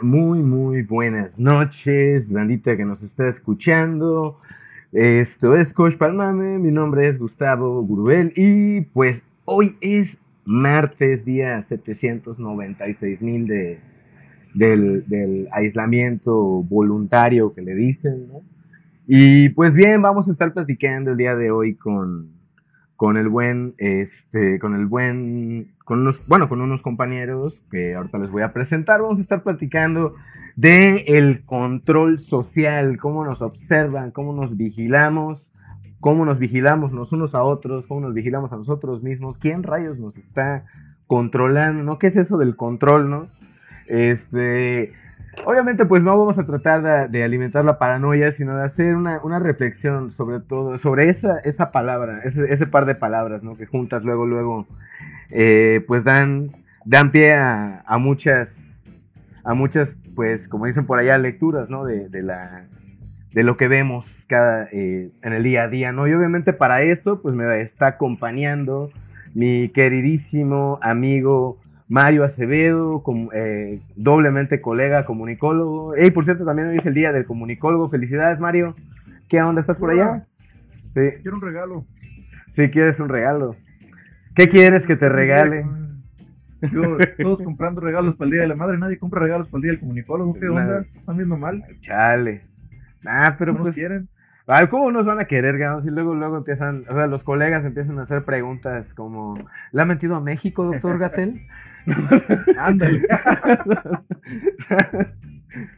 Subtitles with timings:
[0.00, 4.40] Muy, muy buenas noches, bandita que nos está escuchando.
[4.92, 11.60] Esto es Coach Palmame, mi nombre es Gustavo Gurubel y pues hoy es martes, día
[11.60, 13.78] 796 mil de,
[14.54, 18.40] del, del, aislamiento voluntario que le dicen, ¿no?
[19.06, 22.30] Y pues bien, vamos a estar platicando el día de hoy con,
[23.04, 28.16] con el buen, este, con el buen, con unos, bueno, con unos compañeros que ahorita
[28.16, 29.02] les voy a presentar.
[29.02, 30.14] Vamos a estar platicando
[30.56, 35.52] de el control social, cómo nos observan, cómo nos vigilamos,
[36.00, 39.98] cómo nos vigilamos los unos a otros, cómo nos vigilamos a nosotros mismos, quién rayos
[39.98, 40.64] nos está
[41.06, 41.98] controlando, ¿no?
[41.98, 43.28] ¿Qué es eso del control, no?
[43.86, 44.94] Este,
[45.44, 50.10] Obviamente, pues no vamos a tratar de, alimentar la paranoia, sino de hacer una, reflexión
[50.10, 53.56] sobre todo, sobre esa, esa palabra, ese, par de palabras, ¿no?
[53.56, 54.66] Que juntas luego, luego,
[55.30, 56.52] eh, pues dan,
[56.84, 58.82] dan pie a, muchas,
[59.44, 61.84] a muchas, pues, como dicen por allá, lecturas, ¿no?
[61.84, 66.06] De, de lo que vemos cada, eh, en el día a día, ¿no?
[66.06, 68.90] Y obviamente para eso, pues me está acompañando
[69.34, 73.02] mi queridísimo amigo Mario Acevedo,
[73.34, 75.96] eh, doblemente colega comunicólogo.
[75.96, 77.90] Y por cierto, también hoy es el día del comunicólogo.
[77.90, 78.74] Felicidades, Mario.
[79.28, 79.60] ¿Qué onda?
[79.60, 80.26] ¿Estás por allá?
[80.90, 81.00] Sí.
[81.22, 81.84] Quiero un regalo.
[82.50, 83.56] Sí, quieres un regalo.
[84.34, 85.66] ¿Qué quieres que te regale?
[86.72, 89.62] Yo, todos comprando regalos para el Día de la Madre, nadie compra regalos para el
[89.62, 90.34] Día del Comunicólogo.
[90.34, 90.84] ¿Qué onda?
[90.94, 91.62] ¿Están viendo mal?
[91.80, 92.42] Chale.
[93.04, 93.74] Ah, pero pues...
[93.74, 94.08] quieren?
[94.70, 98.02] ¿Cómo nos van a querer, Y luego, luego empiezan, o sea, los colegas empiezan a
[98.02, 99.38] hacer preguntas como,
[99.72, 101.46] ¿le ha mentido a México, doctor Gatel?
[102.58, 103.06] Ándale.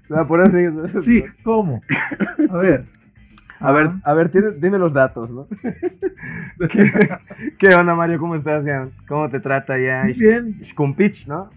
[0.29, 1.83] por eso, sí, ¿cómo?
[2.51, 2.85] A ver.
[3.59, 5.49] A ver, a ver, dime los datos, ¿no?
[7.59, 8.19] ¿Qué, onda, Mario?
[8.19, 8.65] ¿Cómo estás?
[9.09, 10.03] ¿Cómo te trata ya?
[10.05, 10.59] Muy bien.
[10.61, 11.49] Shkumpich, ¿no?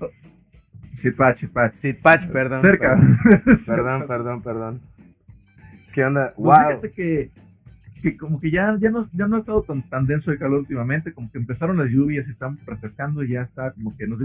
[0.95, 1.73] Sitpach, Sitpach.
[1.75, 2.61] Sitpach, perdón.
[2.61, 2.97] Cerca.
[3.65, 4.81] Perdón, perdón, perdón.
[5.93, 6.33] ¿Qué onda?
[6.37, 6.53] wow.
[6.53, 7.31] Pues fíjate que
[8.01, 10.59] que como que ya, ya, no, ya no ha estado tan, tan denso el calor
[10.59, 14.19] últimamente, como que empezaron las lluvias y están refrescando y ya está como que nos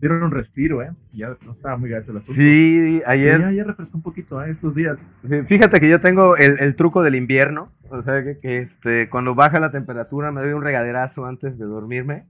[0.00, 0.90] dieron un respiro, ¿eh?
[1.12, 2.34] Ya no estaba muy gacho el asunto.
[2.34, 3.40] Sí, ayer.
[3.40, 4.50] Ya, ya refrescó un poquito, ¿eh?
[4.50, 4.98] Estos días.
[5.24, 9.08] Sí, fíjate que yo tengo el, el truco del invierno, o sea, que, que, este,
[9.08, 12.26] cuando baja la temperatura me doy un regaderazo antes de dormirme.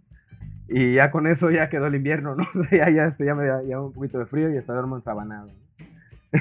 [0.69, 2.45] Y ya con eso ya quedó el invierno, ¿no?
[2.55, 4.97] O sea, ya, ya, este, ya me da un poquito de frío y hasta duermo
[4.97, 5.51] ensabanado.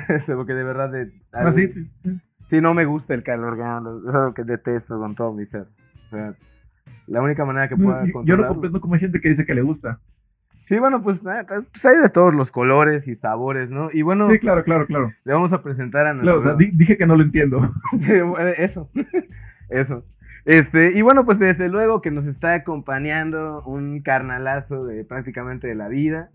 [0.09, 1.11] Este, porque de verdad de...
[1.31, 2.19] Ah, sí, sí.
[2.43, 3.57] Sí, no me gusta el calor,
[4.07, 5.67] es algo que detesto con todo mi ser.
[6.07, 6.33] O sea,
[7.07, 9.61] la única manera que pueda Yo no comprendo como hay gente que dice que le
[9.61, 9.99] gusta.
[10.63, 13.89] Sí, bueno, pues, pues, hay de todos los colores y sabores, ¿no?
[13.91, 15.11] Y bueno, sí, claro, claro, claro.
[15.25, 16.41] Le vamos a presentar a nuestro...
[16.41, 17.73] Claro, o sea, dije que no lo entiendo.
[18.57, 18.89] eso,
[19.69, 20.05] eso.
[20.45, 25.75] Este, y bueno, pues desde luego que nos está acompañando un carnalazo de prácticamente de
[25.75, 26.29] la vida.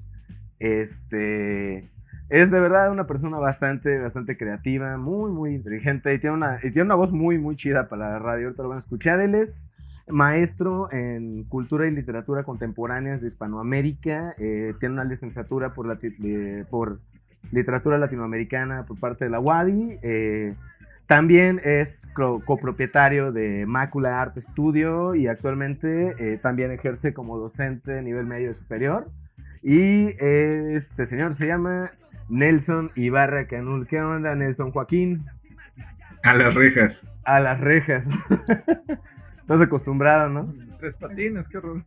[0.59, 1.89] Este,
[2.31, 6.71] es de verdad una persona bastante, bastante creativa, muy, muy inteligente y tiene una, y
[6.71, 8.47] tiene una voz muy, muy chida para la radio.
[8.47, 9.21] Ahorita lo van a escuchar.
[9.21, 9.69] Él es
[10.11, 14.34] maestro en cultura y literatura contemporáneas de Hispanoamérica.
[14.39, 15.87] Eh, tiene una licenciatura por,
[17.50, 19.99] literatura latinoamericana por parte de la UADI.
[20.03, 20.55] Eh,
[21.06, 22.03] también es
[22.45, 28.53] copropietario de Mácula Art Studio y actualmente eh, también ejerce como docente de nivel medio
[28.53, 29.09] superior.
[29.62, 31.91] Y este señor se llama
[32.28, 33.87] Nelson Ibarra Canul.
[33.87, 35.25] ¿Qué onda, Nelson Joaquín?
[36.22, 37.06] A las rejas.
[37.25, 38.05] A las rejas.
[39.41, 40.53] Estás acostumbrado, ¿no?
[40.78, 41.83] Tres patines, qué horror.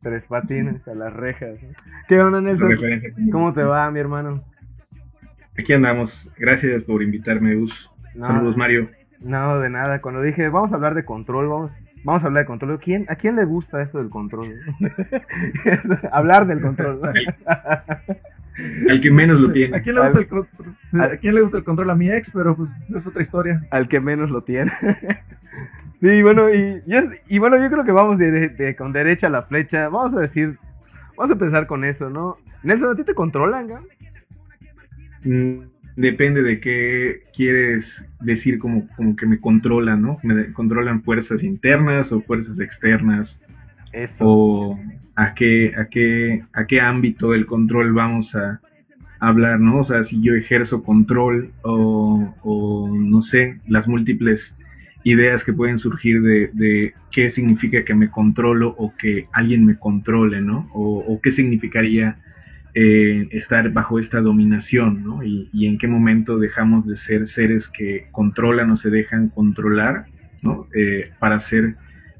[0.00, 1.58] Tres patines a las rejas.
[2.08, 2.70] ¿Qué onda, Nelson?
[3.30, 4.42] ¿Cómo te va, mi hermano?
[5.58, 6.30] Aquí andamos.
[6.38, 7.90] Gracias por invitarme, Gus.
[8.18, 8.88] Saludos, Mario.
[9.20, 10.00] No, de nada.
[10.00, 11.72] Cuando dije, vamos a hablar de control, vamos,
[12.02, 12.80] vamos a hablar de control.
[12.80, 14.54] ¿Quién, ¿A quién le gusta esto del control?
[16.12, 17.00] hablar del control.
[18.88, 19.76] Al que menos lo tiene.
[19.76, 20.76] ¿A quién le gusta, el, control?
[21.00, 21.90] ¿A quién le gusta el control?
[21.90, 23.62] A mi ex, pero pues es otra historia.
[23.70, 24.72] Al que menos lo tiene.
[26.00, 26.82] sí, bueno, y,
[27.28, 29.88] y, bueno, yo creo que vamos de, con derecha a la flecha.
[29.88, 30.58] Vamos a decir,
[31.16, 32.38] vamos a empezar con eso, ¿no?
[32.62, 33.68] Nelson, ¿a ti te controlan,
[35.24, 35.58] mm,
[35.96, 40.18] depende de qué quieres decir como, como que me controlan, ¿no?
[40.22, 43.38] Me controlan fuerzas internas o fuerzas externas.
[44.20, 44.78] O
[45.14, 48.60] a qué, a qué, a qué ámbito del control vamos a
[49.18, 49.78] hablar, ¿no?
[49.80, 54.54] O sea, si yo ejerzo control o, no sé, las múltiples
[55.04, 60.40] ideas que pueden surgir de, qué significa que me controlo o que alguien me controle,
[60.40, 60.68] ¿no?
[60.74, 62.18] O, qué significaría
[62.74, 65.22] eh, estar bajo esta dominación, ¿no?
[65.22, 70.06] Y, y, en qué momento dejamos de ser seres que controlan o se dejan controlar,
[70.42, 70.66] ¿no?
[70.74, 71.76] Eh, para ser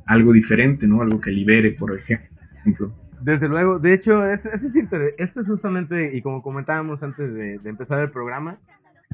[0.07, 1.03] algo diferente, ¿no?
[1.03, 2.93] Algo que libere, por ejemplo.
[3.21, 7.71] Desde luego, de hecho, ese es, es, es justamente, y como comentábamos antes de, de,
[7.71, 8.59] empezar el programa,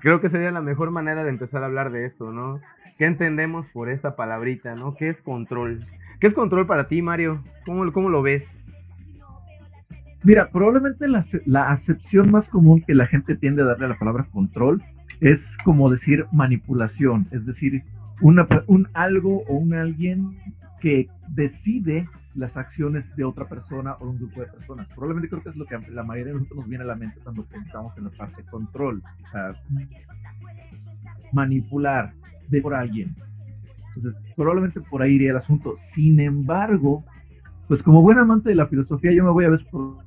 [0.01, 2.61] creo que sería la mejor manera de empezar a hablar de esto, ¿no?
[2.99, 4.95] ¿Qué entendemos por esta palabrita, ¿no?
[4.95, 5.87] ¿Qué es control?
[6.21, 7.43] ¿Qué es control para ti, Mario?
[7.65, 8.47] ¿Cómo, cómo lo ves?
[10.25, 13.99] Mira, probablemente la, la acepción más común que la gente tiende a darle a la
[13.99, 14.83] palabra control
[15.21, 17.83] es como decir manipulación, es decir,
[18.21, 20.37] una, un algo o un alguien
[20.83, 24.89] que decide las acciones de otra persona o un grupo de personas.
[24.89, 27.21] Probablemente creo que es lo que la mayoría de nosotros nos viene a la mente
[27.23, 29.03] cuando pensamos en la parte de control.
[31.33, 32.13] manipular
[32.49, 33.15] de por alguien.
[33.95, 35.77] Entonces, probablemente por ahí iría el asunto.
[35.93, 37.05] Sin embargo,
[37.69, 39.99] pues como buen amante de la filosofía, yo me voy a ver por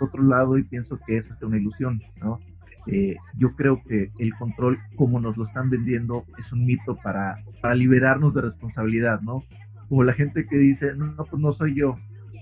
[0.00, 2.40] otro lado y pienso que eso es una ilusión, ¿no?
[2.86, 7.36] Eh, yo creo que el control, como nos lo están vendiendo, es un mito para,
[7.60, 9.44] para liberarnos de responsabilidad, ¿no?
[9.92, 11.98] Como la gente que dice, no, no, pues no soy yo,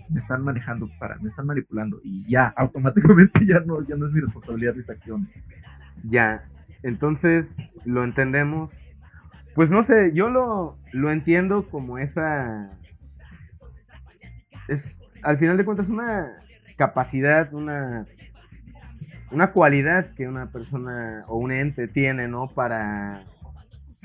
[0.08, 4.12] me están manejando para, me están manipulando y ya, automáticamente ya no, ya no es
[4.12, 5.28] mi responsabilidad mis acciones.
[6.04, 6.44] Ya,
[6.84, 8.70] entonces lo entendemos.
[9.56, 12.70] Pues no sé, yo lo, lo entiendo como esa...
[14.68, 16.30] Es, al final de cuentas, una
[16.76, 18.06] capacidad, una,
[19.32, 22.46] una cualidad que una persona o un ente tiene, ¿no?
[22.46, 23.24] Para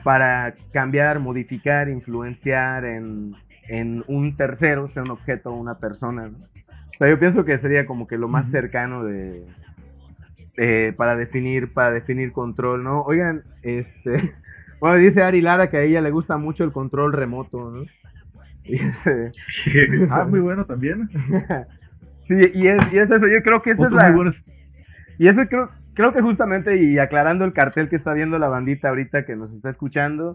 [0.05, 3.33] para cambiar, modificar, influenciar en,
[4.05, 6.29] un tercero, sea un objeto o una persona.
[6.29, 9.47] O sea, yo pienso que sería como que lo más cercano de,
[10.95, 13.01] para definir para definir control, ¿no?
[13.01, 14.35] Oigan, este,
[14.79, 17.83] bueno, dice Ari Lara que a ella le gusta mucho el control remoto, ¿no?
[18.63, 19.31] Y ese,
[20.11, 21.09] ah, muy bueno también.
[22.21, 24.13] sí, y es, y es eso, yo creo que esa es la...
[25.17, 28.89] Y eso creo, creo que justamente, y aclarando el cartel que está viendo la bandita
[28.89, 30.33] ahorita que nos está escuchando,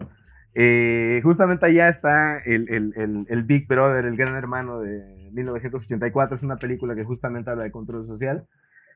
[0.53, 6.95] eh, justamente allá está el, Big Brother, el gran hermano de 1984, es una película
[6.95, 8.47] que justamente habla de control social,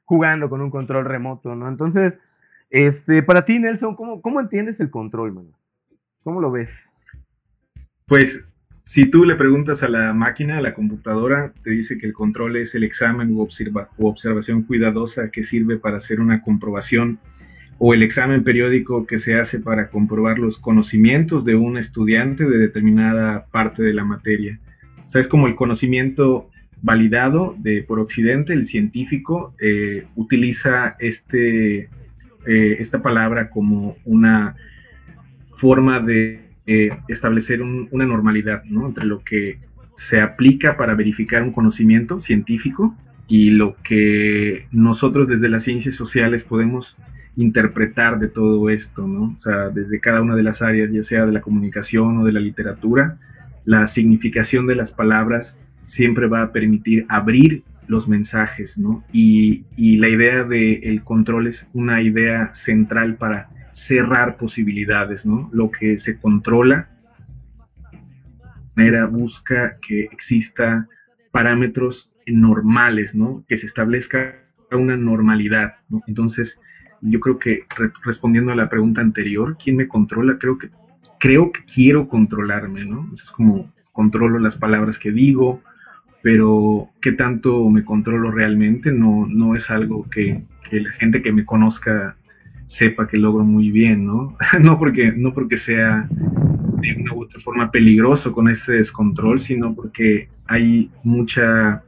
[0.03, 1.69] jugando con un control remoto, ¿no?
[1.69, 2.17] Entonces,
[2.69, 5.51] este, para ti, Nelson, ¿cómo, cómo entiendes el control, mano?
[6.23, 6.73] ¿Cómo lo ves?
[8.07, 8.43] Pues
[8.85, 12.55] si tú le preguntas a la máquina, a la computadora, te dice que el control
[12.57, 17.17] es el examen u, observación cuidadosa que sirve para hacer una comprobación
[17.79, 22.59] o el examen periódico que se hace para comprobar los conocimientos de un estudiante de
[22.59, 24.59] determinada parte de la materia.
[25.03, 26.51] O sea, es como el conocimiento
[26.83, 31.89] validado de, por Occidente, el científico eh, utiliza este,
[32.45, 34.55] eh, esta palabra como una
[35.47, 39.59] forma de eh, establecer una normalidad entre lo que
[39.95, 42.95] se aplica para verificar un conocimiento científico
[43.27, 46.97] y lo que nosotros desde las ciencias sociales podemos
[47.37, 49.07] interpretar de todo esto,
[49.73, 53.17] desde cada una de las áreas, ya sea de la comunicación o de la literatura,
[53.65, 58.79] la significación de las palabras siempre va a permitir abrir los mensajes.
[59.11, 59.63] Y,
[59.97, 65.49] la idea del control es una idea central para cerrar posibilidades, ¿no?
[65.51, 66.87] Lo que se controla
[68.73, 70.87] manera busca que exista
[71.31, 73.43] parámetros normales, ¿no?
[73.49, 74.35] Que se establezca
[74.71, 76.01] una normalidad, ¿no?
[76.07, 76.57] Entonces,
[77.01, 77.65] yo creo que
[78.05, 80.37] respondiendo a la pregunta anterior, ¿quién me controla?
[80.39, 80.69] Creo que
[81.19, 83.09] creo que quiero controlarme, ¿no?
[83.13, 85.61] es como controlo las palabras que digo,
[86.21, 91.45] pero qué tanto me controlo realmente no, no es algo que la gente que me
[91.45, 92.17] conozca
[92.67, 94.37] sepa que logro muy bien, ¿no?
[94.61, 99.73] no, porque, no porque sea de una u otra forma peligroso con ese descontrol, sino
[99.73, 101.83] porque hay mucha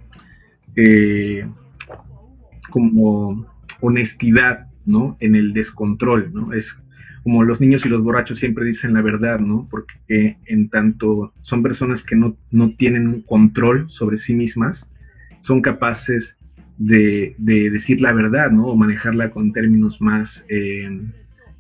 [0.76, 1.48] eh,
[2.70, 3.46] como
[3.82, 5.18] honestidad, ¿no?
[5.20, 6.54] En el descontrol, ¿no?
[6.54, 6.78] Es
[7.24, 9.68] como los niños y los borrachos siempre dicen la verdad, ¿no?
[9.70, 14.88] Porque en tanto son personas que no, no tienen un control sobre sí mismas,
[15.42, 16.38] son capaces
[16.78, 18.68] de, decir la verdad, ¿no?
[18.68, 20.90] O manejarla con términos más eh,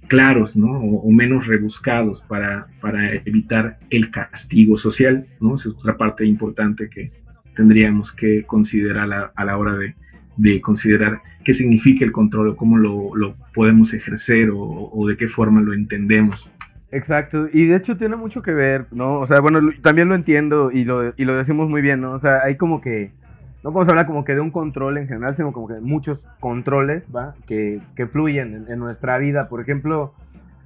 [0.07, 0.71] claros, ¿no?
[0.79, 5.55] O, menos rebuscados para, para, evitar el castigo social, ¿no?
[5.55, 7.11] Esa es otra parte importante que
[7.55, 13.35] tendríamos que considerar a la, hora de, considerar qué significa el control o cómo lo,
[13.53, 16.49] podemos ejercer o, de qué forma lo entendemos.
[16.89, 19.19] Exacto, y de hecho tiene mucho que ver, ¿no?
[19.19, 22.13] O sea, bueno, también lo entiendo y lo, y lo decimos muy bien, ¿no?
[22.13, 23.11] O sea, hay como que
[23.67, 26.25] no podemos hablar como que de un control en general, sino como que de muchos
[26.39, 27.35] controles, ¿va?
[27.47, 29.49] Que, fluyen en, nuestra vida.
[29.49, 30.13] Por ejemplo,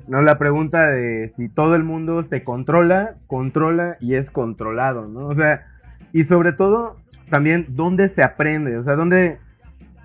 [0.07, 0.21] ¿no?
[0.21, 5.25] La pregunta de si todo el mundo se controla, controla y es controlado, ¿no?
[5.25, 5.65] O sea,
[6.13, 6.97] y sobre todo,
[7.31, 8.77] también, ¿dónde se aprende?
[8.77, 9.39] O sea, ¿dónde,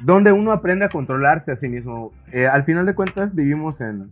[0.02, 2.14] dónde uno aprende a controlarse a sí mismo?
[2.32, 4.08] Eh, al final de cuentas, vivimos en...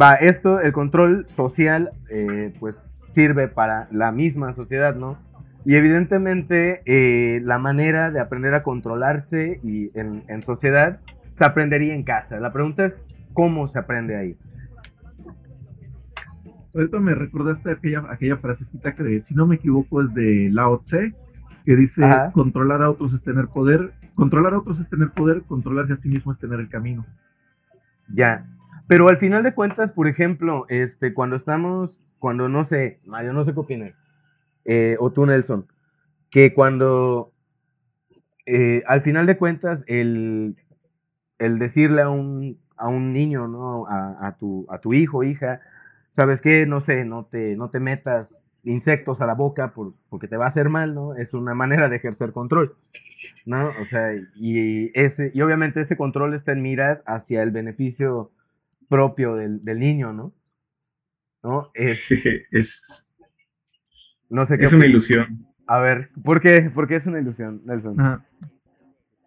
[0.00, 5.18] Va, esto, el control social, eh, pues sirve para la misma sociedad, ¿no?
[5.64, 11.00] Y evidentemente eh, la manera de aprender a controlarse y en, en sociedad
[11.32, 12.40] se aprendería en casa.
[12.40, 14.36] La pregunta es, ¿cómo se aprende ahí?
[16.74, 21.14] Ahorita me recordaste aquella, aquella frasecita que, si no me equivoco, es de Lao Tse,
[21.64, 25.94] que dice, controlar a otros es tener poder, controlar a otros es tener poder, controlarse
[25.94, 27.04] a sí mismo es tener el camino.
[28.08, 28.46] Ya,
[28.86, 33.44] pero al final de cuentas, por ejemplo, este, cuando estamos, cuando no sé, Mario, no
[33.44, 33.92] sé qué opinas,
[34.68, 35.66] eh, o tú, Nelson,
[36.30, 37.32] que cuando,
[38.44, 40.56] eh, al final de cuentas, el,
[41.38, 43.86] el decirle a un, a un niño, ¿no?
[43.88, 45.62] A, tu, a tu hijo, hija,
[46.10, 46.66] ¿sabes qué?
[46.66, 50.44] No sé, no te, no te metas insectos a la boca por, porque te va
[50.44, 51.14] a hacer mal, ¿no?
[51.14, 52.76] Es una manera de ejercer control,
[53.46, 53.70] ¿no?
[53.80, 58.32] O sea, y, ese, y obviamente ese control está en miras hacia el beneficio
[58.90, 60.34] propio del, del niño, ¿no?
[61.42, 61.70] ¿No?
[61.72, 62.06] Es,
[62.50, 63.07] es,
[64.30, 65.46] no sé qué es una ilusión.
[65.66, 66.70] A ver, ¿por qué?
[66.74, 67.96] ¿Por qué es una ilusión, Nelson?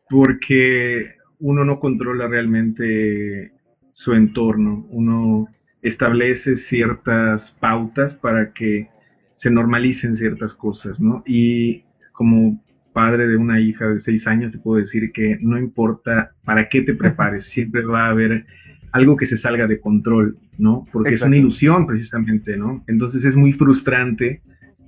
[0.10, 3.52] Porque uno no controla realmente
[3.94, 5.48] su entorno, uno
[5.82, 8.90] establece ciertas pautas para que
[9.36, 11.24] se normalicen ciertas cosas, ¿no?
[11.26, 16.34] Y como padre de una hija de seis años, te puedo decir que no importa
[16.44, 18.46] para qué te prepares, siempre va a haber
[18.92, 20.86] algo que se salga de control, ¿no?
[20.92, 22.84] Porque es una ilusión precisamente, ¿no?
[22.88, 24.42] Entonces es muy frustrante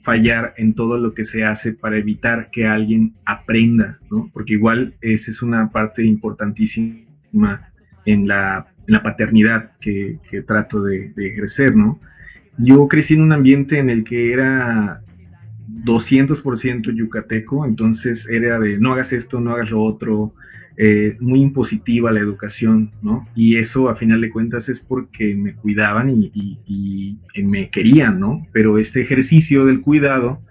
[0.03, 4.29] fallar en todo lo que se hace para evitar que alguien aprenda, ¿no?
[4.33, 7.71] Porque igual esa es una parte importantísima
[8.05, 8.67] en la,
[9.01, 12.01] paternidad que, trato de, ejercer, ¿no?
[12.57, 15.01] Yo crecí en un ambiente en el que era
[15.85, 20.35] 200% yucateco, entonces era de no hagas esto, no hagas lo otro,
[20.75, 23.27] eh, muy impositiva la educación, ¿no?
[23.35, 28.47] Y eso a final de cuentas es porque me cuidaban y, me querían, ¿no?
[28.51, 30.41] Pero este ejercicio del cuidado,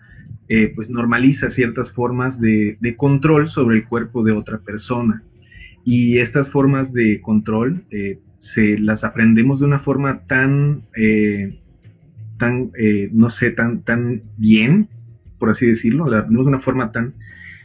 [0.48, 5.24] eh, pues normaliza ciertas formas de, control sobre el cuerpo de otra persona.
[5.84, 10.82] Y estas formas de control eh, se las aprendemos de una forma tan,
[12.38, 12.70] tan
[13.10, 14.88] no sé, tan, tan bien,
[15.40, 17.14] por así decirlo, la aprendemos de una forma tan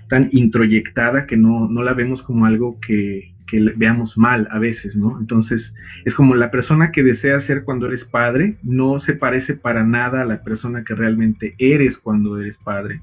[0.07, 4.95] tan introyectada que no, no la vemos como algo que, que, veamos mal a veces,
[4.95, 5.19] ¿no?
[5.19, 5.73] Entonces,
[6.05, 10.21] es como la persona que deseas ser cuando eres padre no se parece para nada
[10.21, 13.01] a la persona que realmente eres cuando eres padre.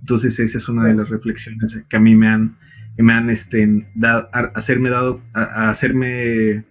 [0.00, 2.56] Entonces, esa es una de las reflexiones que a mí me han,
[2.96, 3.86] me han este,
[4.54, 6.64] hacerme dado, hacerme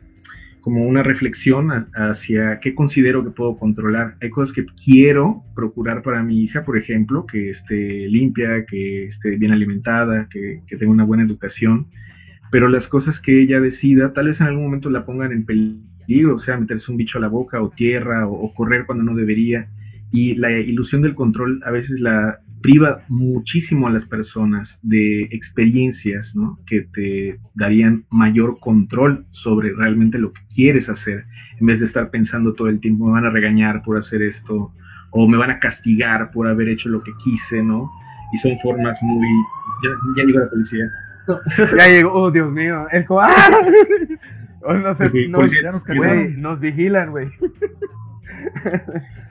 [0.61, 4.15] como una reflexión hacia qué considero que puedo controlar.
[4.21, 9.37] Hay cosas que quiero procurar para mi hija, por ejemplo, que esté limpia, que esté
[9.37, 11.87] bien alimentada, que, tenga una buena educación,
[12.51, 16.35] pero las cosas que ella decida, tal vez en algún momento la pongan en peligro,
[16.35, 19.69] o sea, meterse un bicho a la boca o tierra o correr cuando no debería.
[20.11, 26.33] Y la ilusión del control a veces la, priva muchísimo a las personas de experiencias
[26.65, 31.25] que te darían mayor control sobre realmente lo que quieres hacer,
[31.59, 34.73] en vez de estar pensando todo el tiempo, me van a regañar por hacer esto,
[35.11, 37.89] o me van a castigar por haber hecho lo que quise, ¿no?
[38.33, 39.27] Y son formas muy...
[40.15, 40.85] Ya, llegó la policía.
[41.77, 43.21] ya llegó, oh Dios mío, es como...
[43.21, 43.51] ¡Ah!
[44.61, 45.53] Oh, no sé, nos,
[46.37, 47.29] nos vigilan, güey.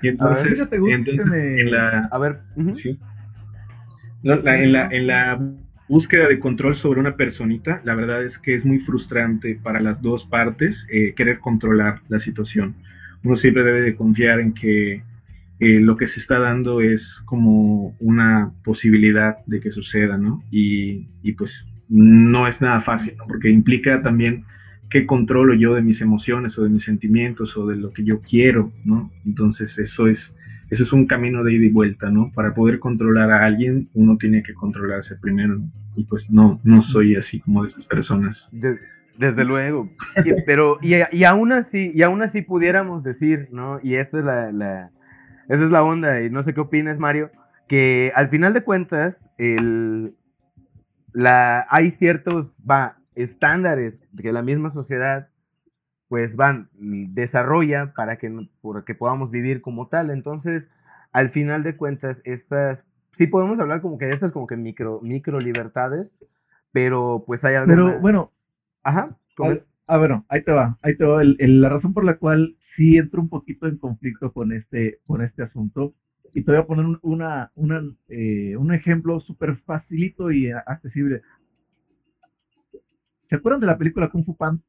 [0.03, 2.09] Y entonces, entonces en la...
[2.11, 2.41] A ver,
[2.75, 2.99] ¿sí?
[4.23, 5.39] En, la, en la
[5.89, 10.03] búsqueda de control sobre una personita, la verdad es que es muy frustrante para las
[10.03, 12.75] dos partes eh, querer controlar la situación.
[13.25, 15.03] Uno siempre debe de confiar en que
[15.61, 20.45] eh, lo que se está dando es como una posibilidad de que suceda, ¿no?
[20.51, 23.27] Y, y pues no es nada fácil, ¿no?
[23.27, 24.45] Porque implica también
[24.89, 28.21] qué controlo yo de mis emociones o de mis sentimientos o de lo que yo
[28.21, 29.11] quiero, ¿no?
[29.25, 30.35] Entonces eso es
[30.71, 32.31] eso es un camino de ida y vuelta, ¿no?
[32.35, 35.61] Para poder controlar a alguien, uno tiene que controlarse primero.
[35.97, 38.51] Y pues no, no soy así como de esas personas.
[38.53, 39.91] desde luego.
[40.47, 43.81] pero, y, y, aún así, y aún así pudiéramos decir, ¿no?
[43.83, 44.91] Y esta es la, la,
[45.49, 47.31] esa es la onda, y no sé qué opinas, Mario,
[47.67, 50.15] que al final de cuentas, el,
[51.13, 52.59] la, hay ciertos
[53.15, 55.29] estándares que la misma sociedad
[56.09, 60.11] pues van, desarrolla para que, para que podamos vivir como tal.
[60.11, 60.69] Entonces,
[61.13, 65.01] al final de cuentas, estas, sí podemos hablar como que de estas como que micro,
[65.03, 66.11] micro libertades,
[66.73, 68.33] pero pues hay algo Pero bueno,
[68.83, 69.17] ajá.
[69.91, 71.23] Ah, bueno, ahí te va, ahí te va.
[71.25, 75.43] la razón por la cual sí entro un poquito en conflicto con este, con este
[75.43, 75.95] asunto,
[76.35, 81.23] y te voy a poner una, una, eh, un ejemplo súper facilito y accesible.
[83.29, 84.63] ¿Se acuerdan de la película Kung Fu Panda?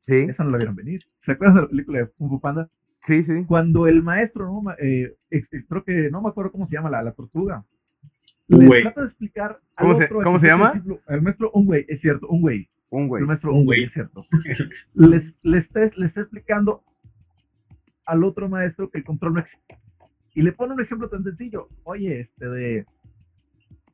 [0.00, 0.16] Sí.
[0.28, 1.00] Esa no la vieron venir.
[1.20, 2.68] ¿Se acuerdan de la película de Kung Fu Panda?
[3.02, 3.44] Sí, sí.
[3.46, 4.72] Cuando el maestro, ¿no?
[4.78, 5.14] Eh,
[5.68, 7.64] creo que no me acuerdo cómo se llama la, la tortuga.
[8.48, 8.82] Güey.
[8.82, 10.82] trata de explicar al ¿Cómo se- otro, al cómo se llama?
[11.06, 12.68] Al maestro, un güey, es cierto, un güey.
[12.90, 13.20] Un güey.
[13.22, 13.84] El maestro, Un un güey, güey.
[13.84, 14.24] es cierto.
[14.94, 16.82] Les, les, está, les está explicando
[18.04, 19.78] al otro maestro que el control no existe.
[20.34, 21.68] Y le pone un ejemplo tan sencillo.
[21.84, 22.86] Oye, este de.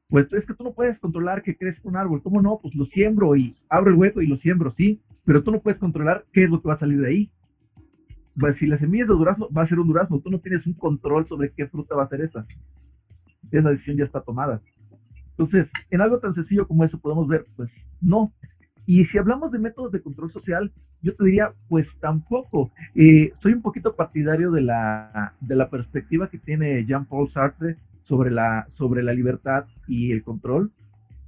[0.08, 2.22] Pues es que tú no puedes controlar que crezca un árbol.
[2.22, 2.58] ¿Cómo no?
[2.62, 5.02] Pues lo siembro y abro el hueco y lo siembro, sí.
[5.26, 7.30] Pero tú no puedes controlar qué es lo que va a salir de ahí.
[8.54, 10.20] Si la semilla es de durazno, va a ser un durazno.
[10.20, 12.46] Tú no tienes un control sobre qué fruta va a ser esa.
[13.50, 14.62] Esa decisión ya está tomada.
[15.30, 18.32] Entonces, en algo tan sencillo como eso podemos ver, pues no.
[18.86, 22.70] Y si hablamos de métodos de control social, yo te diría, pues tampoco.
[22.94, 28.30] Eh, soy un poquito partidario de la, de la perspectiva que tiene Jean-Paul Sartre sobre
[28.30, 30.70] la, sobre la libertad y el control,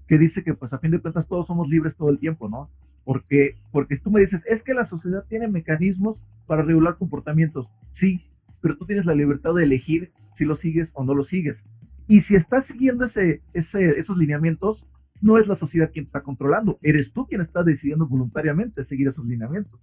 [0.07, 2.71] que dice que pues a fin de cuentas todos somos libres todo el tiempo, ¿no?
[3.09, 7.73] Porque, porque tú me dices, es que la sociedad tiene mecanismos para regular comportamientos.
[7.91, 8.21] Sí,
[8.61, 11.65] pero tú tienes la libertad de elegir si lo sigues o no lo sigues.
[12.07, 14.87] Y si estás siguiendo ese, ese, esos lineamientos,
[15.23, 19.09] no es la sociedad quien te está controlando, eres tú quien está decidiendo voluntariamente seguir
[19.09, 19.81] esos lineamientos.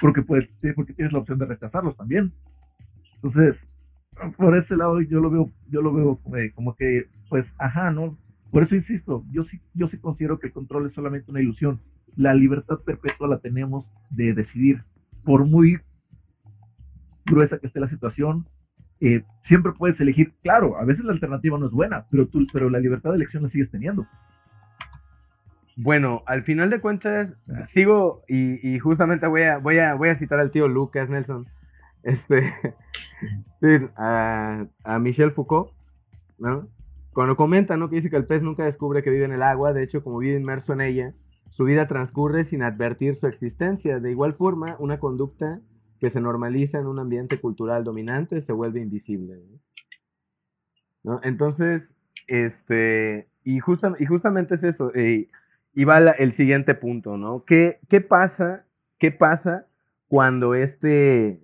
[0.00, 0.24] Porque,
[0.56, 2.32] sí, porque tienes la opción de rechazarlos también.
[3.16, 3.60] Entonces,
[4.38, 8.16] por ese lado yo lo veo, yo lo veo eh, como que, pues, ajá, ¿no?
[8.50, 11.78] Por eso insisto, yo sí, yo sí considero que el control es solamente una ilusión.
[12.16, 14.84] La libertad perpetua la tenemos de decidir,
[15.24, 15.80] por muy
[17.26, 18.46] gruesa que esté la situación,
[19.00, 22.70] eh, siempre puedes elegir, claro, a veces la alternativa no es buena, pero, tú, pero
[22.70, 24.06] la libertad de elección la sigues teniendo.
[25.76, 27.64] Bueno, al final de cuentas, Ah.
[27.66, 31.46] sigo y, y justamente voy a, voy, a, voy a citar al tío Lucas Nelson,
[32.02, 32.42] este,
[33.60, 35.72] sí, a, a Michel Foucault,
[36.38, 36.68] ¿no?
[37.14, 37.88] Cuando comenta, ¿no?
[37.88, 40.18] Que dice que el pez nunca descubre que vive en el agua, de hecho, como
[40.18, 41.14] vive inmerso en ella,
[41.52, 44.00] su vida transcurre sin advertir su existencia.
[44.00, 45.60] De igual forma, una conducta
[46.00, 49.38] que se normaliza en un ambiente cultural dominante se vuelve invisible.
[51.22, 51.94] Entonces,
[52.26, 54.92] este, y, justa, y justamente es eso.
[54.94, 57.44] y va el siguiente punto, ¿no?
[57.44, 58.64] ¿Qué, ¿Qué pasa?
[58.98, 59.66] ¿Qué pasa
[60.08, 61.42] cuando este,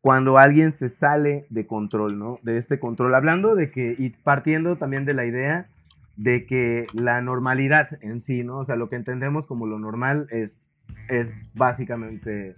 [0.00, 2.40] cuando alguien se sale de control, ¿no?
[2.42, 3.14] De este control.
[3.14, 5.70] Hablando de que, y partiendo también de la idea
[6.16, 8.58] de que la normalidad en sí, ¿no?
[8.58, 10.70] O sea, lo que entendemos como lo normal es,
[11.08, 12.56] es básicamente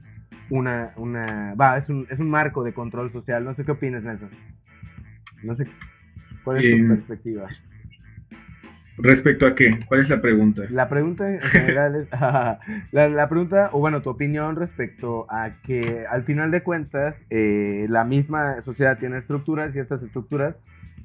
[0.48, 3.44] una, una, va, es un, es un marco de control social.
[3.44, 4.30] No sé qué opinas, Nelson.
[5.42, 5.68] No sé,
[6.42, 7.56] ¿cuál es tu Eh, perspectiva?
[8.98, 9.80] ¿Respecto a qué?
[9.86, 10.62] ¿Cuál es la pregunta?
[10.68, 12.08] La pregunta en general es,
[12.92, 17.86] la, la pregunta, o bueno, tu opinión respecto a que al final de cuentas eh,
[17.88, 20.56] la misma sociedad tiene estructuras y estas estructuras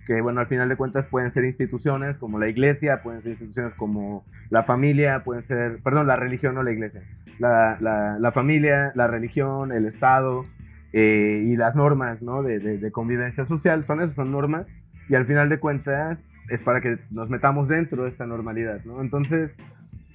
[0.08, 3.74] que bueno, al final de cuentas pueden ser instituciones como la iglesia, pueden ser instituciones
[3.74, 7.04] como la familia, pueden ser, perdón, la religión, no la iglesia,
[7.39, 10.46] la, la, la familia, la religión, el Estado
[10.93, 12.41] eh, y las normas ¿no?
[12.41, 14.70] de, de, de, convivencia social, son esas, son normas
[15.10, 19.02] y al final de cuentas es para que nos metamos dentro de esta normalidad, ¿no?
[19.02, 19.58] Entonces,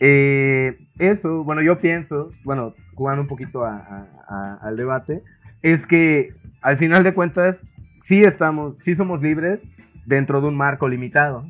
[0.01, 5.23] eh, eso, bueno, yo pienso, bueno, jugando un poquito a, a, a, al debate,
[5.61, 7.61] es que al final de cuentas
[8.05, 9.61] sí estamos, sí somos libres
[10.07, 11.47] dentro de un marco limitado,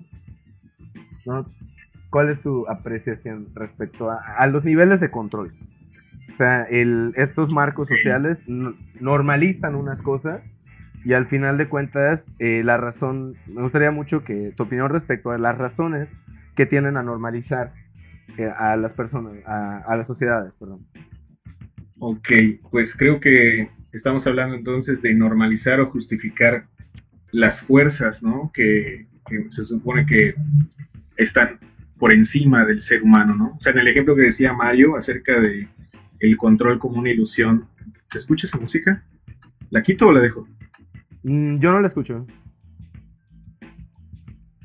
[1.24, 1.46] ¿no?
[2.10, 5.54] ¿Cuál es tu apreciación respecto a, a los niveles de control?
[6.32, 10.42] O sea, el, estos marcos sociales normalizan unas cosas
[11.04, 15.30] y al final de cuentas, eh, la razón, me gustaría mucho que tu opinión respecto
[15.30, 16.14] a las razones
[16.54, 17.74] que tienen a normalizar
[18.38, 20.86] eh, a las personas, a, a, las sociedades, perdón.
[21.98, 22.30] Ok,
[22.70, 26.66] pues creo que estamos hablando entonces de normalizar o justificar
[27.32, 28.50] las fuerzas, ¿no?
[28.54, 30.34] Que, que se supone que
[31.16, 31.58] están
[31.98, 33.54] por encima del ser humano, ¿no?
[33.56, 35.68] O sea, en el ejemplo que decía Mario acerca de
[36.20, 37.66] el control como una ilusión,
[38.10, 39.02] ¿se escucha esa música?
[39.70, 40.46] ¿La quito o la dejo?
[41.22, 42.26] Mm, yo no la escucho.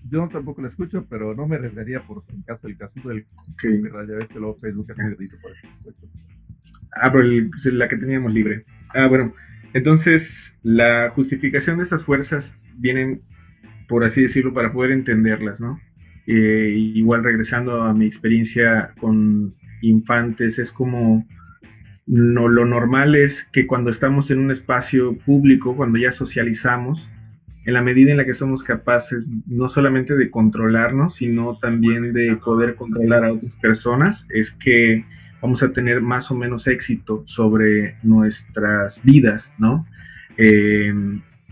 [0.10, 3.82] Yo tampoco la escucho, pero no me arriesgaría por en caso el caso del okay.
[3.84, 5.68] ya ves que luego Facebook por eso.
[6.96, 8.66] Ah, pero el, la que teníamos libre.
[8.94, 9.34] Ah, bueno.
[9.78, 13.22] Entonces, la justificación de estas fuerzas vienen,
[13.88, 15.80] por así decirlo, para poder entenderlas, ¿no?
[16.26, 21.28] Eh, igual regresando a mi experiencia con infantes, es como
[22.08, 27.08] no, lo normal es que cuando estamos en un espacio público, cuando ya socializamos,
[27.64, 32.36] en la medida en la que somos capaces no solamente de controlarnos, sino también de
[32.38, 35.06] poder controlar a otras personas, es que
[35.42, 39.86] vamos a tener más o menos éxito sobre nuestras vidas, ¿no?
[40.38, 40.94] Eh,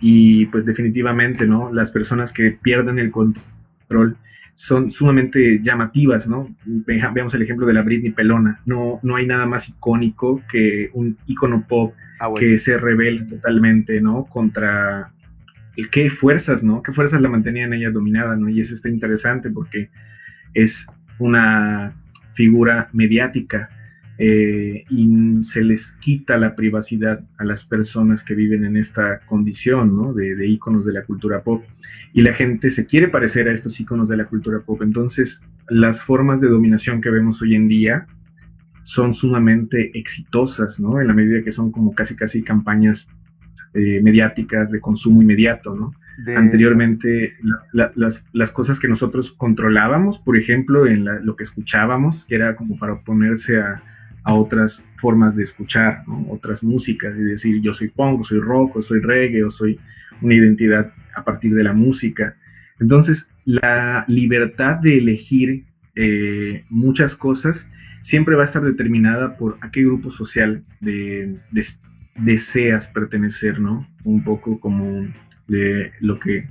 [0.01, 1.71] y pues definitivamente, ¿no?
[1.71, 4.17] Las personas que pierden el control
[4.53, 6.55] son sumamente llamativas, ¿no?
[6.65, 8.61] Veamos el ejemplo de la Britney Pelona.
[8.65, 12.39] No, no hay nada más icónico que un icono pop ah, bueno.
[12.39, 14.25] que se revela totalmente, ¿no?
[14.25, 15.11] Contra,
[15.91, 16.81] qué fuerzas, ¿no?
[16.81, 18.47] ¿Qué fuerzas la mantenían ella dominada, ¿no?
[18.47, 19.89] Y eso está interesante porque
[20.53, 20.87] es
[21.19, 21.93] una
[22.33, 23.69] figura mediática
[24.17, 29.95] eh, y se les quita la privacidad a las personas que viven en esta condición
[29.95, 30.13] ¿no?
[30.13, 31.63] de, de íconos de la cultura pop.
[32.13, 34.81] Y la gente se quiere parecer a estos íconos de la cultura pop.
[34.81, 38.07] Entonces, las formas de dominación que vemos hoy en día
[38.83, 41.01] son sumamente exitosas, ¿no?
[41.01, 43.09] En la medida que son como casi casi campañas
[43.73, 45.91] eh, mediáticas de consumo inmediato, ¿no?
[46.37, 47.35] Anteriormente,
[47.73, 52.77] las, las, cosas que nosotros controlábamos, por ejemplo, en lo que escuchábamos, que era como
[52.77, 53.83] para oponerse a,
[54.25, 58.99] a otras formas de escuchar, otras músicas, y decir yo soy punk, soy rock, soy
[58.99, 59.79] reggae, o soy
[60.21, 62.35] una identidad a partir de la música.
[62.79, 67.69] Entonces, la libertad de elegir eh, muchas cosas
[68.01, 70.63] siempre va a estar determinada por a qué grupo social
[72.15, 73.87] deseas pertenecer, ¿no?
[74.03, 75.07] Un poco como
[75.47, 76.49] de lo que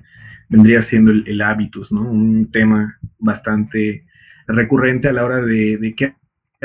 [0.48, 2.02] vendría siendo el, hábitus, ¿no?
[2.02, 4.04] Un tema bastante
[4.46, 6.14] recurrente a la hora de, de qué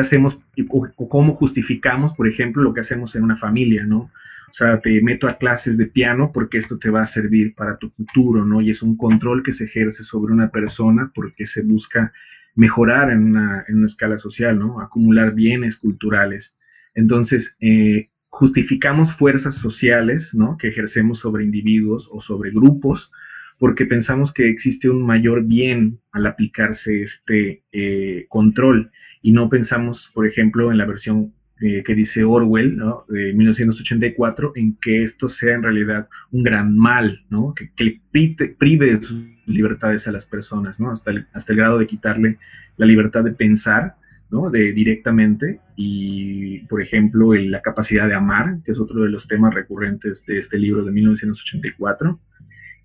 [0.01, 4.11] hacemos o, cómo justificamos, por ejemplo, lo que hacemos en una familia, ¿no?
[4.49, 7.77] O sea, te meto a clases de piano porque esto te va a servir para
[7.77, 8.61] tu futuro, ¿no?
[8.61, 12.11] Y es un control que se ejerce sobre una persona porque se busca
[12.55, 14.81] mejorar en una, en una escala social, ¿no?
[14.81, 16.55] Acumular bienes culturales.
[16.95, 20.57] Entonces, eh, justificamos fuerzas sociales, ¿no?
[20.57, 23.11] Que ejercemos sobre individuos o sobre grupos
[23.59, 28.91] porque pensamos que existe un mayor bien al aplicarse este eh, control
[29.21, 33.03] y no pensamos, por ejemplo, en la versión eh, que dice Orwell, ¿no?
[33.09, 37.53] de 1984, en que esto sea en realidad un gran mal, ¿no?
[37.53, 37.99] que, que
[38.57, 40.89] prive de sus libertades a las personas, ¿no?
[40.89, 42.37] hasta, el, hasta el grado de quitarle
[42.77, 43.95] la libertad de pensar
[44.31, 44.49] ¿no?
[44.49, 49.53] de, directamente y, por ejemplo, la capacidad de amar, que es otro de los temas
[49.53, 52.21] recurrentes de este libro de 1984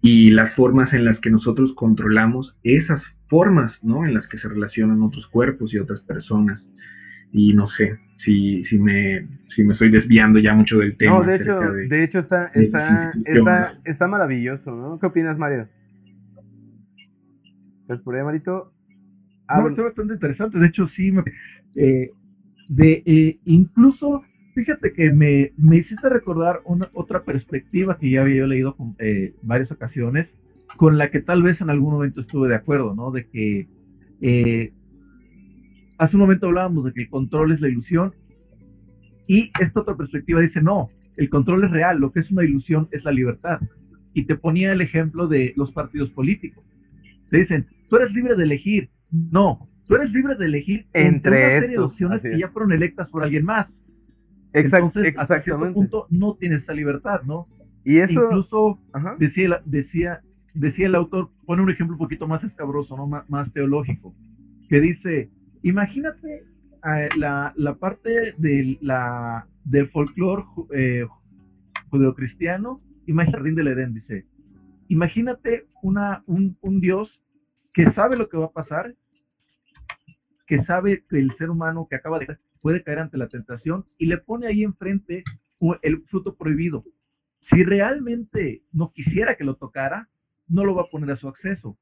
[0.05, 4.05] y las formas en las que nosotros controlamos esas formas, ¿no?
[4.05, 6.69] En las que se relacionan otros cuerpos y otras personas.
[7.33, 11.21] Y no sé si, si, me, si me estoy desviando ya mucho del tema.
[11.21, 14.99] No, de hecho, de, hecho está, está, está, está, maravilloso, ¿no?
[14.99, 15.69] ¿Qué opinas, Mario?
[17.81, 18.75] ¿Estás por ahí, Marito?
[19.49, 20.59] Ah, está bastante interesante.
[20.59, 21.25] De hecho, sí, me,
[21.77, 22.11] eh,
[22.69, 24.23] de, eh, incluso
[24.55, 29.73] Fíjate que me, hiciste recordar una, otra perspectiva que ya había leído en eh, varias
[29.73, 30.35] ocasiones,
[30.77, 33.11] con la que tal vez en algún momento estuve de acuerdo, ¿no?
[33.11, 33.69] De que
[34.21, 34.73] eh,
[35.99, 38.15] hace un momento hablábamos de que el control es la ilusión
[39.27, 42.89] y esta otra perspectiva dice, no, el control es real, lo que es una ilusión
[42.93, 43.61] es la libertad.
[44.13, 46.65] Y te ponía el ejemplo de los partidos políticos.
[47.31, 48.91] Te dicen, tú eres libre de elegir.
[49.11, 53.25] No, tú eres libre de elegir entre, entre una opciones que ya fueron electas por
[53.25, 53.75] alguien más.
[54.55, 57.49] Entonces, hasta cierto punto no tienes esa libertad, ¿no?
[57.85, 58.25] Y eso...
[58.25, 58.79] Incluso
[59.19, 60.23] decía, decía,
[60.55, 63.07] decía el autor, pone un ejemplo un poquito más escabroso, ¿no?
[63.29, 64.15] más teológico,
[64.69, 65.31] que dice,
[65.63, 66.45] imagínate
[66.85, 71.07] eh, la, la, parte de la, del folclore eh,
[71.91, 74.25] judeocristiano, imagínate el jardín del Edén, dice,
[74.89, 77.21] imagínate una, un, un Dios
[77.75, 78.93] que sabe lo que va a pasar,
[80.47, 82.27] que sabe que el ser humano que acaba de
[82.65, 85.23] puede caer ante la tentación y le pone ahí enfrente
[85.83, 86.83] el fruto prohibido.
[87.39, 90.09] Si realmente no quisiera que lo tocara,
[90.49, 91.77] no lo va a poner a su acceso.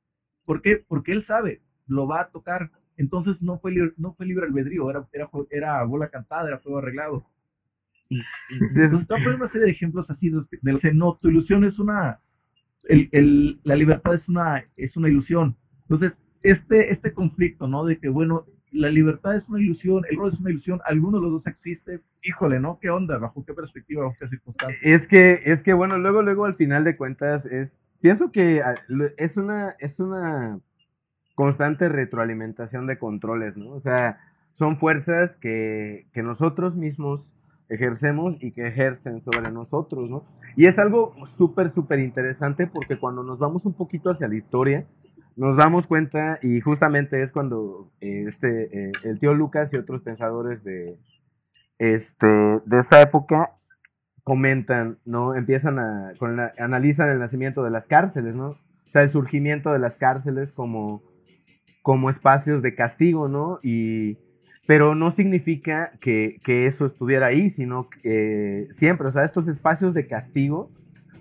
[0.45, 0.85] ¿Por qué?
[0.89, 2.73] Porque él sabe, lo va a tocar.
[2.97, 6.79] Entonces no fue libre, no fue libre albedrío, era, era, era bola cantada, era todo
[6.79, 7.25] arreglado.
[8.51, 12.19] Entonces, está poniendo una serie de ejemplos así de, de, no, tu ilusión es una,
[12.89, 15.57] el, el, la libertad es una, es una ilusión.
[15.83, 17.85] Entonces, este, este conflicto, ¿no?
[17.85, 21.25] De que, bueno, la libertad es una ilusión, el rol es una ilusión, alguno de
[21.25, 22.79] los dos existe, híjole, ¿no?
[22.81, 23.19] ¿Qué onda?
[23.19, 24.79] ¿Bajo qué perspectiva, bajo qué circunstancia?
[24.83, 28.75] Es que, es que bueno, luego, luego al final de cuentas es, pienso que ah,
[29.19, 30.59] es una, es una
[31.35, 33.73] constante retroalimentación de controles, ¿no?
[33.73, 34.19] O sea,
[34.53, 37.33] son fuerzas que, que nosotros mismos
[37.69, 40.25] ejercemos y que ejercen sobre nosotros, ¿no?
[40.57, 44.87] Y es algo súper, súper interesante porque cuando nos vamos un poquito hacia la historia,
[45.37, 50.03] nos damos cuenta y justamente es cuando eh, este, eh, el tío Lucas y otros
[50.03, 50.99] pensadores de,
[51.79, 53.53] este, de esta época
[54.25, 55.35] comentan, ¿no?
[55.35, 56.13] Empiezan a,
[56.59, 58.51] analizan el nacimiento de las cárceles, ¿no?
[58.51, 61.03] O sea, el surgimiento de las cárceles como,
[61.83, 63.59] como espacios de castigo, ¿no?
[63.63, 64.19] Y,
[64.67, 69.93] pero no significa que, que eso estuviera ahí, sino que siempre, o sea, estos espacios
[69.93, 70.71] de castigo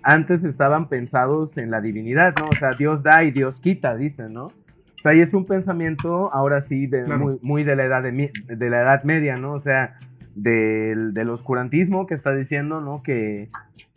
[0.02, 2.46] antes estaban pensados en la divinidad, ¿no?
[2.50, 4.46] O sea, Dios da y Dios quita, dicen, ¿no?
[4.46, 7.04] O sea, y es un pensamiento ahora sí de,
[7.42, 9.52] muy, de, la edad de, la edad media, ¿no?
[9.52, 9.98] O sea,
[10.34, 13.02] del, del oscurantismo que está diciendo, ¿no?
[13.02, 13.48] Que,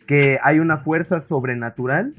[0.06, 2.14] que hay una fuerza sobrenatural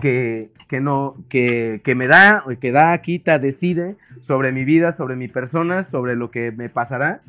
[0.00, 5.16] que, que no, que, que me da, que da, quita, decide sobre mi vida, sobre
[5.16, 7.20] mi persona, sobre lo que me pasará,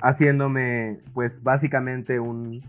[0.00, 2.62] haciéndome, pues, básicamente un,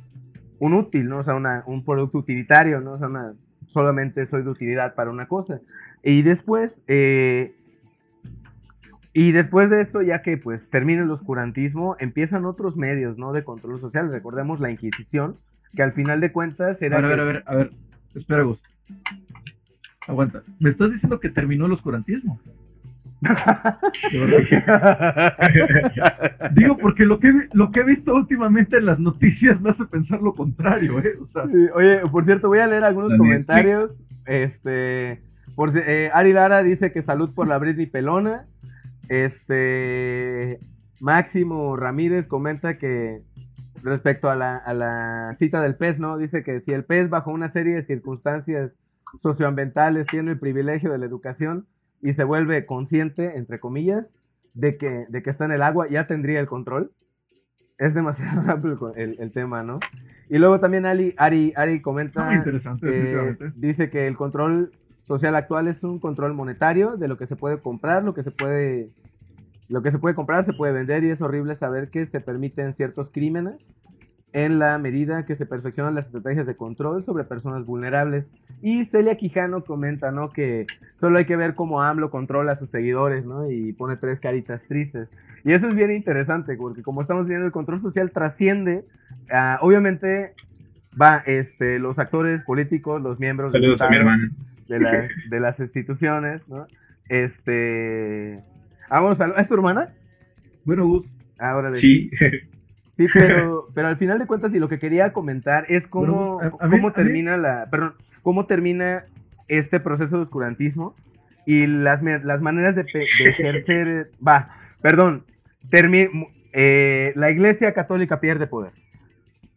[0.59, 1.19] un útil, ¿no?
[1.19, 2.93] O sea, una, un producto utilitario, ¿no?
[2.93, 3.33] O sea, una,
[3.67, 5.61] solamente soy de utilidad para una cosa.
[6.03, 7.55] Y después, eh,
[9.13, 13.33] y después de esto, ya que pues termina el oscurantismo, empiezan otros medios, ¿no?
[13.33, 14.11] De control social.
[14.11, 15.37] Recordemos la Inquisición,
[15.75, 16.97] que al final de cuentas era...
[16.97, 17.71] A ver, a ver, a ver, a ver,
[18.15, 18.61] espera, Gus.
[20.07, 20.43] Aguanta.
[20.59, 22.39] ¿Me estás diciendo que terminó el oscurantismo?
[26.53, 30.21] Digo, porque lo que, lo que he visto últimamente en las noticias me hace pensar
[30.21, 31.17] lo contrario, ¿eh?
[31.21, 34.01] O sea, Sí, oye, por cierto, voy a leer algunos comentarios.
[34.25, 35.21] Este,
[35.55, 38.45] por, eh, Ari Lara dice que salud por la Britney Pelona.
[39.09, 40.59] Este,
[40.99, 43.23] Máximo Ramírez comenta que
[43.83, 46.17] respecto a la, a la cita del pez, ¿no?
[46.17, 48.77] Dice que si el pez bajo una serie de circunstancias
[49.19, 51.65] socioambientales tiene el privilegio de la educación
[52.01, 54.17] y se vuelve consciente, entre comillas,
[54.53, 56.91] de que, de que está en el agua, ya tendría el control.
[57.77, 59.79] Es demasiado rápido el, el tema, ¿no?
[60.29, 65.35] Y luego también Ali, Ari, Ari comenta, muy interesante, eh, dice que el control social
[65.35, 68.91] actual es un control monetario de lo que se puede comprar, lo que se puede,
[69.69, 72.73] lo que se puede comprar, se puede vender y es horrible saber que se permiten
[72.73, 73.67] ciertos crímenes
[74.31, 78.31] en la medida que se perfeccionan las estrategias de control sobre personas vulnerables.
[78.61, 80.29] Y Celia Quijano comenta, ¿no?
[80.29, 83.49] Que solo hay que ver cómo AMLO controla a sus seguidores, ¿no?
[83.49, 85.09] Y pone tres caritas tristes.
[85.43, 88.85] Y eso es bien interesante, porque como estamos viendo, el control social trasciende,
[89.31, 90.33] ah, obviamente,
[90.99, 94.29] va, este, los actores políticos, los miembros a hermana.
[94.67, 96.67] de las, de las instituciones, ¿no?
[97.07, 98.43] Este...
[98.89, 99.89] Ah, bueno, sal- ¿es tu hermana?
[100.65, 101.07] Bueno, Gus,
[101.39, 102.11] Ahora Sí,
[102.99, 106.47] Sí, pero, pero al final de cuentas, y lo que quería comentar es cómo, a-
[106.47, 109.05] a cómo mí- termina la, perdón, cómo termina
[109.47, 110.95] este proceso de oscurantismo
[111.45, 114.49] y las, las maneras de, ejercer, va,
[114.81, 115.23] perdón,
[115.71, 118.73] termi- eh, la Iglesia Católica pierde poder,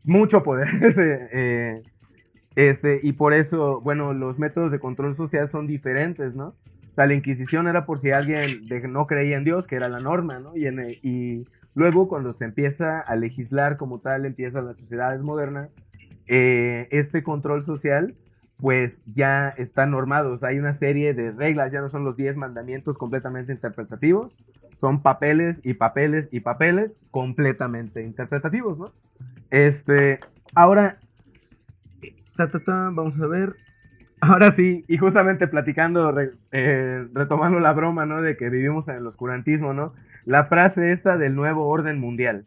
[0.05, 1.83] mucho poder, este, eh,
[2.55, 6.55] este, y por eso, bueno, los métodos de control social son diferentes, ¿no?
[6.93, 9.89] O sea, la Inquisición era por si alguien de- no creía en Dios, que era
[9.89, 10.57] la norma, ¿no?
[10.57, 15.71] Y, en, y luego cuando se empieza a legislar como tal, empiezan las sociedades modernas,
[16.27, 18.15] eh, este control social,
[18.59, 20.33] pues ya está normado.
[20.33, 24.37] O sea, hay una serie de reglas, ya no son los 10 mandamientos completamente interpretativos,
[24.81, 28.93] son papeles y papeles y papeles completamente interpretativos, ¿no?
[29.51, 30.21] Este,
[30.55, 30.99] ahora,
[32.37, 33.57] ta, ta, ta, vamos a ver.
[34.25, 38.23] Ahora sí, y justamente platicando, re- eh, retomando la broma, ¿no?
[38.23, 39.95] De que vivimos en el oscurantismo, ¿no?
[40.25, 42.45] La frase esta del nuevo orden mundial.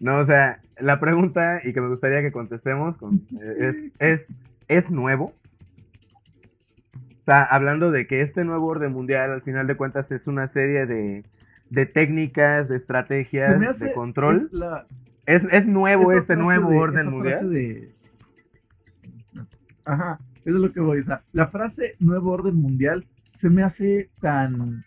[0.00, 4.26] No, o sea, la pregunta y que me gustaría que contestemos con, eh, es, es,
[4.66, 5.32] ¿es nuevo?
[7.20, 10.48] O sea, hablando de que este nuevo orden mundial, al final de cuentas, es una
[10.48, 11.24] serie de,
[11.70, 14.46] de técnicas, de estrategias, hace de control.
[14.46, 14.86] es la-
[15.26, 17.50] ¿Es, es nuevo esa este nuevo de- orden mundial?
[17.52, 17.94] de-
[19.86, 21.00] Ajá, eso es lo que voy.
[21.00, 23.04] O sea, la frase nuevo orden mundial
[23.36, 24.84] se me hace tan,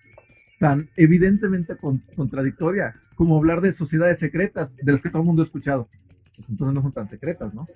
[0.60, 5.42] tan evidentemente con- contradictoria como hablar de sociedades secretas de las que todo el mundo
[5.42, 5.88] ha escuchado.
[6.36, 7.68] Pues entonces no son tan secretas, ¿no?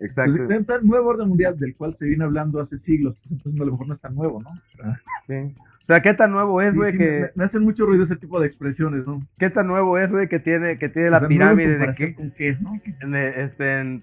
[0.00, 0.36] Exacto.
[0.52, 3.72] Entonces, nuevo orden mundial del cual se viene hablando hace siglos, pues entonces a lo
[3.72, 4.50] mejor no es tan nuevo, ¿no?
[4.50, 5.34] O sea, Sí.
[5.82, 6.92] O sea, ¿qué tan nuevo es, güey?
[6.92, 9.26] sí, que, me, me hacen mucho ruido ese tipo de expresiones, ¿no?
[9.38, 10.28] ¿Qué tan nuevo es, güey?
[10.28, 12.74] Que tiene, que tiene O la sea, pirámide de qué, con qué, ¿no?
[13.16, 14.02] este, en-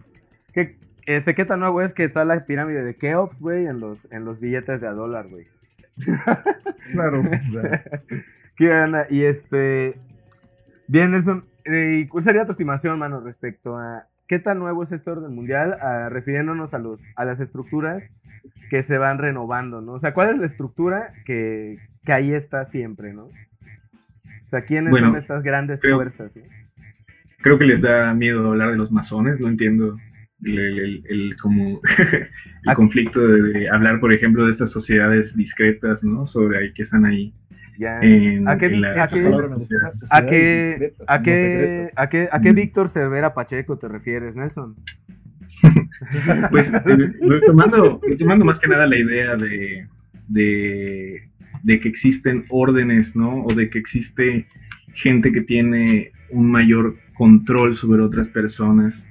[0.51, 4.11] ¿qué, este, ¿qué tan nuevo es que está la pirámide de Keops, güey, en los,
[4.11, 5.47] en los billetes de a dólar, güey?
[6.91, 7.21] Claro.
[7.21, 7.83] o sea,
[8.57, 9.07] ¿Qué onda?
[9.09, 9.97] Y este,
[10.87, 14.91] bien, Nelson, eh, ¿y ¿cuál sería tu estimación, mano, respecto a qué tan nuevo es
[14.91, 18.09] este orden mundial, Ah, refiriéndonos a los, a las estructuras
[18.69, 19.93] que se van renovando, ¿no?
[19.93, 23.25] O sea, ¿cuál es la estructura que, que ahí está siempre, ¿no?
[23.25, 26.35] O sea, ¿quiénes Bueno, son estas grandes creo- fuerzas?
[26.37, 26.43] ¿no?
[27.41, 29.97] creo que les da miedo hablar de los masones, no entiendo
[30.45, 31.81] el, el- el- el como
[32.67, 36.27] el conflicto de, de hablar, por ejemplo, de estas sociedades discretas, ¿no?
[36.27, 37.33] Sobre ahí que están ahí.
[38.01, 38.47] En-
[40.09, 42.51] ¿A qué, a qué- a qué, a qué.
[42.53, 44.75] Víctor Cervera Pacheco te refieres, Nelson?
[46.51, 46.79] Pues eh,
[47.21, 49.87] retomando, retomando más que nada la idea de,
[50.27, 51.29] de,
[51.63, 53.43] de que existen órdenes, ¿no?
[53.43, 54.47] O de que existe
[54.93, 59.05] gente que tiene un mayor control sobre otras personas.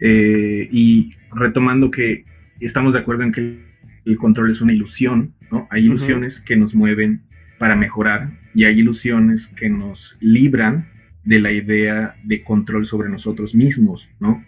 [0.00, 2.24] Eh, y retomando que
[2.60, 3.58] estamos de acuerdo en que
[4.04, 5.66] el control es una ilusión, ¿no?
[5.70, 7.22] Hay ilusiones que nos mueven
[7.58, 10.88] para mejorar y hay ilusiones que nos libran
[11.24, 14.44] de la idea de control sobre nosotros mismos, ¿no?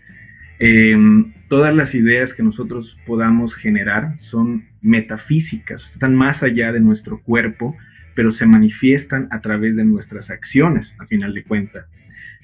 [0.59, 7.21] Em, todas las ideas que nosotros podamos generar son metafísicas, están más allá de nuestro
[7.23, 7.77] cuerpo,
[8.15, 11.87] pero se manifiestan a través de nuestras acciones, a final de cuentas.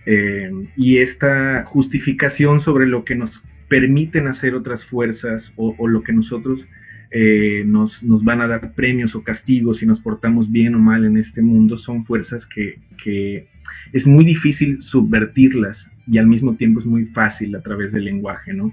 [0.07, 6.13] Em, y esta justificación sobre lo que nos permiten hacer otras fuerzas o, lo que
[6.13, 6.69] nosotros
[7.11, 11.17] eh, nos, van a dar premios o castigos si nos portamos bien o mal en
[11.17, 13.49] este mundo, son fuerzas que, que
[13.93, 18.55] es muy difícil subvertirlas y al mismo tiempo es muy fácil a través del lenguaje,
[18.55, 18.73] ¿no?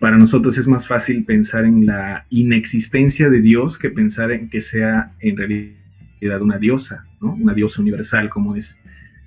[0.00, 4.60] Para nosotros es más fácil pensar en la inexistencia de Dios que pensar en que
[4.60, 7.32] sea en realidad una diosa, ¿no?
[7.32, 8.78] Una diosa universal como es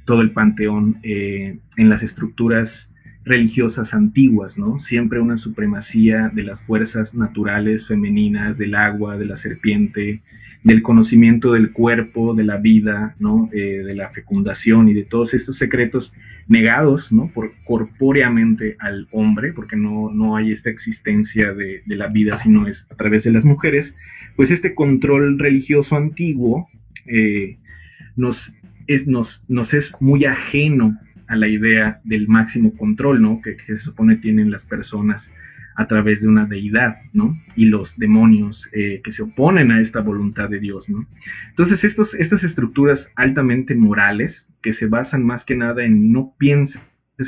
[0.08, 2.90] todo el panteón eh, en las estructuras
[3.26, 4.80] religiosas antiguas, ¿no?
[4.80, 10.22] Siempre una supremacía de las fuerzas naturales femeninas, del agua, de la serpiente,
[10.64, 13.50] del conocimiento del cuerpo, de la vida, ¿no?
[13.52, 16.14] Eh, de la fecundación y de todos estos secretos
[16.48, 17.30] negados, ¿no?
[17.34, 22.88] Por corpóreamente al hombre, porque no, no hay esta existencia de, la vida, sino es
[22.90, 23.94] a través de las mujeres,
[24.38, 26.70] pues este control religioso antiguo
[27.08, 27.58] eh,
[28.16, 28.54] nos,
[28.88, 30.98] es, nos, nos es muy ajeno
[31.28, 33.42] a la idea del máximo control, ¿no?
[33.42, 35.32] Que, se supone tienen las personas
[35.76, 37.38] a través de una deidad, ¿no?
[37.56, 41.06] Y los demonios eh, que se oponen a esta voluntad de Dios, ¿no?
[41.50, 46.82] Entonces, estos, estas estructuras altamente morales, que se basan más que nada en no pienses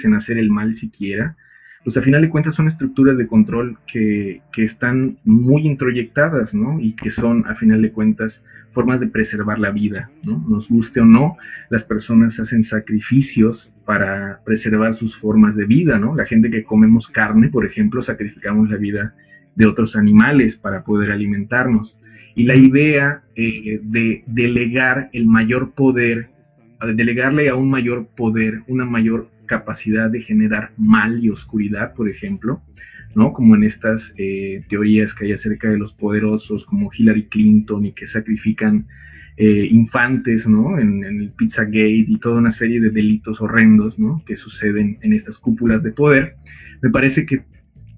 [0.03, 1.35] en hacer el mal siquiera,
[1.83, 6.79] pues a final de cuentas son estructuras de control que, que, están muy introyectadas, ¿no?
[6.79, 10.43] Y que son, a final de cuentas, formas de preservar la vida, ¿no?
[10.47, 11.37] Nos guste o no,
[11.69, 16.15] las personas hacen sacrificios para preservar sus formas de vida, ¿no?
[16.15, 19.15] La gente que comemos carne, por ejemplo, sacrificamos la vida
[19.55, 21.97] de otros animales para poder alimentarnos.
[22.35, 26.29] Y la idea eh, de delegar el mayor poder,
[26.95, 32.61] delegarle a un mayor poder, una mayor capacidad de generar mal y oscuridad, por ejemplo,
[33.15, 33.33] ¿no?
[33.33, 37.91] Como en estas eh, teorías que hay acerca de los poderosos, como Hillary Clinton, y
[37.91, 38.85] que sacrifican
[39.37, 40.79] eh, infantes, ¿no?
[40.79, 44.23] En, el Pizzagate y toda una serie de delitos horrendos, ¿no?
[44.25, 46.35] Que suceden en estas cúpulas de poder.
[46.83, 47.41] Me parece que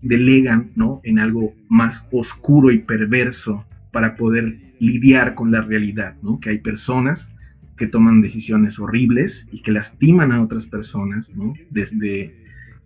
[0.01, 1.01] delegan, ¿no?
[1.03, 6.39] En algo más oscuro y perverso para poder lidiar con la realidad, ¿no?
[6.39, 7.29] Que hay personas
[7.77, 11.53] que toman decisiones horribles y que lastiman a otras personas, ¿no?
[11.69, 12.35] Desde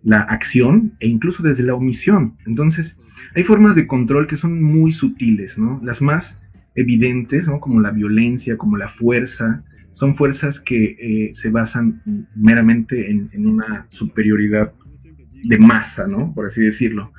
[0.02, 2.36] la acción e incluso desde la omisión.
[2.46, 2.98] Entonces,
[3.34, 5.80] hay formas de control que son muy sutiles, ¿no?
[5.82, 6.38] Las más
[6.74, 7.58] evidentes, ¿no?
[7.58, 12.02] Como la violencia, como la fuerza, son fuerzas que eh, se basan
[12.34, 14.72] meramente en, una superioridad
[15.42, 16.34] de masa, ¿no?
[16.34, 17.12] Por así decirlo.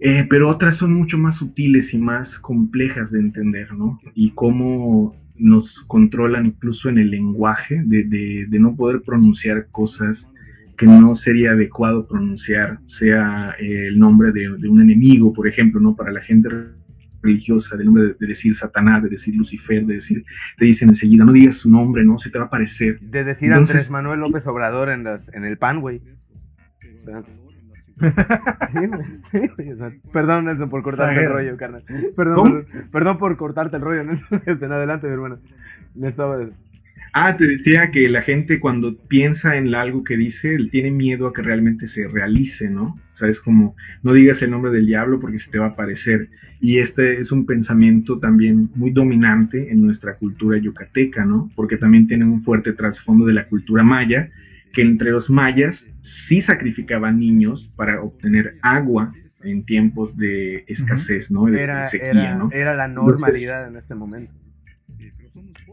[0.00, 4.00] Eh, pero otras son mucho más sutiles y más complejas de entender, ¿no?
[4.14, 10.28] Y cómo nos controlan incluso en el lenguaje, de, no poder pronunciar cosas
[10.76, 15.94] que no sería adecuado pronunciar, sea eh, el nombre de, un enemigo, por ejemplo, ¿no?
[15.94, 16.48] Para la gente
[17.20, 20.24] religiosa, del nombre de, decir Satanás, de decir Lucifer, de decir,
[20.56, 22.18] te dicen enseguida, no digas su nombre, ¿no?
[22.18, 23.00] Se te va a aparecer.
[23.00, 26.00] De decir Andrés Manuel López Obrador en, las, en el pan, güey.
[26.94, 27.22] O sea,
[28.00, 28.78] sí,
[29.30, 31.84] sí, perdón, Nelson, por cortarte el rollo, carnal.
[32.16, 34.42] Perdón, perdón, por cortarte el rollo, Nelson.
[34.46, 35.38] Este, en adelante, mi hermano.
[36.02, 36.38] estaba...
[37.14, 41.26] Ah, te decía que la gente cuando piensa en algo que dice, él tiene miedo
[41.26, 42.98] a que realmente se realice, ¿no?
[43.12, 45.70] O sea, es como, no digas el nombre del diablo porque se te va a
[45.70, 46.30] aparecer.
[46.58, 51.50] Y este es un pensamiento también muy dominante en nuestra cultura yucateca, ¿no?
[51.54, 54.30] Porque también tiene un fuerte trasfondo de la cultura maya
[54.72, 61.46] que entre los mayas sí sacrificaban niños para obtener agua en tiempos de escasez, ¿no?
[61.46, 62.50] De, era, sequía, ¿no?
[62.52, 64.32] Era la normalidad en ese momento.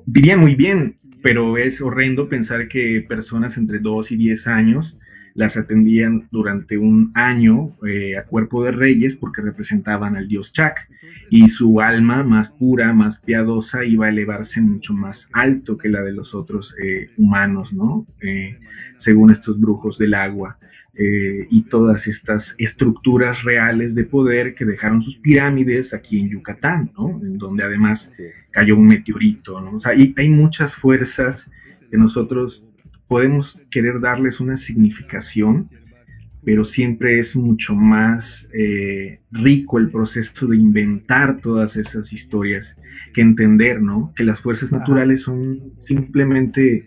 [0.06, 4.98] Vivían muy bien, pero es horrendo pensar que personas entre 2 y 10 años
[5.40, 10.90] las atendían durante un año eh, a cuerpo de reyes porque representaban al dios Chak
[11.30, 16.02] y su alma más pura, más piadosa iba a elevarse mucho más alto que la
[16.02, 18.06] de los otros eh, humanos, ¿no?
[18.20, 18.60] Eh,
[18.98, 20.60] según estos brujos del agua.
[21.58, 27.22] y todas estas estructuras reales de poder que dejaron sus pirámides aquí en Yucatán, ¿no?
[27.22, 28.12] En donde además
[28.52, 29.76] cayó un meteorito, ¿no?
[29.76, 31.50] O sea, hay, hay muchas fuerzas
[31.90, 32.69] que nosotros
[33.10, 35.70] podemos querer darles una significación,
[36.46, 42.78] pero siempre es mucho más eh, rico el proceso de inventar todas esas historias
[43.14, 44.14] que entender, ¿no?
[44.16, 46.86] Que las fuerzas naturales son simplemente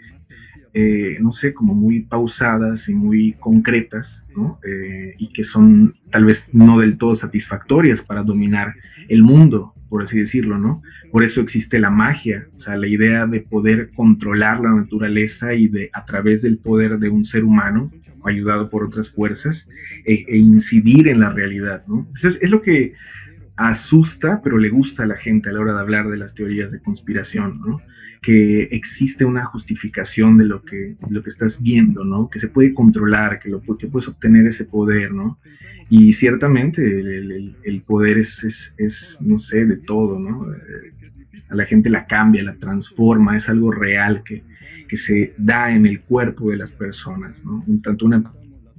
[0.74, 4.58] eh, no sé, como muy pausadas y muy concretas, ¿no?
[4.66, 8.74] Eh, y que son tal vez no del todo satisfactorias para dominar
[9.08, 10.82] el mundo, por así decirlo, ¿no?
[11.10, 15.68] Por eso existe la magia, o sea, la idea de poder controlar la naturaleza y
[15.68, 17.92] de a través del poder de un ser humano,
[18.24, 19.68] ayudado por otras fuerzas,
[20.06, 22.08] e, e incidir en la realidad, ¿no?
[22.22, 22.94] Es lo que
[23.56, 26.72] asusta, pero le gusta a la gente a la hora de hablar de las teorías
[26.72, 27.82] de conspiración, ¿no?
[28.22, 32.30] Que existe una justificación de lo que, lo que estás viendo, ¿no?
[32.30, 35.38] Que se puede controlar, que, lo, que puedes obtener ese poder, ¿no?
[35.90, 40.46] Y ciertamente el, poder es, es, no sé, de todo, ¿no?
[40.54, 40.92] Eh,
[41.48, 44.44] a la gente la cambia, la transforma, es algo real que,
[44.88, 47.64] que se da en el cuerpo de las personas, ¿no?
[47.66, 48.22] Un tanto una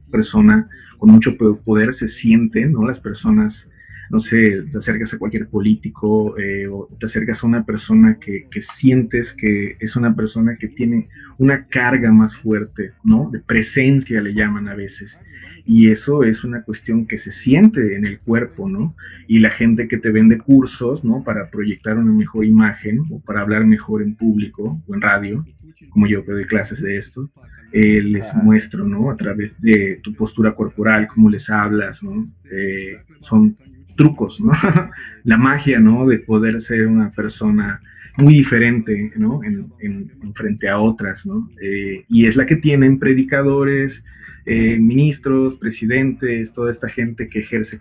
[0.10, 2.88] persona con mucho poder se siente, ¿no?
[2.88, 3.70] Las personas
[4.14, 8.48] no sé, te acercas a cualquier político eh, o te acercas a una persona que,
[8.62, 11.10] sientes que es una persona que tiene
[11.40, 13.32] una carga más fuerte, ¿no?
[13.32, 15.18] De presencia le llaman a veces.
[15.66, 18.96] Y eso es una cuestión que se siente en el cuerpo, ¿no?
[19.28, 21.24] Y la gente que te vende cursos, ¿no?
[21.24, 25.44] Para proyectar una mejor imagen o para hablar mejor en público o en radio,
[25.90, 27.32] como yo que doy clases de esto,
[27.72, 29.10] eh, les muestro, ¿no?
[29.10, 32.30] A través de tu postura corporal, cómo les hablas, ¿no?
[32.52, 33.58] Eh, son
[33.96, 34.52] trucos, ¿no?
[35.24, 36.08] la magia, ¿no?
[36.08, 37.82] De poder ser una persona
[38.18, 39.42] muy diferente, ¿no?
[39.44, 41.50] En, frente a otras, ¿no?
[41.62, 44.04] Eh, y es la que tienen predicadores,
[44.46, 47.80] eh, ministros, presidentes, toda esta gente que ejerce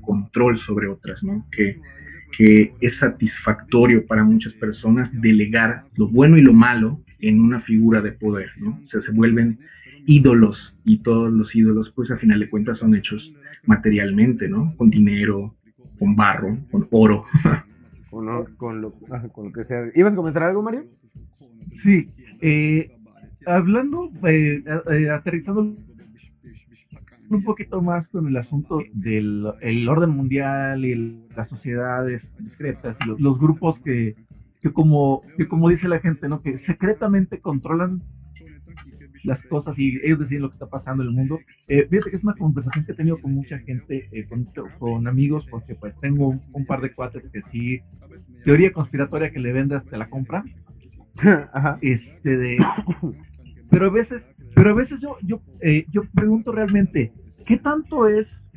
[0.00, 1.46] control sobre otras, ¿no?
[1.50, 1.80] Que,
[2.36, 8.00] que es satisfactorio para muchas personas delegar lo bueno y lo malo en una figura
[8.00, 8.78] de poder, ¿no?
[8.82, 9.58] O sea, se vuelven
[10.06, 13.32] ídolos y todos los ídolos pues a final de cuentas son hechos
[13.64, 14.74] materialmente, ¿no?
[14.76, 15.54] Con dinero,
[15.98, 17.24] con barro, con oro.
[18.10, 18.92] con, lo,
[19.54, 19.90] que sea.
[19.94, 20.84] ¿Ibas a comentar algo, Mario?
[21.72, 22.08] Sí,
[22.40, 22.94] eh,
[23.46, 31.24] hablando, eh, eh, aterrizando un poquito más con el asunto del el orden mundial y
[31.34, 34.16] las sociedades discretas y los, grupos que,
[34.60, 36.42] que, como, que como dice la gente, ¿no?
[36.42, 38.02] que secretamente controlan
[39.24, 41.38] las cosas y ellos deciden lo que está pasando en el mundo.
[41.68, 44.26] Eh, fíjate que es una conversación que he tenido con mucha gente, eh,
[44.78, 47.80] con, amigos, porque pues tengo un, par de cuates que sí,
[48.44, 50.44] teoría conspiratoria que le vendas te la compra.
[51.82, 52.56] Este de,
[53.70, 57.12] pero a veces, pero a veces yo, yo, eh, yo pregunto realmente,
[57.46, 58.50] ¿qué tanto es,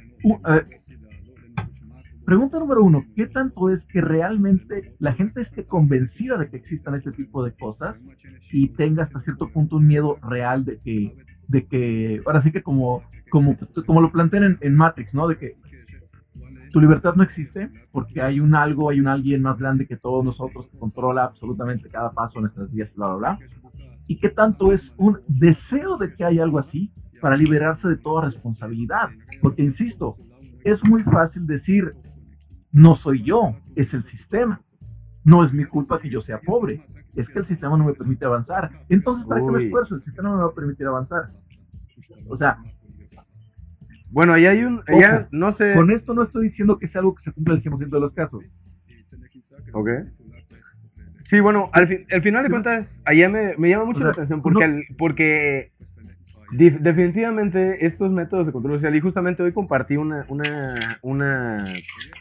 [2.26, 6.96] Pregunta número uno, ¿qué tanto es que realmente la gente esté convencida de que existan
[6.96, 8.08] este tipo de cosas
[8.52, 11.16] y tenga hasta cierto punto un miedo real de que,
[11.48, 13.56] de que ahora sí que como, como,
[13.86, 15.28] como lo plantean en, Matrix, ¿no?
[15.28, 15.56] De que
[16.72, 20.26] tu libertad no existe porque hay un algo, hay un alguien más grande que todos
[20.26, 23.40] nosotros que controla absolutamente cada paso de nuestras vidas, bla, bla, bla.
[24.08, 28.26] Y qué tanto es un deseo de que haya algo así para liberarse de toda
[28.26, 29.10] responsabilidad.
[29.42, 30.18] Porque, insisto,
[30.64, 31.94] es muy fácil decir,
[32.76, 34.62] no soy yo, es el sistema.
[35.24, 38.26] No es mi culpa que yo sea pobre, es que el sistema no me permite
[38.26, 38.70] avanzar.
[38.90, 39.96] Entonces, ¿para qué me esfuerzo?
[39.96, 41.32] El sistema no me va a permitir avanzar.
[42.28, 42.58] O sea...
[44.12, 44.84] Bueno, ahí hay un...
[45.32, 45.74] no sé...
[45.74, 48.12] Con esto no estoy diciendo que sea algo que se cumpla el 100% de los
[48.12, 48.44] casos.
[49.72, 49.90] Ok.
[51.24, 55.72] Sí, bueno, al, final de cuentas, allá me, llama mucho la atención porque, porque
[56.52, 61.66] definitivamente estos métodos de control social, y justamente hoy compartí una, una, una,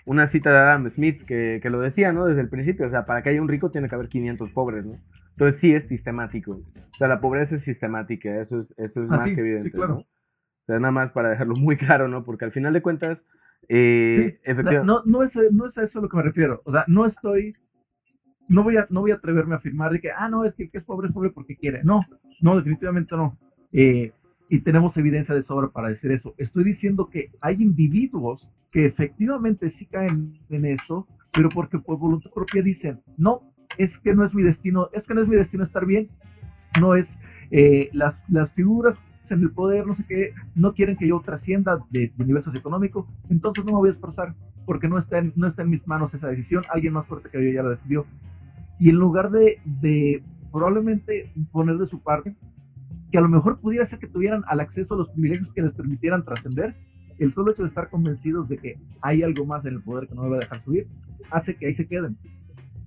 [0.07, 2.27] una cita de Adam Smith que, que, lo decía, ¿no?
[2.27, 4.85] Desde el principio, o sea, para que haya un rico tiene que haber 500 pobres,
[4.85, 4.99] ¿no?
[5.31, 6.53] Entonces sí es sistemático.
[6.53, 9.95] O sea, la pobreza es sistemática, eso es, eso es ah, más que evidente, claro.
[9.95, 10.01] ¿no?
[10.01, 12.25] O sea, nada más para dejarlo muy claro, ¿no?
[12.25, 13.25] Porque al final de cuentas,
[13.69, 14.87] eh, efectivamente...
[14.87, 16.63] No, no, es, no es a eso a lo que me refiero.
[16.65, 17.53] O sea, no estoy
[18.49, 20.65] no voy a no voy a atreverme a afirmar de que ah no es que
[20.65, 22.01] el que es pobre es pobre porque quiere no
[22.41, 23.39] no definitivamente no
[23.75, 24.13] eh,
[24.49, 26.35] y tenemos evidencia de sobra para decir eso.
[26.39, 32.31] Estoy diciendo que hay individuos que efectivamente sí caen en esto, pero porque por voluntad
[32.31, 33.43] propia dicen, no,
[33.77, 36.09] es que no es mi destino, es que no es mi destino estar bien,
[36.81, 37.09] no es
[37.51, 38.97] eh, las, las figuras
[39.31, 43.09] en el poder, no sé qué, no quieren que yo trascienda de, de nivel socioeconómico,
[43.31, 44.35] entonces no me voy a esforzar,
[44.67, 47.43] porque no está, en, no está en mis manos esa decisión, alguien más fuerte que
[47.43, 48.07] yo ya la decidió.
[48.79, 50.23] Y en lugar de, de
[50.53, 52.37] probablemente poner de su parte,
[53.15, 55.73] que a lo mejor pudiera ser que tuvieran al acceso a los privilegios que les
[55.73, 56.75] permitieran trascender,
[57.21, 60.17] el solo hecho de estar convencidos de que hay algo más en el poder que
[60.17, 60.89] no me va a dejar subir,
[61.31, 62.17] hace que ahí se queden.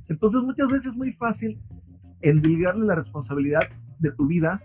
[0.10, 1.58] Entonces muchas veces es muy fácil
[2.20, 3.62] endilgarle la responsabilidad
[4.00, 4.62] de tu vida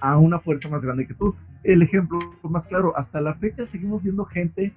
[0.00, 1.34] a una fuerza más grande que tú.
[1.64, 4.72] El ejemplo más claro, hasta la fecha seguimos viendo gente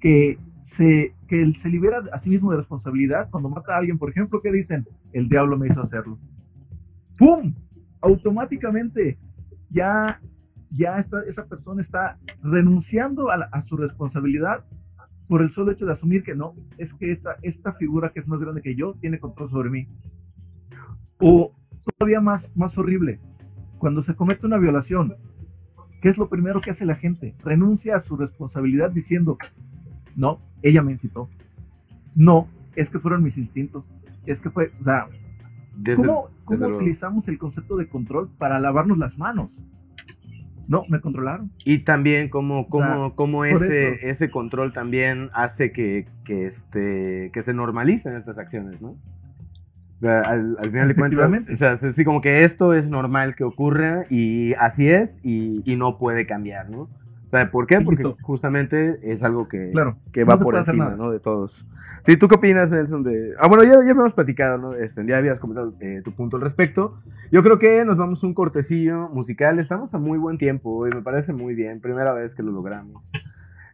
[0.00, 4.08] que se, que se libera a sí mismo de responsabilidad cuando mata a alguien, por
[4.08, 6.18] ejemplo, que dicen, el diablo me hizo hacerlo.
[7.18, 7.52] ¡Pum!
[8.00, 9.18] Automáticamente
[9.70, 10.20] ya,
[10.70, 14.64] ya esa persona está renunciando a, su responsabilidad
[15.28, 18.28] por el solo hecho de asumir que no, es que esta, esta figura que es
[18.28, 19.88] más grande que yo tiene control sobre mí.
[21.20, 21.52] O
[21.98, 23.20] todavía más, más horrible,
[23.78, 25.16] cuando se comete una violación,
[26.00, 27.34] ¿qué es lo primero que hace la gente?
[27.44, 29.36] Renuncia a su responsabilidad diciendo,
[30.16, 31.28] no, ella me incitó.
[32.14, 33.84] No, es que fueron mis instintos.
[34.26, 35.08] Es que fue, o sea,
[35.96, 39.50] ¿cómo, utilizamos el concepto de control para lavarnos las manos?
[40.66, 41.50] No, me controlaron.
[41.64, 48.14] Y también como, como, ese, ese control también hace que, que, este, que se normalicen
[48.16, 48.90] estas acciones, ¿no?
[48.90, 53.42] O sea, al, final de cuentas, o sea, sí, como que esto es normal que
[53.42, 56.88] ocurra y así es y, y no puede cambiar, ¿no?
[57.28, 57.80] Sea, ¿por qué?
[57.80, 59.72] Porque justamente es algo que,
[60.12, 61.10] que va por encima, ¿no?
[61.10, 61.64] De todos.
[62.06, 63.02] Sí, ¿tú qué opinas, Nelson?
[63.02, 63.34] De...
[63.38, 64.74] Ah, bueno, ya, ya hemos platicado, ¿no?
[64.74, 66.98] Este, ya habías comentado eh, tu punto al respecto.
[67.30, 69.58] Yo creo que nos vamos un cortecillo musical.
[69.58, 71.82] Estamos a muy buen tiempo y me parece muy bien.
[71.82, 73.06] Primera vez que lo logramos.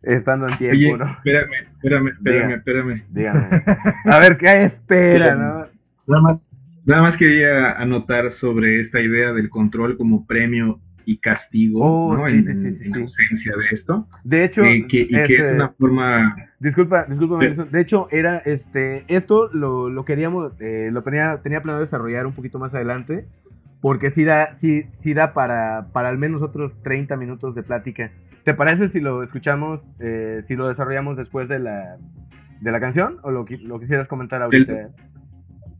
[0.02, 1.12] Estando en tiempo, ¿no?
[1.12, 3.02] Espérame, espérame, espérame, espérame.
[3.10, 3.62] Dígame.
[4.04, 5.66] A ver, ¿qué espera, no?
[6.08, 6.46] Nada más,
[6.84, 12.26] nada más quería anotar sobre esta idea del control como premio y castigo oh, ¿no?
[12.26, 14.08] sí, en, sí, sí, ausencia de esto.
[14.22, 16.34] De hecho, y que es este, una forma.
[16.58, 19.04] Disculpa, disculpa, de hecho, era este.
[19.08, 23.26] Esto lo, lo queríamos, eh, lo tenía, tenía planeado desarrollar un poquito más adelante.
[23.80, 28.12] Porque sí da, sí, sí da para, para al menos otros 30 minutos de plática.
[28.42, 31.98] ¿Te parece si lo escuchamos, eh, si lo desarrollamos después de la,
[32.62, 33.18] de la canción?
[33.22, 34.88] ¿O lo, lo quisieras comentar ahorita?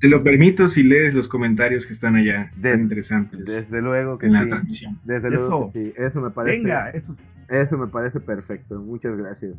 [0.04, 3.42] Te lo permito si lees los comentarios que están allá, interesantes.
[3.42, 4.38] Desde luego que en sí.
[4.38, 4.98] la transmisión.
[5.02, 6.58] Desde luego que sí, eso me parece.
[6.58, 7.16] Venga, eso.
[7.48, 8.78] Eso me parece perfecto.
[8.80, 9.56] Muchas gracias.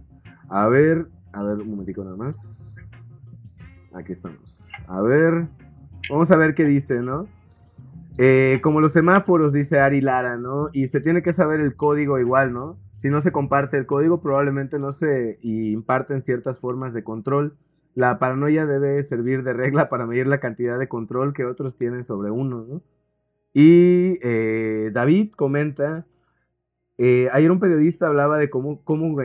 [0.47, 2.63] A ver, a ver, un momentico nada más.
[3.95, 4.63] Aquí estamos.
[4.85, 5.47] A ver,
[6.11, 7.23] vamos a ver qué dice, ¿no?
[8.19, 10.69] Eh, como los semáforos, dice Ari Lara, ¿no?
[10.73, 12.77] Y se tiene que saber el código igual, ¿no?
[12.97, 17.57] Si no se comparte el código, probablemente no se imparten ciertas formas de control
[17.95, 22.03] la paranoia debe servir de regla para medir la cantidad de control que otros tienen
[22.03, 22.65] sobre uno.
[22.67, 22.81] ¿no?
[23.53, 26.05] Y eh, David comenta,
[26.97, 28.83] eh, ayer un periodista hablaba de cómo,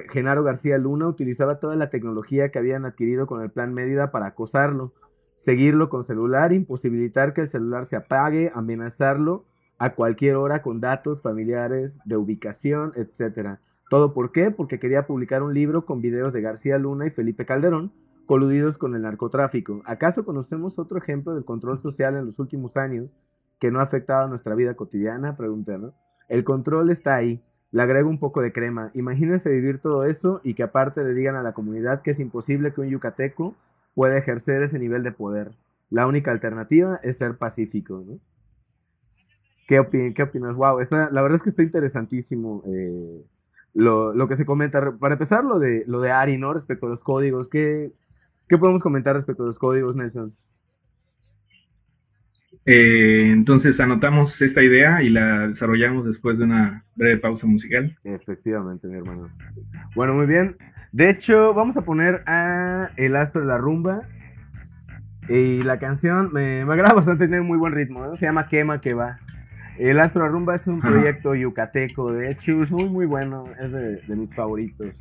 [0.08, 4.26] Genaro García Luna utilizaba toda la tecnología que habían adquirido con el plan Mérida para
[4.26, 4.92] acosarlo,
[5.34, 9.46] seguirlo con celular, imposibilitar que el celular se apague, amenazarlo
[9.78, 13.58] a cualquier hora con datos familiares, de ubicación, etc.
[13.88, 14.52] ¿Todo por qué?
[14.52, 17.90] Porque quería publicar un libro con videos de García Luna y Felipe Calderón,
[18.26, 19.82] coludidos con el narcotráfico.
[19.84, 23.10] ¿Acaso conocemos otro ejemplo del control social en los últimos años
[23.58, 25.36] que no ha afectado a nuestra vida cotidiana?
[25.36, 25.92] Pregunté, ¿no?
[26.28, 27.42] El control está ahí.
[27.72, 28.90] Le agrego un poco de crema.
[28.94, 32.72] Imagínense vivir todo eso y que aparte le digan a la comunidad que es imposible
[32.72, 33.54] que un yucateco
[33.94, 35.52] pueda ejercer ese nivel de poder.
[35.88, 38.18] La única alternativa es ser pacífico, ¿no?
[39.66, 40.56] ¿Qué, opinas?
[40.56, 43.24] Wow, la verdad es que está interesantísimo eh,
[43.72, 44.96] lo, que se comenta.
[44.98, 46.52] Para empezar, lo de, lo de Ari, ¿no?
[46.52, 47.48] Respecto a los códigos.
[47.48, 47.92] ¿Qué,
[48.50, 50.34] ¿Qué podemos comentar respecto a los códigos, Nelson?
[52.66, 57.96] Eh, entonces anotamos esta idea y la desarrollamos después de una breve pausa musical.
[58.02, 59.28] Efectivamente, mi hermano.
[59.94, 60.56] Bueno, muy bien.
[60.90, 64.02] De hecho, vamos a poner a El Astro de la Rumba.
[65.28, 68.16] Y la canción me, agrada bastante, tiene muy buen ritmo.
[68.16, 69.20] Se llama Quema que va.
[69.78, 73.44] El Astro de la Rumba es un proyecto yucateco, de hecho, es muy, muy bueno.
[73.60, 74.92] Es de mis favoritos.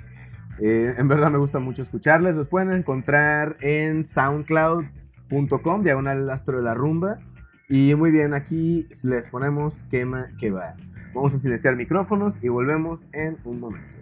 [0.61, 2.35] Eh, en verdad me gusta mucho escucharles.
[2.35, 7.19] Los pueden encontrar en soundcloud.com, diagonal astro de la rumba.
[7.69, 10.75] Y muy bien, aquí les ponemos quema que va.
[11.13, 13.99] Vamos a silenciar micrófonos y volvemos en un momento.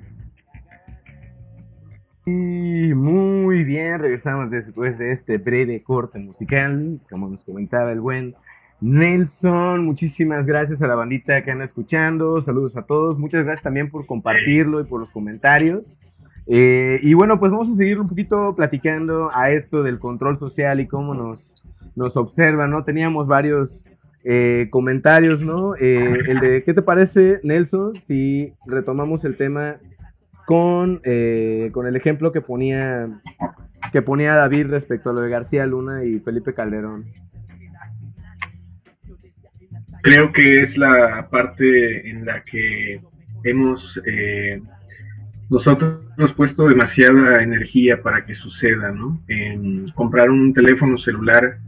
[2.26, 8.36] Y muy bien, regresamos después de este breve corte musical, como nos comentaba el buen
[8.82, 9.86] Nelson.
[9.86, 12.42] Muchísimas gracias a la bandita que anda escuchando.
[12.42, 13.18] Saludos a todos.
[13.18, 15.90] Muchas gracias también por compartirlo y por los comentarios.
[16.50, 20.80] Eh, y bueno, pues vamos a seguir un poquito platicando a esto del control social
[20.80, 21.56] y cómo nos,
[21.96, 22.86] nos observan, ¿no?
[22.86, 23.84] Teníamos varios
[24.24, 25.76] eh, comentarios, ¿no?
[25.76, 29.78] Eh, el de, ¿qué te parece, Nelson, si retomamos el tema
[30.46, 31.02] con,
[31.74, 33.10] con el ejemplo que ponía,
[33.92, 37.06] que ponía David respecto a lo de García Luna y Felipe Calderón?
[40.02, 43.02] Creo que es la parte en la que
[43.44, 44.02] hemos
[45.50, 49.22] nosotros hemos puesto demasiada energía para que suceda, ¿no?
[49.28, 51.60] En comprar un teléfono celular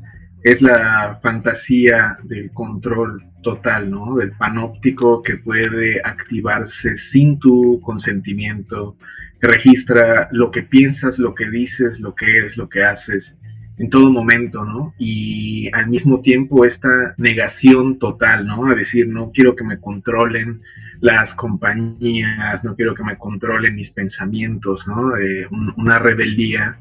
[0.43, 4.15] es la fantasía del control total, ¿no?
[4.15, 8.97] Del panóptico que puede activarse sin tu consentimiento,
[9.39, 13.38] que registra lo que piensas, lo que dices, lo que eres, lo que haces,
[13.80, 14.93] en todo momento, ¿no?
[14.99, 18.69] Y al mismo tiempo esta negación total, ¿no?
[18.69, 20.61] A decir, no quiero que me controlen
[20.99, 25.15] las compañías, no quiero que me controlen mis pensamientos, ¿no?
[25.17, 26.77] Eh, una rebeldía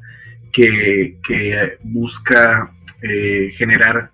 [0.53, 1.19] que,
[1.85, 4.11] busca eh, generar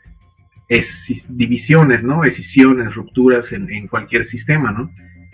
[1.29, 2.25] divisiones, ¿no?
[2.25, 4.91] Escisiones, rupturas en, cualquier sistema, ¿no?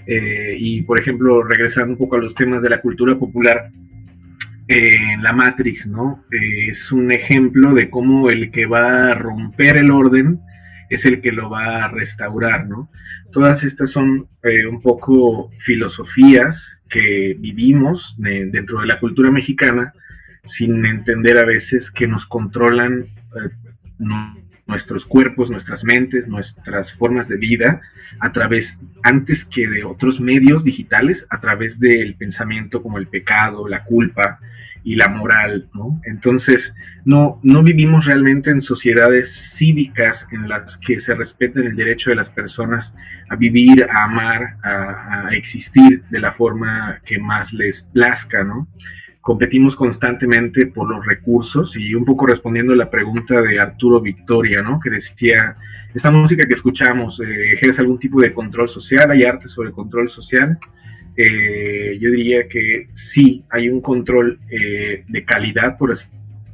[0.07, 3.72] Eh, y por ejemplo, regresando un poco a los temas de la cultura popular,
[5.21, 6.25] la Matrix, ¿no?
[6.31, 10.41] es un ejemplo de cómo el que va a romper el orden
[10.91, 12.91] es el que lo va a restaurar, ¿no?
[13.31, 19.93] Todas estas son eh, un poco filosofías que vivimos dentro de la cultura mexicana
[20.43, 23.51] sin entender a veces que nos controlan eh,
[24.71, 27.83] nuestros cuerpos, nuestras mentes, nuestras formas de vida
[28.18, 33.68] a través, antes que de otros medios digitales, a través del pensamiento como el pecado,
[33.68, 34.39] la culpa,
[34.83, 36.01] y la moral, ¿no?
[36.05, 42.11] Entonces, no, no vivimos realmente en sociedades cívicas en las que se respeten el derecho
[42.11, 42.95] de las personas
[43.29, 48.68] a vivir, a amar, a, existir de la forma que más les plazca, ¿no?
[49.21, 54.62] Competimos constantemente por los recursos y un poco respondiendo a la pregunta de Arturo Victoria,
[54.62, 54.81] ¿no?
[54.81, 55.57] Que decía,
[55.95, 60.09] esta música que escuchamos eh, ejerce algún tipo de control social, hay arte sobre control
[60.09, 60.59] social,
[61.16, 66.09] eh, yo diría que sí hay un control eh, de calidad, por así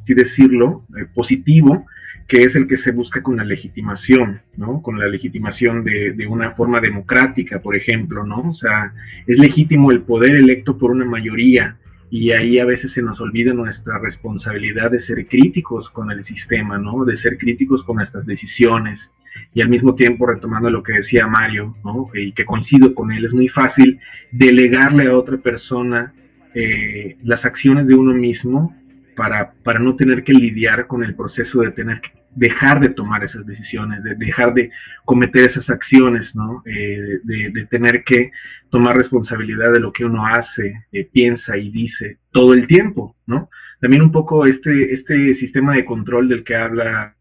[0.06, 1.86] decirlo, eh, positivo,
[2.26, 4.82] que es el que se busca con la legitimación, ¿no?
[4.82, 8.48] Con la legitimación de, de, una forma democrática, por ejemplo, ¿no?
[8.48, 8.92] O sea,
[9.26, 11.76] es legítimo el poder electo por una mayoría
[12.10, 16.78] y ahí a veces se nos olvida nuestra responsabilidad de ser críticos con el sistema,
[16.78, 17.04] ¿no?
[17.04, 19.12] De ser críticos con nuestras decisiones,
[19.52, 21.76] y al mismo tiempo retomando lo que decía Mario,
[22.14, 24.00] y que coincido con él, es muy fácil
[24.30, 26.14] delegarle a otra persona
[26.54, 28.74] eh, las acciones de uno mismo
[29.14, 33.24] para, para, no tener que lidiar con el proceso de tener que dejar de tomar
[33.24, 34.70] esas decisiones, de dejar de
[35.04, 36.62] cometer esas acciones, ¿no?
[36.66, 38.30] Eh, de, tener que
[38.70, 43.48] tomar responsabilidad de lo que uno hace, eh, piensa y dice todo el tiempo, ¿no?
[43.80, 47.14] También un poco este, este sistema de control del que habla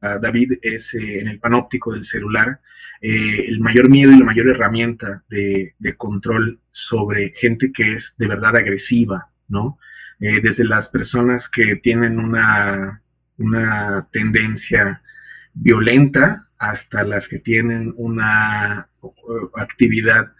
[0.00, 2.58] David es eh, en el panóptico del celular
[3.02, 8.56] el mayor miedo y la mayor herramienta de, control sobre gente que es de verdad
[8.56, 9.78] agresiva, ¿no?
[10.18, 13.00] Desde las personas que tienen una,
[13.40, 15.02] una tendencia
[15.54, 18.88] violenta hasta las que tienen una
[19.56, 20.32] actividad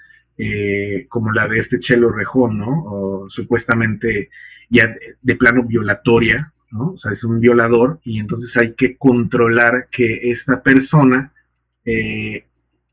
[1.08, 2.84] como la de este Chelo Rejón, ¿no?
[2.84, 4.30] O supuestamente
[4.70, 6.92] ya de plano violatoria, ¿no?
[6.92, 11.32] O sea, es un violador y entonces hay que controlar que esta persona
[11.84, 12.44] eh,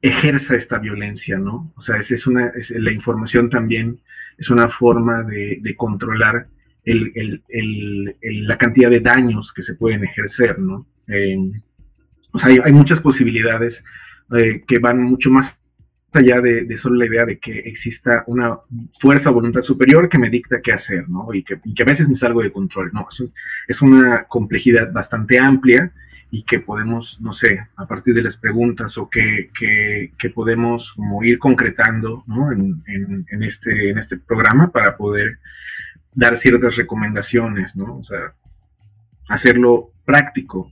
[0.02, 1.72] ejerza esta violencia, ¿no?
[1.76, 4.00] O sea, es, una, la información también
[4.38, 6.48] es una forma de, controlar
[6.94, 10.88] la cantidad de daños que se pueden ejercer, ¿no?
[12.32, 13.84] o sea, hay, muchas posibilidades
[14.38, 15.58] eh, que van mucho más
[16.14, 18.60] allá de, solo la idea de que exista una
[19.00, 21.34] fuerza o voluntad superior que me dicta qué hacer, ¿no?
[21.34, 23.08] Y que, a veces me salgo de control, ¿no?
[23.68, 25.92] Es, una complejidad bastante amplia
[26.30, 29.50] y que podemos, no sé, a partir de las preguntas o que,
[30.34, 32.52] podemos como ir concretando, ¿no?
[32.52, 32.84] En,
[33.44, 35.40] este, en este programa para poder
[36.14, 37.98] dar ciertas recomendaciones, ¿no?
[37.98, 38.34] O sea,
[39.30, 40.72] hacerlo práctico.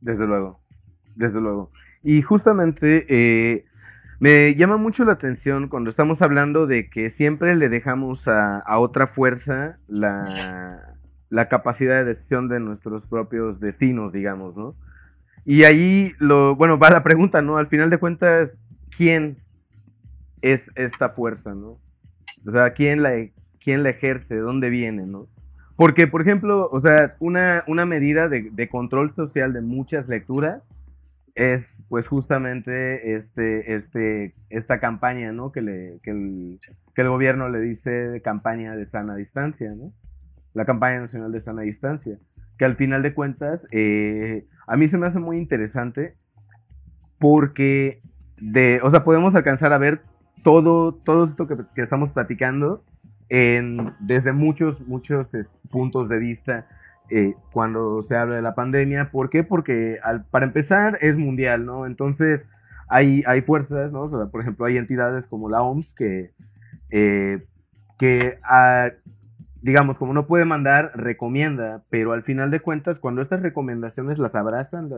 [0.00, 0.60] Desde luego,
[1.14, 1.70] desde luego.
[2.02, 3.64] Y justamente eh,
[4.18, 9.08] me llama mucho la atención cuando estamos hablando de que siempre le dejamos a, otra
[9.08, 10.96] fuerza la,
[11.48, 14.74] capacidad de decisión de nuestros propios destinos, digamos, ¿no?
[15.44, 17.58] Y ahí, lo, bueno, va la pregunta, ¿no?
[17.58, 18.56] Al final de cuentas,
[18.96, 19.38] ¿quién
[20.40, 21.80] es esta fuerza, ¿no?
[22.46, 23.10] O sea, ¿quién la,
[23.62, 24.34] quién la ejerce?
[24.34, 25.26] ¿De dónde viene, ¿no?
[25.76, 30.62] Porque, por ejemplo, o sea, una, una medida de, de control social de muchas lecturas
[31.34, 35.50] es pues justamente este, este, esta campaña, ¿no?
[35.50, 36.58] Que, le, que, el,
[36.94, 39.92] que el gobierno le dice campaña de sana distancia, ¿no?
[40.54, 42.18] La campaña nacional de sana distancia.
[42.58, 46.14] Que al final de cuentas, eh, a mí se me hace muy interesante
[47.18, 48.02] porque,
[48.36, 50.02] de, o sea, podemos alcanzar a ver
[50.42, 52.84] todo, todo esto que, que estamos platicando
[54.00, 55.32] desde muchos, muchos
[55.70, 56.66] puntos de vista
[57.08, 59.10] eh, cuando se habla de la pandemia.
[59.10, 59.42] ¿Por qué?
[59.42, 59.98] Porque
[60.30, 61.86] para empezar es mundial, ¿no?
[61.86, 62.46] Entonces
[62.88, 64.04] hay, hay fuerzas, ¿no?
[64.30, 66.32] por ejemplo, hay entidades como la OMS que,
[66.90, 67.42] eh,
[67.98, 68.90] que ah,
[69.62, 74.34] digamos, como no puede mandar, recomienda, pero al final de cuentas, cuando estas recomendaciones las
[74.34, 74.90] abrazan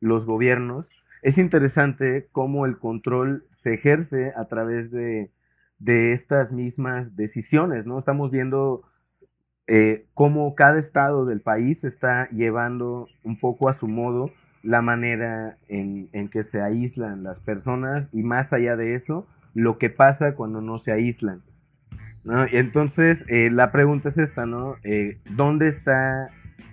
[0.00, 0.88] los gobiernos,
[1.22, 5.32] es interesante cómo el control se ejerce a través de,
[5.78, 7.98] de estas mismas decisiones, ¿no?
[7.98, 8.82] Estamos viendo
[9.66, 14.30] eh, cómo cada estado del país está llevando un poco a su modo
[14.62, 19.78] la manera en, en, que se aíslan las personas y más allá de eso, lo
[19.78, 21.42] que pasa cuando no se aíslan.
[22.24, 22.44] ¿no?
[22.44, 24.76] Entonces, eh, la pregunta es esta, ¿no?
[24.82, 26.30] Eh, ¿Dónde está,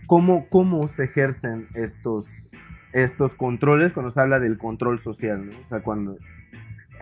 [0.07, 2.27] cómo, cómo se ejercen estos,
[2.91, 5.59] estos controles cuando se habla del control social, ¿no?
[5.59, 6.17] O sea, cuando...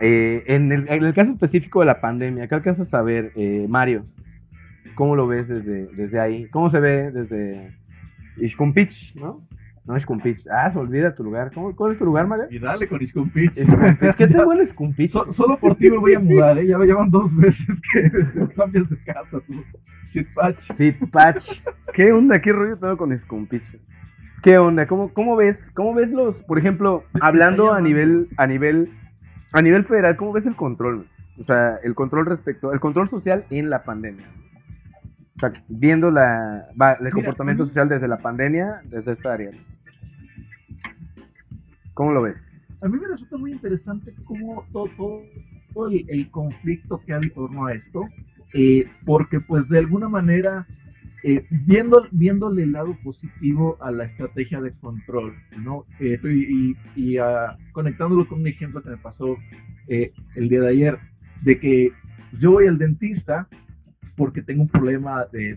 [0.04, 3.32] Eh, en, el, en, el, caso específico de la pandemia, ¿qué alcanzas a ver,
[3.68, 4.04] Mario?
[4.96, 6.48] ¿Cómo lo ves desde, desde ahí?
[6.48, 7.72] ¿Cómo se ve desde
[8.36, 9.46] Ishkumpich, no?
[9.84, 10.46] No, Ishkumpich.
[10.48, 11.50] Ah, se olvida tu lugar.
[11.52, 12.46] ¿Cómo, ¿Cuál es tu lugar, Mario?
[12.50, 13.52] Y dale con Ishkumpich.
[13.54, 15.10] ¿Qué te huele Ishkumpich?
[15.10, 16.66] So, solo por ti me voy a mudar, ¿eh?
[16.66, 18.10] Ya me llevan dos veces que
[18.56, 19.54] cambias de casa, tú.
[20.04, 20.72] Sitpatch.
[20.76, 21.62] Sitpatch.
[21.94, 22.40] ¿Qué onda?
[22.40, 23.64] ¿Qué rollo tengo con Ishkumpich?
[24.42, 24.86] ¿Qué onda?
[24.86, 25.70] ¿Cómo, ¿Cómo ves?
[25.74, 28.90] ¿Cómo ves los, por ejemplo, hablando a nivel, a nivel,
[29.52, 31.06] a nivel federal, ¿cómo ves el control?
[31.38, 34.26] O sea, el control respecto, el control social en la pandemia
[35.68, 39.50] viendo la, va, el Mira, comportamiento social desde la pandemia, desde esta área.
[41.94, 42.48] ¿Cómo lo ves?
[42.80, 45.22] A mí me resulta muy interesante cómo todo, todo,
[45.72, 48.08] todo el, el, conflicto que hay en torno a esto,
[48.54, 50.66] eh, porque pues de alguna manera,
[51.24, 55.86] eh, viendo, viéndole el lado positivo a la estrategia de control, ¿no?
[56.00, 59.36] Eh, y, y uh, conectándolo con un ejemplo que me pasó
[59.86, 60.98] eh, el día de ayer,
[61.42, 61.92] de que
[62.40, 63.46] yo voy al dentista
[64.16, 65.54] porque tengo un problema de,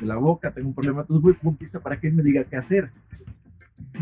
[0.00, 2.44] de la boca, tengo un problema, entonces voy un dentista para que él me diga
[2.44, 2.90] qué hacer.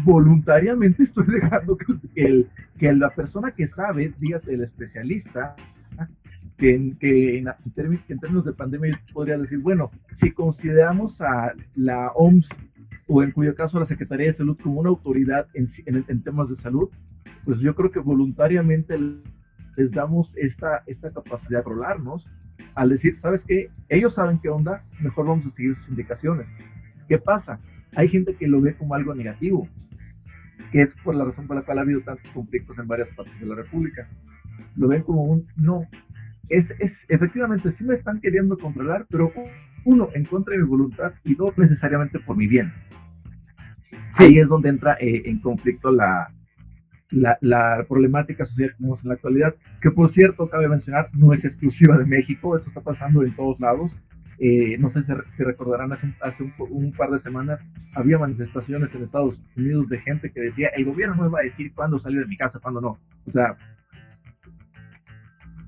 [0.03, 5.57] Voluntariamente estoy dejando que, el, que la persona que sabe, dígase el especialista,
[6.59, 12.48] que, en, que, en, términos de pandemia podría decir, bueno, si consideramos a la OMS
[13.07, 16.48] o en cuyo caso la Secretaría de Salud como una autoridad en, en, en temas
[16.48, 16.88] de salud,
[17.44, 18.98] pues yo creo que voluntariamente
[19.76, 22.26] les damos esta, esta capacidad de rolarnos
[22.74, 23.70] al decir, ¿sabes qué?
[23.88, 26.46] Ellos saben qué onda, mejor vamos a seguir sus indicaciones.
[27.09, 27.61] ¿Qué pasa?
[27.94, 29.68] Hay gente que lo ve como algo negativo,
[30.72, 33.38] que es por la razón por la cual ha habido tantos conflictos en varias partes
[33.40, 34.09] de la República.
[34.76, 35.86] Lo ven como un, no,
[36.49, 39.32] es, es efectivamente, sí me están queriendo controlar, pero
[39.84, 42.72] uno, en contra de mi voluntad y dos, necesariamente por mi bien.
[44.12, 44.24] Sí.
[44.24, 46.32] Ahí es donde entra eh, en conflicto la,
[47.11, 51.32] la, la, problemática social que tenemos en la actualidad, que por cierto, cabe mencionar, no
[51.32, 53.92] es exclusiva de México, eso está pasando en todos lados.
[54.38, 58.94] Eh, no sé si, si, recordarán, hace, hace un, un, par de semanas había manifestaciones
[58.94, 61.99] en Estados Unidos de gente que decía, el gobierno no me va a decir cuándo
[61.99, 62.99] salir de mi casa, cuándo no.
[63.26, 63.57] O sea...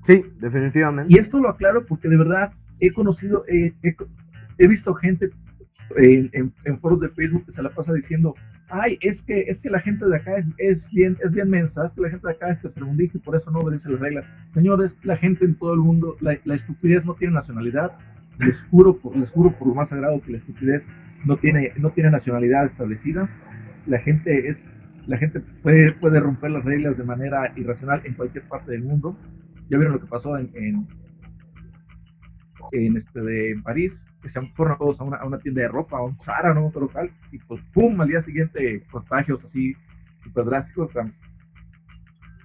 [0.09, 1.13] Sí, definitivamente.
[1.13, 3.73] Y esto lo aclaro porque de verdad he conocido, eh,
[4.57, 5.29] he, visto gente
[5.97, 8.33] en, en, en, foros de Facebook que se la pasa diciendo,
[8.69, 11.85] ay, es que, es que la gente de acá es, es, bien, es bien mensa,
[11.85, 14.25] es que la gente de acá es tercermundista y por eso no obedece las reglas.
[14.55, 17.91] Señores, la gente en todo el mundo, la, la estupidez no tiene nacionalidad,
[18.39, 20.87] les juro, por, les juro por lo más sagrado que la estupidez
[21.23, 23.29] no tiene, no tiene nacionalidad establecida,
[23.85, 24.71] la gente es,
[25.05, 29.15] la gente puede, puede romper las reglas de manera irracional en cualquier parte del mundo.
[29.69, 30.87] Ya vieron lo que pasó en, en,
[32.71, 35.67] en este de en París, que se fueron todos a una, a una, tienda de
[35.67, 36.67] ropa, a un Zara, ¿no?
[36.67, 39.75] Otro local, y pues pum, al día siguiente contagios así
[40.23, 40.91] súper drásticos.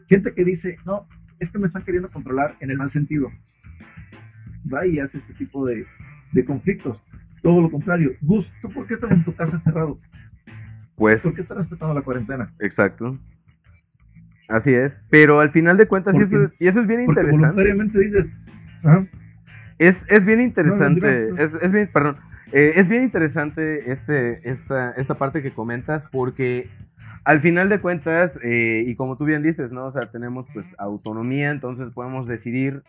[0.09, 1.09] Gente que dice, no,
[1.39, 3.29] es que me están queriendo controlar en el mal sentido.
[4.73, 5.87] Va y hace este tipo de,
[6.33, 7.01] de conflictos.
[7.43, 8.13] Todo lo contrario.
[8.23, 9.99] Gus, ¿tú por qué estás en tu casa encerrado?
[10.97, 11.23] Pues.
[11.23, 12.53] ¿Por qué estás respetando la cuarentena?
[12.61, 13.19] Exacto.
[14.49, 14.93] Así es.
[15.11, 17.39] Pero al final de cuentas, porque, y, eso, y eso es bien interesante.
[17.39, 18.37] Voluntariamente dices.
[19.79, 22.17] Es, es bien interesante, no, no, es, es, bien, perdón,
[22.53, 26.69] eh, es bien interesante este, esta, esta parte que comentas porque
[27.25, 29.87] al final de cuentas, eh, y como tú bien dices, ¿no?
[29.87, 32.83] O sea, tenemos pues autonomía, entonces podemos decidir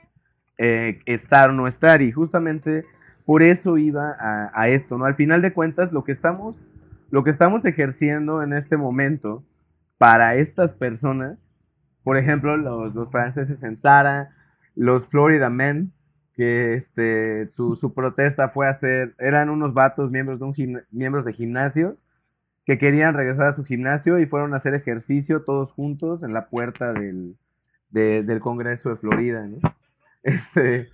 [0.57, 2.85] eh, estar o no estar y justamente
[3.25, 5.05] por eso iba a, a, esto, ¿no?
[5.05, 6.69] Al final de cuentas, lo que estamos,
[7.09, 9.43] lo que estamos ejerciendo en este momento
[9.97, 11.51] para estas personas,
[12.03, 14.29] por ejemplo, los, franceses en Sara,
[14.75, 15.93] los Florida Men,
[16.33, 21.33] que este, su, su, protesta fue hacer, eran unos vatos miembros de, un miembros de
[21.33, 22.05] gimnasios
[22.65, 26.47] que querían regresar a su gimnasio y fueron a hacer ejercicio todos juntos en la
[26.47, 27.37] puerta del,
[27.89, 29.47] de, del Congreso de Florida.
[29.47, 29.57] ¿no?
[30.23, 30.89] Este,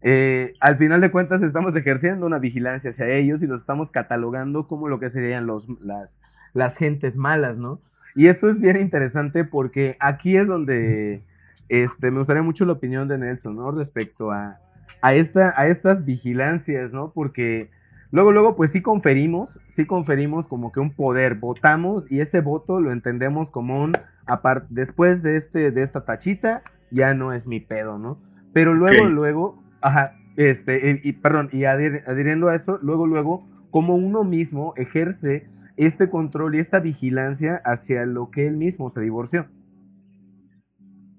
[0.00, 4.66] eh, al final de cuentas estamos ejerciendo una vigilancia hacia ellos y los estamos catalogando
[4.66, 6.18] como lo que serían los, las,
[6.54, 7.82] las gentes malas, ¿no?
[8.14, 11.22] Y esto es bien interesante porque aquí es donde
[11.68, 13.70] este, me gustaría mucho la opinión de Nelson, ¿no?
[13.70, 14.58] Respecto a,
[15.00, 17.12] a, esta, a estas vigilancias, ¿no?
[17.14, 17.70] Porque
[18.10, 22.80] luego, luego, pues sí conferimos, sí conferimos como que un poder, votamos y ese voto
[22.80, 23.92] lo entendemos como un,
[24.26, 28.18] aparte, después de, este, de esta tachita, ya no es mi pedo, ¿no?
[28.52, 29.14] Pero luego, okay.
[29.14, 35.46] luego, ajá, este, y, perdón, y adhiriendo a eso, luego, luego, como uno mismo ejerce
[35.76, 39.46] este control y esta vigilancia hacia lo que él mismo se divorció.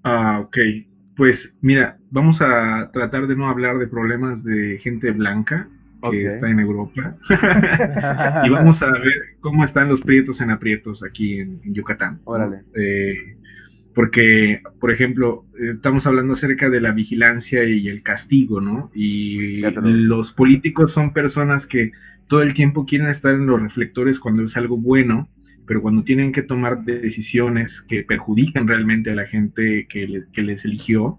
[0.02, 0.56] Ah, ok.
[1.16, 5.68] Pues mira, vamos a tratar de no hablar de problemas de gente blanca
[6.10, 7.16] que está en Europa.
[8.44, 12.20] y vamos a ver cómo están los prietos en aprietos aquí en, Yucatán.
[12.24, 12.62] Órale.
[12.74, 13.36] Eh,
[13.94, 18.90] porque, por ejemplo, estamos hablando acerca de la vigilancia y el castigo, ¿no?
[18.92, 21.92] Y los políticos son personas que
[22.28, 25.28] todo el tiempo quieren estar en los reflectores cuando es algo bueno,
[25.66, 31.18] pero cuando tienen que tomar decisiones que perjudican realmente a la gente que, les eligió,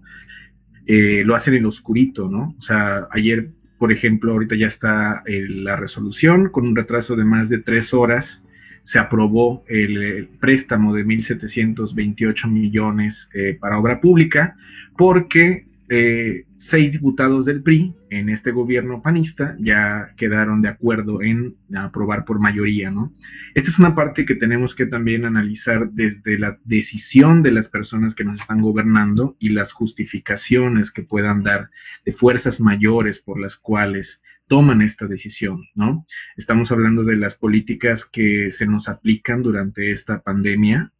[0.86, 2.54] eh, lo hacen en lo oscurito, ¿no?
[2.56, 7.24] O sea, ayer, por ejemplo, ahorita ya está eh, la resolución con un retraso de
[7.24, 8.42] más de tres horas
[8.86, 14.56] se aprobó el, préstamo de 1.728 millones eh, para obra pública
[14.96, 21.56] porque eh, seis diputados del PRI en este gobierno panista ya quedaron de acuerdo en
[21.76, 23.14] aprobar por mayoría, ¿no?
[23.54, 28.14] Esta es una parte que tenemos que también analizar desde la decisión de las personas
[28.14, 31.70] que nos están gobernando y las justificaciones que puedan dar
[32.04, 36.06] de fuerzas mayores por las cuales toman esta decisión, ¿no?
[36.36, 40.92] Estamos hablando de las políticas que se nos aplican durante esta pandemia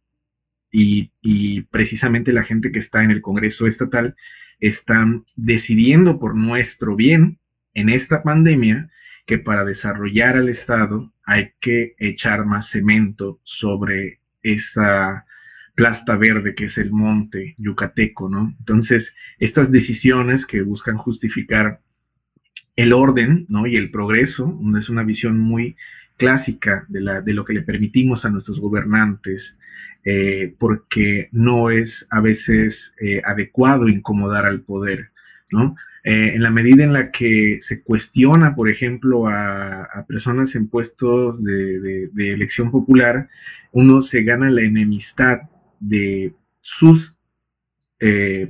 [0.71, 4.15] y, precisamente la gente que está en el Congreso Estatal
[4.59, 7.39] están decidiendo por nuestro bien
[7.73, 8.89] en esta pandemia
[9.25, 15.25] que para desarrollar al Estado hay que echar más cemento sobre esa
[15.75, 18.55] plasta verde que es el monte yucateco, ¿no?
[18.59, 21.81] Entonces, estas decisiones que buscan justificar
[22.77, 23.67] el orden ¿no?
[23.67, 25.75] y el progreso, es una visión muy
[26.15, 29.57] clásica de, de lo que le permitimos a nuestros gobernantes,
[30.09, 35.11] eh, porque no es a veces eh, adecuado incomodar al poder.
[35.51, 35.75] ¿no?
[36.05, 41.43] Eh, en la medida en la que se cuestiona, por ejemplo, a, personas en puestos
[41.43, 43.27] de, de, elección popular,
[43.73, 45.41] uno se gana la enemistad
[45.81, 47.13] de sus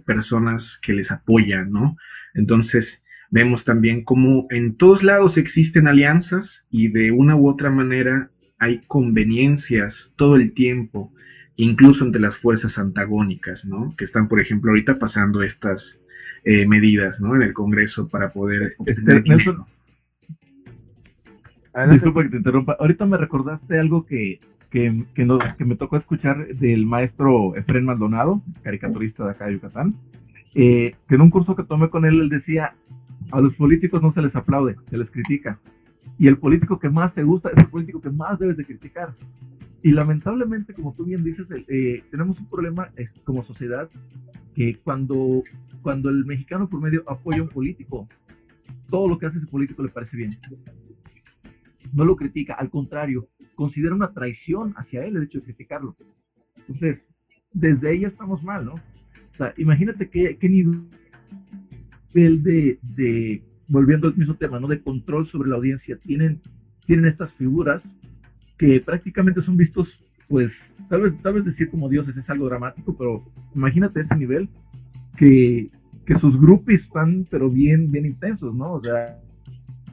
[0.06, 1.96] personas que les apoyan, ¿no?
[2.34, 8.32] Entonces, Vemos también cómo en todos lados existen alianzas y de una u otra manera
[8.58, 11.12] hay conveniencias todo el tiempo,
[11.58, 13.94] incluso entre las fuerzas antagónicas, ¿no?
[13.98, 16.00] Que están, por ejemplo, ahorita pasando estas
[16.46, 17.36] eh, medidas, ¿no?
[17.36, 18.76] En el Congreso para poder...
[18.86, 19.66] Este, Nelson,
[21.90, 22.78] disculpa que te interrumpa.
[22.80, 24.40] Ahorita me recordaste algo que,
[24.70, 29.96] que, que, me tocó escuchar del maestro Efren Maldonado, caricaturista de acá de Yucatán,
[30.56, 32.74] eh, que en un curso que tomé con él, él decía,
[33.32, 35.60] a los políticos no se les aplaude, se les critica.
[36.20, 39.14] Y el político que más te gusta es el político que más debes de criticar.
[39.84, 42.92] Y lamentablemente, como tú bien dices, eh, tenemos un problema
[43.24, 43.90] como sociedad
[44.56, 45.44] que cuando,
[45.82, 48.08] cuando el mexicano por medio apoya a un político,
[48.90, 50.32] todo lo que hace ese político le parece bien.
[51.94, 55.96] No lo critica, al contrario, considera una traición hacia él el hecho de criticarlo.
[56.58, 57.14] Entonces,
[57.54, 58.74] desde ahí estamos mal, ¿no?
[58.74, 60.90] O sea, imagínate qué, qué nivel
[62.14, 64.68] de, de, volviendo al mismo tema, ¿no?
[64.68, 66.42] De control sobre la audiencia, tienen,
[66.86, 67.96] tienen estas figuras
[68.58, 72.96] que prácticamente son vistos, pues, tal vez, tal vez decir como dioses es algo dramático,
[72.98, 73.24] pero
[73.56, 74.50] imagínate ese nivel
[75.16, 75.70] que,
[76.06, 78.74] que sus grupos están, pero bien, bien intensos, ¿no?
[78.74, 79.20] O sea,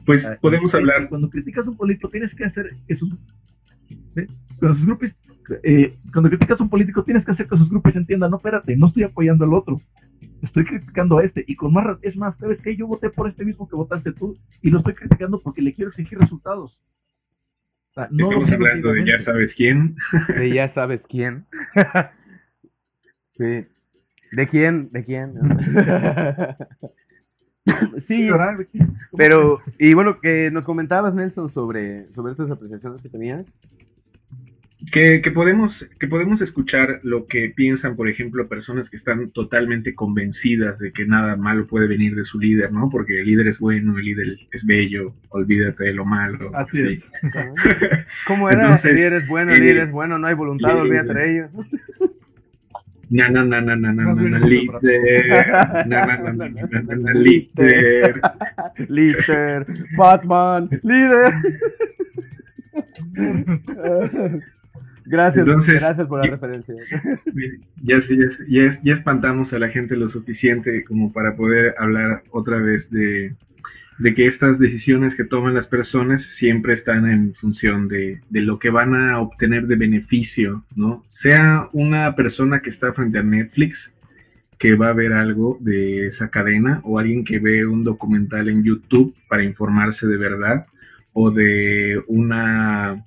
[0.05, 1.09] pues podemos hablar.
[1.09, 2.75] Cuando criticas a un político, tienes que hacer
[4.59, 5.15] cuando sus grupos,
[5.63, 8.75] eh, cuando criticas a un político, tienes que hacer que sus grupos entiendan, no, espérate,
[8.75, 9.81] no estoy apoyando al otro,
[10.41, 12.75] estoy criticando a este y con más es más, ¿sabes qué?
[12.75, 15.89] Yo voté por este mismo que votaste tú y lo estoy criticando porque le quiero
[15.89, 16.79] exigir resultados.
[17.95, 19.95] No Estamos hablando de ya sabes quién.
[20.35, 21.45] De ya sabes quién.
[23.29, 23.65] sí.
[24.31, 24.91] ¿De quién?
[24.91, 25.33] ¿De quién?
[27.99, 28.29] sí,
[29.17, 33.45] pero, y bueno, que nos comentabas, Nelson, sobre, sobre estas apreciaciones que tenías
[34.91, 40.79] que, podemos, que podemos escuchar lo que piensan, por ejemplo, personas que están totalmente convencidas
[40.79, 42.89] de que nada malo puede venir de su líder, ¿no?
[42.89, 46.51] Porque el líder es bueno, el líder es bello, olvídate de lo malo.
[46.53, 47.03] Así es.
[48.27, 48.75] ¿Cómo era?
[48.75, 51.49] el líder es bueno, el líder es bueno, no hay voluntad, olvídate de ello.
[53.07, 54.81] No, no, no, no, no, no, no, líder.
[55.85, 58.19] No, no, no, no, no, líder.
[58.89, 59.65] Líder.
[59.95, 61.31] Batman, líder.
[65.05, 66.75] Gracias, gracias por la referencia.
[67.83, 72.89] Ya, ya, ya, espantamos a la gente lo suficiente como para poder hablar otra vez
[72.89, 73.35] de,
[74.15, 78.71] que estas decisiones que toman las personas siempre están en función de, de, lo que
[78.71, 81.03] van a obtener de beneficio, ¿no?
[81.07, 83.93] Sea una persona que está frente a Netflix
[84.57, 88.63] que va a ver algo de esa cadena o alguien que ve un documental en
[88.63, 90.65] YouTube para informarse de verdad
[91.13, 93.05] o de una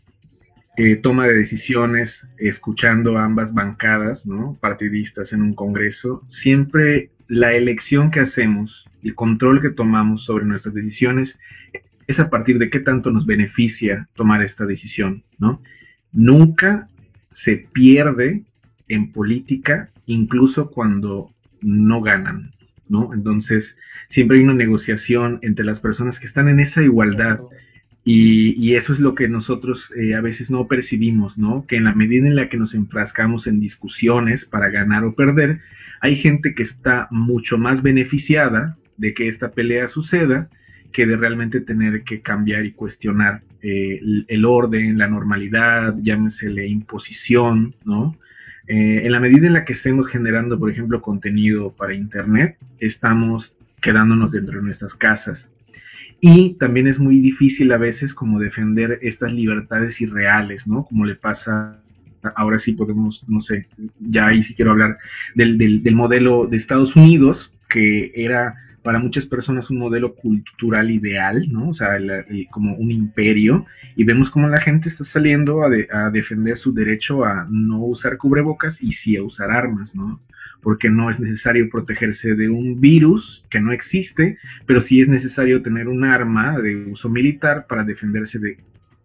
[0.81, 4.57] eh, toma de decisiones escuchando ambas bancadas, ¿no?
[4.61, 10.75] Partidistas en un congreso, siempre la elección que hacemos, el control que tomamos sobre nuestras
[10.75, 11.37] decisiones
[12.07, 15.61] es a partir de qué tanto nos beneficia tomar esta decisión, ¿no?
[16.13, 16.89] Nunca
[17.33, 18.45] se pierde
[18.87, 22.53] en política, incluso cuando no ganan,
[22.89, 23.13] ¿no?
[23.13, 23.77] Entonces,
[24.09, 27.41] siempre hay una negociación entre las personas que están en esa igualdad
[28.11, 31.67] y, eso es lo que nosotros eh, a veces no percibimos, ¿no?
[31.67, 35.61] Que en la medida en la que nos enfrascamos en discusiones para ganar o perder,
[36.01, 40.49] hay gente que está mucho más beneficiada de que esta pelea suceda
[40.91, 46.65] que de realmente tener que cambiar y cuestionar eh, el, orden, la normalidad, llámese la
[46.65, 48.17] imposición, ¿no?
[48.69, 53.55] Eh, en la medida en la que estemos generando, por ejemplo, contenido para Internet, estamos
[53.83, 55.51] quedándonos dentro de nuestras casas.
[56.21, 60.85] Y también es muy difícil a veces como defender estas libertades irreales, ¿no?
[60.85, 61.81] Como le pasa,
[62.35, 63.69] ahora sí podemos, no sé,
[64.01, 64.99] ya ahí sí quiero hablar
[65.35, 68.57] del, del modelo de Estados Unidos, que era
[68.89, 71.69] para muchas personas un modelo cultural ideal, ¿no?
[71.69, 71.99] O sea,
[72.51, 73.67] como un imperio,
[73.97, 78.83] y vemos cómo la gente está saliendo a, defender su derecho a no usar cubrebocas
[78.83, 80.23] y sí a usar armas, ¿no?
[80.63, 85.61] Porque no es necesario protegerse de un virus que no existe, pero sí es necesario
[85.61, 88.57] tener un arma de uso militar para defenderse de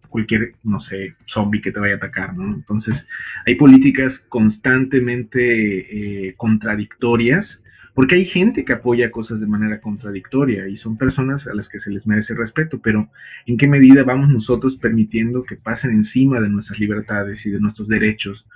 [0.08, 2.54] cualquier, no sé, zombie que te vaya a atacar, ¿no?
[2.54, 3.06] Entonces,
[3.44, 7.60] hay políticas constantemente eh, contradictorias
[7.94, 11.78] porque hay gente que apoya cosas de manera contradictoria y son personas a las que
[11.78, 13.08] se les merece respeto, pero
[13.46, 17.86] ¿en qué medida vamos nosotros permitiendo que pasen encima de nuestras libertades y de nuestros
[17.86, 18.46] derechos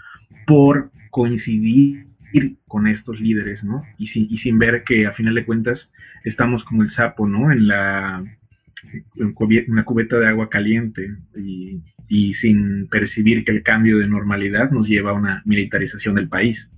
[0.45, 2.09] por coincidir
[2.67, 3.83] con estos líderes, ¿no?
[3.97, 5.93] Y, sin ver que a final de cuentas
[6.25, 7.51] estamos como el sapo, ¿no?
[7.51, 8.25] En la,
[9.85, 11.17] cubeta de agua caliente
[12.09, 16.71] y sin percibir que el cambio de normalidad nos lleva a una militarización del país.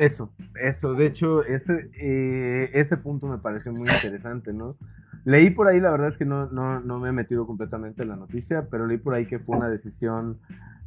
[0.00, 4.78] Eso, eso, de hecho, ese, eh, ese punto me pareció muy interesante, ¿no?
[5.26, 8.08] Leí por ahí, la verdad es que no, no, no, me he metido completamente en
[8.08, 10.38] la noticia, pero leí por ahí que fue una decisión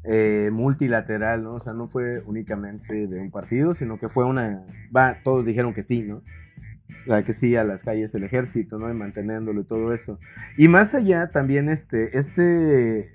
[0.04, 1.54] eh, multilateral, ¿no?
[1.54, 4.66] O sea, no fue únicamente de un partido, sino que fue una...
[4.96, 6.24] Va, todos dijeron que sí, ¿no?
[7.06, 8.90] Sea, que sí a las calles del ejército, ¿no?
[8.90, 10.18] Y manteniéndolo y todo eso.
[10.58, 13.12] Y más allá, también este, este...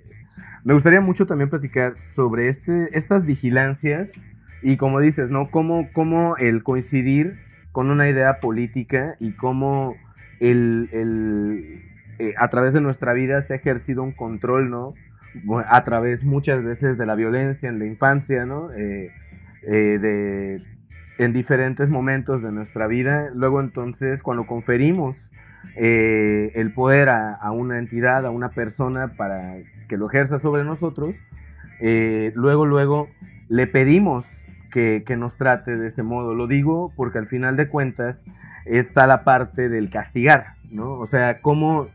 [0.62, 4.12] Me gustaría mucho también platicar sobre este, estas vigilancias
[4.62, 5.50] y como dices, ¿no?
[5.50, 7.38] Cómo, cómo el coincidir
[7.72, 9.94] con una idea política y cómo
[10.40, 11.82] el, el
[12.18, 14.94] eh, a través de nuestra vida se ha ejercido un control, ¿no?
[15.68, 18.72] A través muchas veces de la violencia en la infancia, ¿no?
[18.72, 19.12] Eh,
[19.62, 20.62] eh, de,
[21.18, 23.30] en diferentes momentos de nuestra vida.
[23.34, 25.16] Luego entonces, cuando conferimos
[25.76, 31.14] el poder a, a, una entidad, a una persona para que lo ejerza sobre nosotros,
[31.80, 33.09] luego, luego
[33.48, 36.34] le pedimos que, nos trate de ese modo.
[36.34, 38.24] Lo digo porque al final de cuentas
[38.64, 40.92] está la parte del castigar, ¿no?
[40.92, 41.88] O sea, cómo,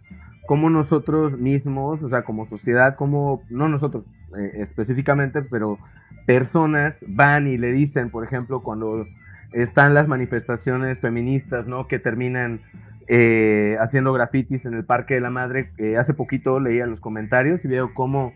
[0.46, 4.06] cómo nosotros mismos, o sea, como sociedad, como, no nosotros
[4.38, 5.78] eh, específicamente, pero
[6.26, 9.06] personas van y le dicen, por ejemplo, cuando
[9.52, 11.88] están las manifestaciones feministas, ¿no?
[11.88, 12.62] Que terminan
[13.08, 15.70] eh, haciendo grafitis en el Parque de la Madre.
[16.00, 18.34] hace poquito leía los comentarios y veo cómo,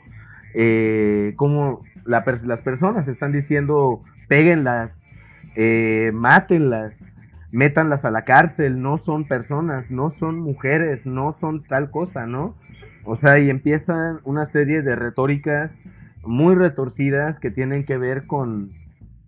[0.53, 5.16] eh, cómo las personas están diciendo péguenlas,
[5.55, 7.03] eh, mátenlas,
[7.51, 12.55] métanlas a la cárcel, no son personas, no son mujeres, no son tal cosa, ¿no?
[13.03, 15.76] O sea, y empiezan una serie de retóricas
[16.24, 18.72] muy retorcidas que tienen que ver con,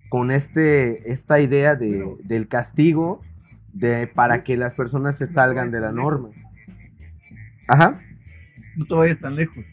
[0.10, 3.22] con este, esta idea de, del castigo
[3.74, 6.30] de, para que las personas se salgan de la norma.
[7.68, 8.02] Ajá.
[8.76, 9.64] No te vayas tan lejos.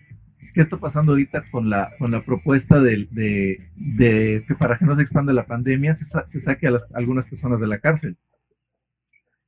[0.57, 4.97] ¿Qué está pasando ahorita con la, con la propuesta de, de, que para que no
[4.97, 8.17] se expanda la pandemia se, saque a, algunas personas de la cárcel?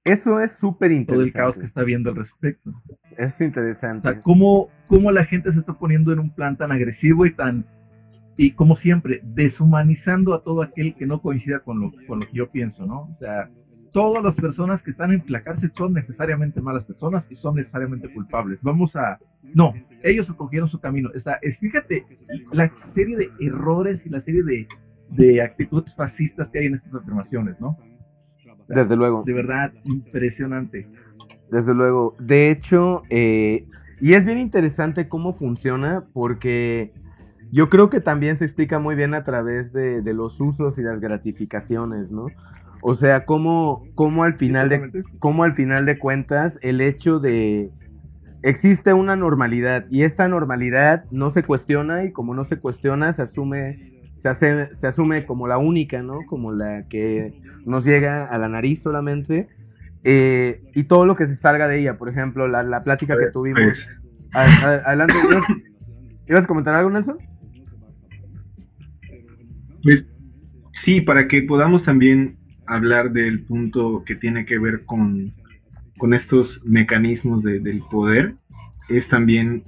[0.05, 1.15] Eso es súper interesante.
[1.15, 2.75] Todo el caos que está viendo al respecto.
[3.17, 4.07] Es interesante.
[4.07, 7.33] O sea, ¿cómo, cómo la gente se está poniendo en un plan tan agresivo y
[7.33, 7.65] tan,
[8.37, 12.37] y como siempre, deshumanizando a todo aquel que no coincida con lo, con lo que
[12.37, 13.05] yo pienso, ¿no?
[13.05, 13.49] O sea,
[13.93, 18.12] todas las personas que están en la cárcel son necesariamente malas personas y son necesariamente
[18.12, 18.59] culpables.
[18.62, 19.18] Vamos a...
[19.55, 19.72] No,
[20.03, 21.11] ellos escogieron su camino.
[21.14, 22.05] Está, fíjate
[22.53, 24.66] la serie de errores y la serie de,
[25.11, 27.76] de actitudes fascistas que hay en estas afirmaciones, ¿no?
[28.68, 29.22] Desde luego.
[29.24, 30.86] De verdad, impresionante.
[31.51, 32.14] Desde luego.
[32.18, 33.66] De hecho, eh,
[34.01, 36.93] y es bien interesante cómo funciona porque
[37.51, 40.82] yo creo que también se explica muy bien a través de, de los usos y
[40.82, 42.26] las gratificaciones, ¿no?
[42.81, 47.70] O sea, cómo, cómo al final de, cómo al final de cuentas el hecho de
[48.43, 53.22] existe una normalidad y esa normalidad no se cuestiona y como no se cuestiona se
[53.22, 56.20] asume se, hace, se asume como la única, ¿no?
[56.26, 59.49] Como la que nos llega a la nariz solamente.
[60.05, 63.31] Eh, y todo lo que se salga de ella, por ejemplo, la, la plática que
[63.33, 63.62] tuvimos.
[63.62, 64.01] Pues.
[64.35, 65.14] adelante,
[66.26, 67.18] ¿ibas, a comentar algo, Nelson?
[69.83, 70.11] Pues
[70.72, 72.38] sí, para que podamos también
[72.69, 75.33] hablar del punto que tiene que ver con,
[75.97, 78.35] con estos mecanismos de, del poder,
[78.89, 79.64] es también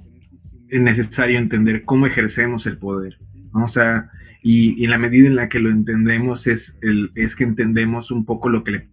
[0.69, 3.17] necesario entender cómo ejercemos el poder.
[3.53, 3.65] ¿no?
[3.65, 4.09] O sea,
[4.41, 8.25] y, en la medida en la que lo entendemos es, el, es que entendemos un
[8.25, 8.87] poco lo que le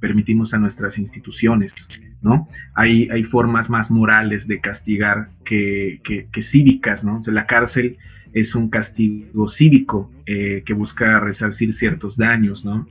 [0.00, 1.74] permitimos a nuestras instituciones,
[2.20, 2.48] ¿no?
[2.74, 7.20] Hay, hay formas más morales de castigar que, que, cívicas, ¿no?
[7.26, 7.96] O la cárcel
[8.32, 12.86] es un castigo cívico eh, que busca resarcir ciertos daños, ¿no?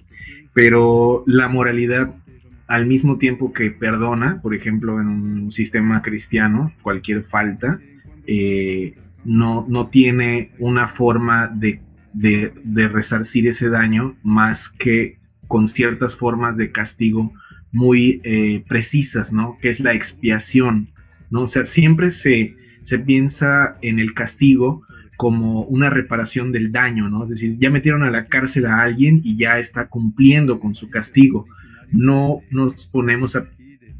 [0.56, 2.16] Pero la moralidad,
[2.66, 7.80] al mismo tiempo que perdona, por ejemplo, en un sistema cristiano, cualquier falta,
[8.26, 11.82] eh, no, no tiene una forma de
[12.16, 17.32] de, resarcir ese daño más que con ciertas formas de castigo
[17.72, 19.58] muy eh, precisas, ¿no?
[19.62, 20.90] Que es la expiación,
[21.30, 21.42] ¿no?
[21.44, 24.84] O sea, siempre se, se piensa en el castigo
[25.18, 27.24] como una reparación del daño, ¿no?
[27.24, 30.90] Es decir, ya metieron a la cárcel a alguien y ya está cumpliendo con su
[30.90, 31.46] castigo.
[31.92, 33.48] No nos ponemos a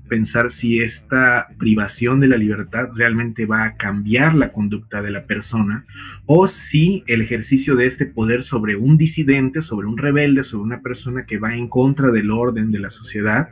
[0.08, 5.26] pensar si esta privación de la libertad realmente va a cambiar la conducta de la
[5.26, 5.86] persona
[6.26, 10.82] o si el ejercicio de este poder sobre un disidente, sobre un rebelde, sobre una
[10.82, 13.50] persona que va en contra del orden de la sociedad,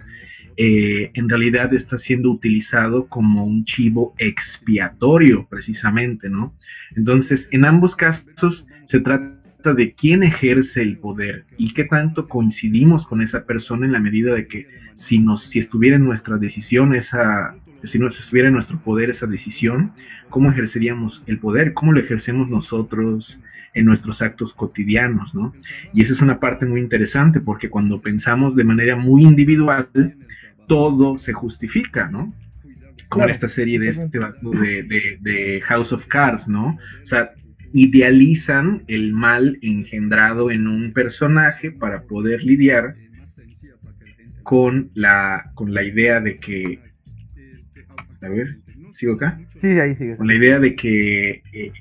[0.57, 6.53] eh, en realidad está siendo utilizado como un chivo expiatorio precisamente, ¿no?
[6.95, 13.07] Entonces, en ambos casos se trata de quién ejerce el poder y qué tanto coincidimos
[13.07, 16.93] con esa persona en la medida de que si nos si estuviera en nuestra decisión
[16.93, 19.91] esa si no estuviera en nuestro poder esa decisión,
[20.29, 23.39] cómo ejerceríamos el poder, cómo lo ejercemos nosotros
[23.73, 25.53] en nuestros actos cotidianos, ¿no?
[25.93, 29.89] Y esa es una parte muy interesante porque cuando pensamos de manera muy individual,
[30.67, 32.33] todo se justifica, ¿no?
[33.09, 36.77] Como esta serie de este de, de, de, House of Cards, ¿no?
[37.01, 37.31] O sea,
[37.73, 42.95] idealizan el mal engendrado en un personaje para poder lidiar
[44.43, 46.79] con la, con la idea de que...
[48.21, 48.59] A ver,
[48.93, 49.39] ¿sigo acá?
[49.57, 50.15] Sí, ahí sigue.
[50.17, 51.43] Con la idea de que...
[51.53, 51.71] Eh,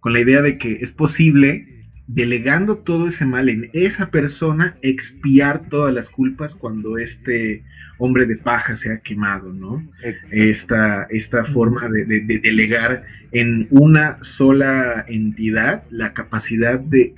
[0.00, 1.77] con la idea de que es posible,
[2.08, 7.62] delegando todo ese mal en esa persona, expiar todas las culpas cuando este
[7.98, 9.86] hombre de paja se ha quemado, ¿no?
[10.30, 17.14] Esta, esta forma de, delegar en una sola entidad la capacidad de,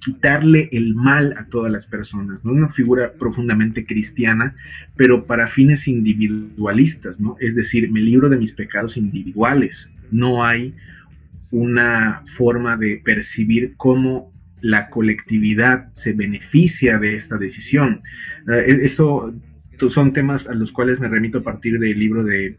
[0.00, 2.50] quitarle el mal a todas las personas, ¿no?
[2.50, 4.56] Una figura profundamente cristiana,
[4.96, 7.36] pero para fines individualistas, ¿no?
[7.38, 10.74] Es decir, me libro de mis pecados individuales, no hay
[11.50, 18.02] una forma de percibir cómo la colectividad se beneficia de esta decisión.
[18.46, 19.32] Uh, esto
[19.88, 22.58] son temas a los cuales me remito a partir del libro de,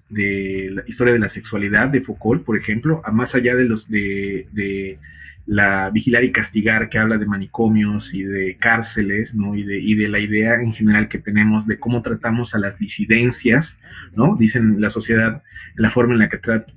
[0.72, 5.00] la historia de la sexualidad de Foucault, por ejemplo, a más allá de los de,
[5.48, 9.56] la vigilar y castigar que habla de manicomios y de cárceles, ¿no?
[9.56, 12.78] Y de, y de la idea en general que tenemos de cómo tratamos a las
[12.78, 13.78] disidencias,
[14.14, 14.36] ¿no?
[14.36, 15.42] Dicen la sociedad,
[15.76, 16.72] la forma en la que trata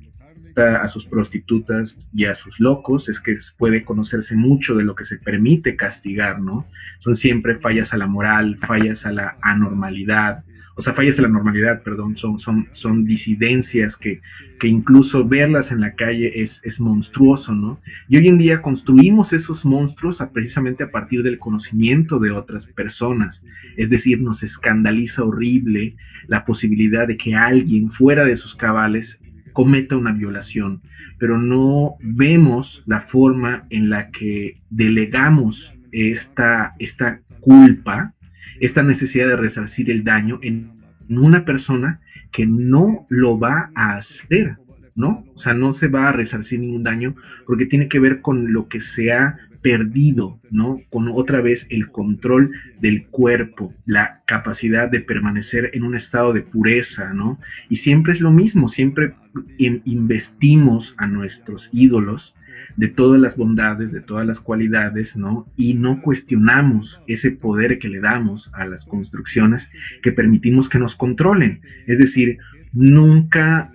[0.57, 5.05] a sus prostitutas y a sus locos, es que puede conocerse mucho de lo que
[5.05, 6.67] se permite castigar, ¿no?
[6.99, 10.45] Son siempre fallas a la moral, fallas a la anormalidad,
[10.77, 14.23] o sea, fallas a la normalidad, perdón, son, son, son disidencias que,
[14.59, 17.79] que incluso verlas en la calle es, es monstruoso, ¿no?
[18.09, 23.43] Y hoy en día construimos esos monstruos precisamente a partir del conocimiento de otras personas,
[23.77, 25.97] es decir, nos escandaliza horrible
[26.29, 29.21] la posibilidad de que alguien fuera de sus cabales
[29.61, 30.81] cometa una violación,
[31.19, 38.15] pero no vemos la forma en la que delegamos esta, esta culpa,
[38.59, 40.71] esta necesidad de resarcir el daño en
[41.11, 42.01] una persona
[42.33, 44.57] que no lo va a hacer,
[44.95, 45.27] ¿no?
[45.35, 47.15] O sea, no se va a resarcir ningún daño
[47.45, 50.81] porque tiene que ver con lo que se ha perdido, ¿no?
[50.91, 56.43] Con otra vez el control del cuerpo, la capacidad de permanecer en un estado de
[56.43, 57.39] pureza, ¿no?
[57.69, 59.15] Y siempre es lo mismo, siempre
[59.59, 62.35] investimos a nuestros ídolos
[62.77, 65.47] de todas las bondades, de todas las cualidades, ¿no?
[65.57, 69.71] Y no cuestionamos ese poder que le damos a las construcciones
[70.03, 71.61] que permitimos que nos controlen.
[71.87, 72.39] Es decir,
[72.73, 73.73] nunca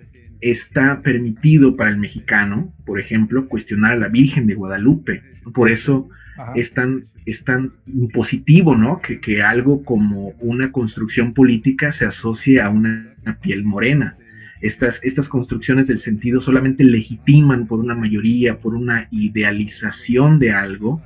[0.51, 5.23] está permitido para el mexicano, por ejemplo, cuestionar a la Virgen de Guadalupe.
[5.53, 6.07] Por eso
[6.53, 7.73] es tan, es tan
[8.13, 9.01] positivo, ¿no?
[9.01, 14.17] Que, que, algo como una construcción política se asocie a una, piel morena.
[14.61, 21.01] Estas, estas construcciones del sentido solamente legitiman por una mayoría, por una idealización de algo,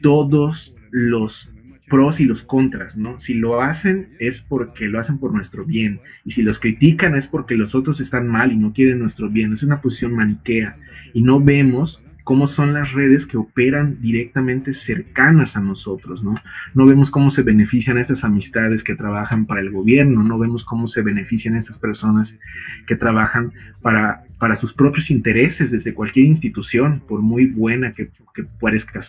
[0.00, 1.50] todos los
[1.90, 3.18] pros y los contras, ¿no?
[3.18, 7.26] Si lo hacen es porque lo hacen por nuestro bien y si los critican es
[7.26, 9.52] porque los otros están mal y no quieren nuestro bien.
[9.52, 10.76] Es una posición maniquea
[11.12, 16.36] y no vemos cómo son las redes que operan directamente cercanas a nosotros, ¿no?
[16.74, 20.86] No vemos cómo se benefician estas amistades que trabajan para el gobierno, no vemos cómo
[20.86, 22.38] se benefician estas personas
[22.86, 23.52] que trabajan
[23.82, 29.00] para, para sus propios intereses desde cualquier institución, por muy buena que, que parezca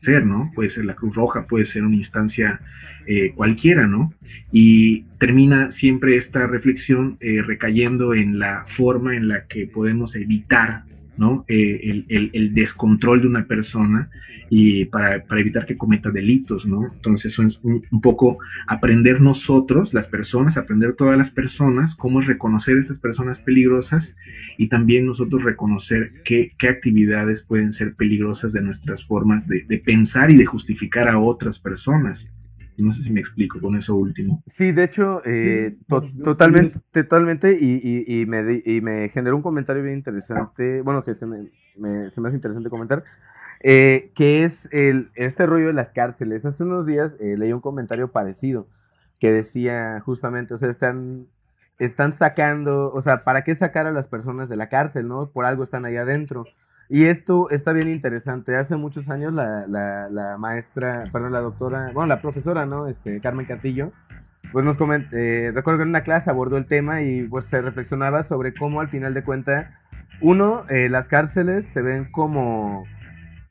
[0.00, 0.50] ser, ¿no?
[0.54, 2.60] Puede ser la Cruz Roja, puede ser una instancia
[3.06, 4.12] eh, cualquiera, ¿no?
[4.52, 10.82] Y termina siempre esta reflexión eh, recayendo en la forma en la que podemos evitar
[11.16, 11.44] ¿no?
[11.48, 14.10] Eh, el, descontrol de una persona
[14.48, 16.92] y para, evitar que cometa delitos, ¿no?
[16.94, 22.80] Entonces es un, poco aprender nosotros, las personas, aprender todas las personas, cómo reconocer a
[22.80, 24.14] estas personas peligrosas
[24.56, 30.36] y también nosotros reconocer qué, actividades pueden ser peligrosas de nuestras formas de pensar y
[30.36, 32.28] de justificar a otras personas.
[32.78, 34.42] No sé si me explico con eso último.
[34.46, 40.82] Sí, de hecho, eh, totalmente, totalmente, y, me, y me generó un comentario bien interesante,
[40.82, 41.50] bueno, que se me,
[42.10, 43.04] se me hace interesante comentar,
[43.60, 46.44] eh, que es el, este rollo de las cárceles.
[46.44, 48.68] Hace unos días eh, leí un comentario parecido
[49.18, 51.26] que decía justamente, o sea, están,
[51.78, 55.30] están sacando, o sea, ¿para qué sacar a las personas de la cárcel, no?
[55.30, 56.44] Por algo están ahí adentro.
[56.88, 58.56] Y esto está bien interesante.
[58.56, 62.86] Hace muchos años la, la, maestra, perdón, la doctora, bueno, la profesora, ¿no?
[62.86, 63.92] Este, Carmen Castillo,
[64.52, 67.60] pues nos comentó, eh, recuerdo que en una clase abordó el tema y pues se
[67.60, 69.68] reflexionaba sobre cómo al final de cuentas,
[70.20, 72.84] uno, eh, las cárceles se ven como,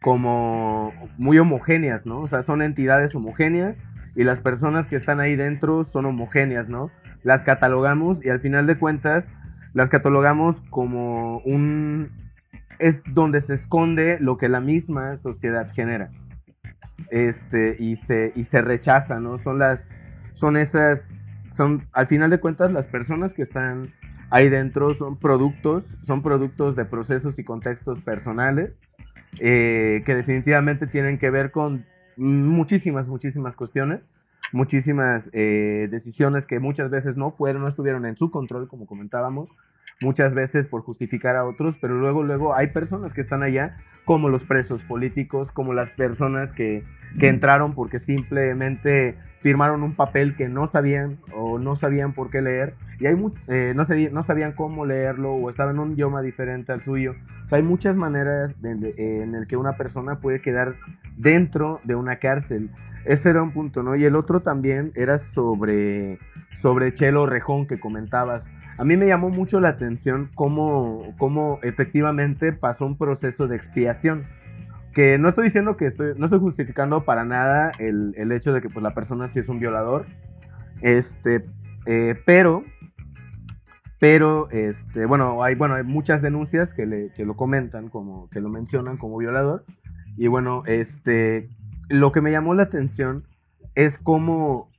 [0.01, 2.21] como muy homogéneas, ¿no?
[2.21, 3.77] O sea, son entidades homogéneas
[4.15, 6.89] y las personas que están ahí dentro son homogéneas, ¿no?
[7.23, 9.29] Las catalogamos y al final de cuentas
[9.73, 12.09] las catalogamos como un,
[12.79, 16.09] es donde se esconde lo que la misma sociedad genera.
[17.09, 19.37] Este, y se, y se rechaza, ¿no?
[19.37, 19.91] Son las,
[20.33, 21.13] son esas,
[21.55, 23.93] son, al final de cuentas, las personas que están
[24.29, 28.81] ahí dentro son productos, son productos de procesos y contextos personales
[29.39, 31.85] eh, que definitivamente tienen que ver con
[32.17, 34.01] muchísimas, muchísimas cuestiones,
[34.51, 39.49] muchísimas eh, decisiones que muchas veces no fueron, no estuvieron en su control, como comentábamos,
[40.01, 44.29] muchas veces por justificar a otros, pero luego, luego hay personas que están allá, como
[44.29, 46.83] los presos políticos, como las personas que,
[47.19, 52.41] que entraron porque simplemente firmaron un papel que no sabían o no sabían por qué
[52.41, 53.15] leer y hay
[53.47, 57.15] eh, no, no, sabían cómo leerlo o estaban en un idioma diferente al suyo.
[57.45, 60.75] O sea, hay muchas maneras en el que una persona puede quedar
[61.17, 62.69] dentro de una cárcel.
[63.05, 63.95] Ese era un punto, ¿no?
[63.95, 66.17] Y el otro también era sobre,
[66.53, 72.51] sobre Chelo Rejón que comentabas a mí me llamó mucho la atención cómo, cómo efectivamente
[72.51, 74.25] pasó un proceso de expiación.
[74.93, 78.61] Que no estoy diciendo que estoy, no estoy justificando para nada el, el hecho de
[78.61, 80.05] que pues, la persona sí es un violador.
[80.81, 81.45] Este,
[81.85, 82.63] eh, pero,
[83.99, 88.41] pero, este, bueno, hay, bueno, hay muchas denuncias que, le, que lo comentan, como, que
[88.41, 89.65] lo mencionan como violador.
[90.17, 91.49] Y bueno, este,
[91.89, 93.23] lo que me llamó la atención
[93.73, 94.69] es cómo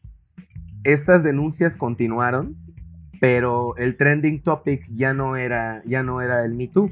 [0.85, 2.57] estas denuncias continuaron
[3.21, 6.89] pero el trending topic ya no era, ya no era el Me Too.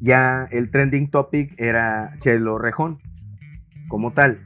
[0.00, 2.98] Ya el trending topic era Chelo Rejón,
[3.88, 4.40] como tal.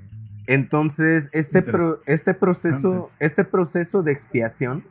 [0.47, 1.65] Entonces, este,
[2.07, 4.85] este, proceso, este proceso de expiación,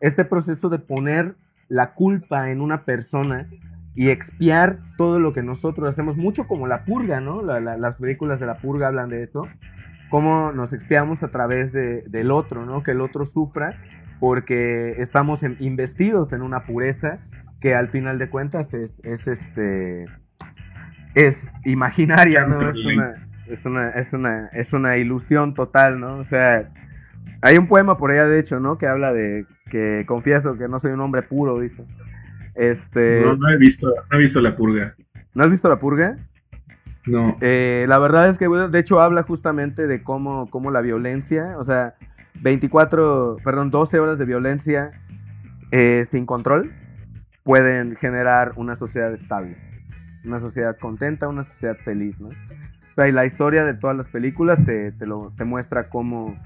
[0.00, 1.36] este proceso de poner
[1.68, 3.48] la culpa en una persona
[3.94, 7.42] y expiar todo lo que nosotros hacemos, mucho como la purga, ¿no?
[7.42, 9.46] las películas de la purga hablan de eso,
[10.10, 12.82] cómo nos expiamos a través de, del otro, ¿no?
[12.82, 13.78] Que el otro sufra
[14.20, 17.18] porque estamos investidos en una pureza
[17.60, 20.06] que al final de cuentas es, es este
[21.14, 22.70] es imaginaria, ¿no?
[22.70, 26.18] Es una, es una, es una, es una ilusión total, ¿no?
[26.18, 26.70] O sea,
[27.42, 28.78] hay un poema por allá, de hecho, ¿no?
[28.78, 31.84] Que habla de que confieso que no soy un hombre puro, dice.
[32.54, 33.22] Este.
[33.24, 34.94] No, no he visto, no he visto la purga.
[35.34, 36.16] ¿No has visto la purga?
[37.06, 37.36] No.
[37.40, 41.64] Eh, la verdad es que, de hecho, habla justamente de cómo, cómo la violencia, o
[41.64, 41.94] sea,
[42.40, 44.92] 24, perdón, 12 horas de violencia
[45.70, 46.72] eh, sin control
[47.44, 49.56] pueden generar una sociedad estable,
[50.24, 52.28] una sociedad contenta, una sociedad feliz, ¿no?
[52.28, 56.36] O sea, y la historia de todas las películas te, te, lo, te muestra cómo,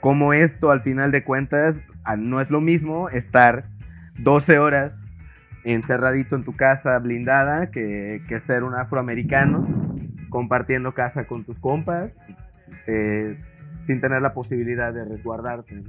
[0.00, 3.66] cómo esto al final de cuentas ah, no es lo mismo estar
[4.18, 5.00] 12 horas
[5.64, 9.66] encerradito en tu casa blindada que, que ser un afroamericano
[10.28, 12.18] compartiendo casa con tus compas,
[12.86, 13.38] eh,
[13.80, 15.82] sin tener la posibilidad de resguardarte.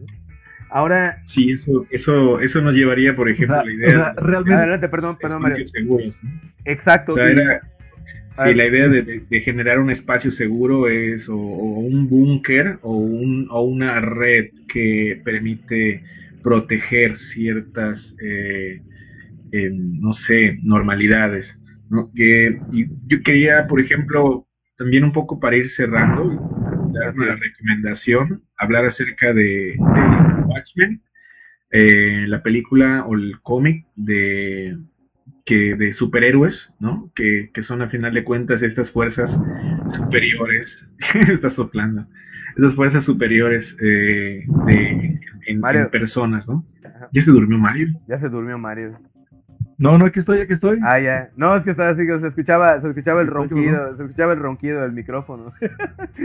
[0.69, 1.21] Ahora.
[1.25, 4.13] Sí, eso, eso, eso nos llevaría, por ejemplo, a la idea.
[4.17, 4.53] realmente.
[4.55, 5.67] Adelante, perdón, perdón, Mario.
[5.67, 6.19] Seguros,
[6.65, 7.13] Exacto.
[7.13, 7.61] O sea, era,
[8.47, 13.61] sí, la idea de, generar un espacio seguro es o, un búnker o, un, o
[13.61, 16.03] una red que permite
[16.43, 18.81] proteger ciertas, eh,
[19.51, 21.59] eh, no sé, normalidades.
[21.89, 22.11] ¿no?
[22.15, 24.47] Que, y yo quería, por ejemplo,
[24.77, 26.64] también un poco para ir cerrando,
[26.99, 29.75] dar una recomendación, hablar acerca de,
[30.47, 31.01] Watchmen,
[31.71, 34.77] eh, la película o el cómic de,
[35.45, 37.11] que, de superhéroes, ¿no?
[37.15, 39.39] Que, son a final de cuentas estas fuerzas
[39.93, 40.91] superiores,
[41.29, 42.07] está soplando,
[42.55, 45.61] estas fuerzas superiores eh, de, en,
[45.91, 46.65] personas, ¿no?
[47.11, 47.87] ¿Ya se durmió Mario?
[48.07, 48.97] Ya se durmió Mario.
[49.77, 50.79] No, no, aquí estoy, aquí estoy.
[50.83, 51.29] Ah, ya.
[51.35, 54.81] No, es que estaba así, se escuchaba, se escuchaba el ronquido, se escuchaba el ronquido
[54.81, 55.53] del micrófono.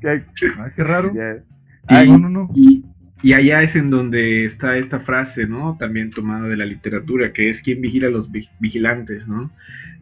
[0.00, 0.24] qué,
[0.58, 1.12] ah, qué raro.
[1.12, 2.50] no, no, no.
[2.54, 2.84] Y,
[3.22, 5.76] y, allá es en donde está esta frase, ¿no?
[5.76, 8.30] También tomada de la literatura, que es quién vigila a los
[8.60, 9.50] vigilantes, ¿no?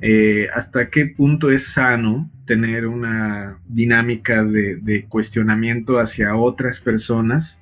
[0.00, 7.58] Eh, ¿Hasta qué punto es sano tener una dinámica de, de cuestionamiento hacia otras personas?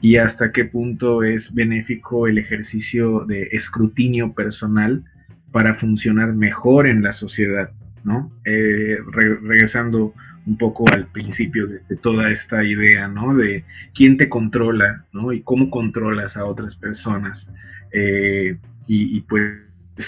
[0.00, 5.04] Y hasta qué punto es benéfico el ejercicio de escrutinio personal
[5.52, 7.70] para funcionar mejor en la sociedad,
[8.04, 8.32] ¿no?
[8.44, 10.14] Eh, regresando
[10.46, 13.34] un poco al principio de, toda esta idea, ¿no?
[13.34, 13.64] De
[13.94, 15.32] quién te controla, ¿no?
[15.32, 17.48] Y cómo controlas a otras personas.
[17.92, 18.56] Eh,
[18.86, 19.54] y, pues,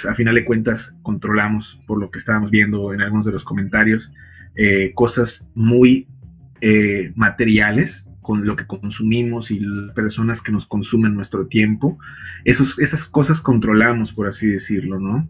[0.09, 4.11] a final de cuentas, controlamos, por lo que estábamos viendo en algunos de los comentarios,
[4.57, 6.09] eh, cosas muy
[7.17, 11.99] materiales, con lo que consumimos y las personas que nos consumen nuestro tiempo.
[12.45, 15.29] Esas cosas controlamos, por así decirlo, ¿no?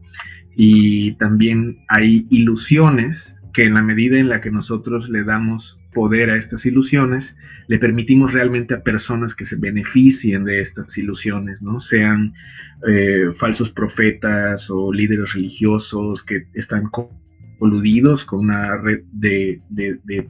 [0.54, 6.30] Y también hay ilusiones que en la medida en la que nosotros le damos poder
[6.30, 7.36] a estas ilusiones,
[7.68, 11.80] le permitimos realmente a personas que se beneficien de estas ilusiones, ¿no?
[11.80, 12.32] Sean
[12.88, 16.86] eh, falsos profetas o líderes religiosos que están
[17.62, 19.60] coludidos con una red de,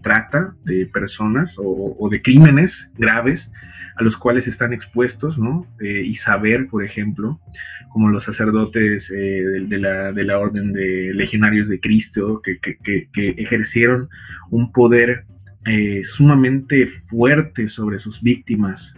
[0.02, 3.50] trata de personas o, de crímenes graves
[3.96, 5.66] a los cuales están expuestos, ¿no?
[5.80, 7.40] Eh, y saber, por ejemplo,
[7.88, 14.10] como los sacerdotes eh, de, la, orden de legionarios de Cristo, que, ejercieron
[14.50, 15.24] un poder
[15.64, 18.94] eh, sumamente fuerte sobre sus víctimas,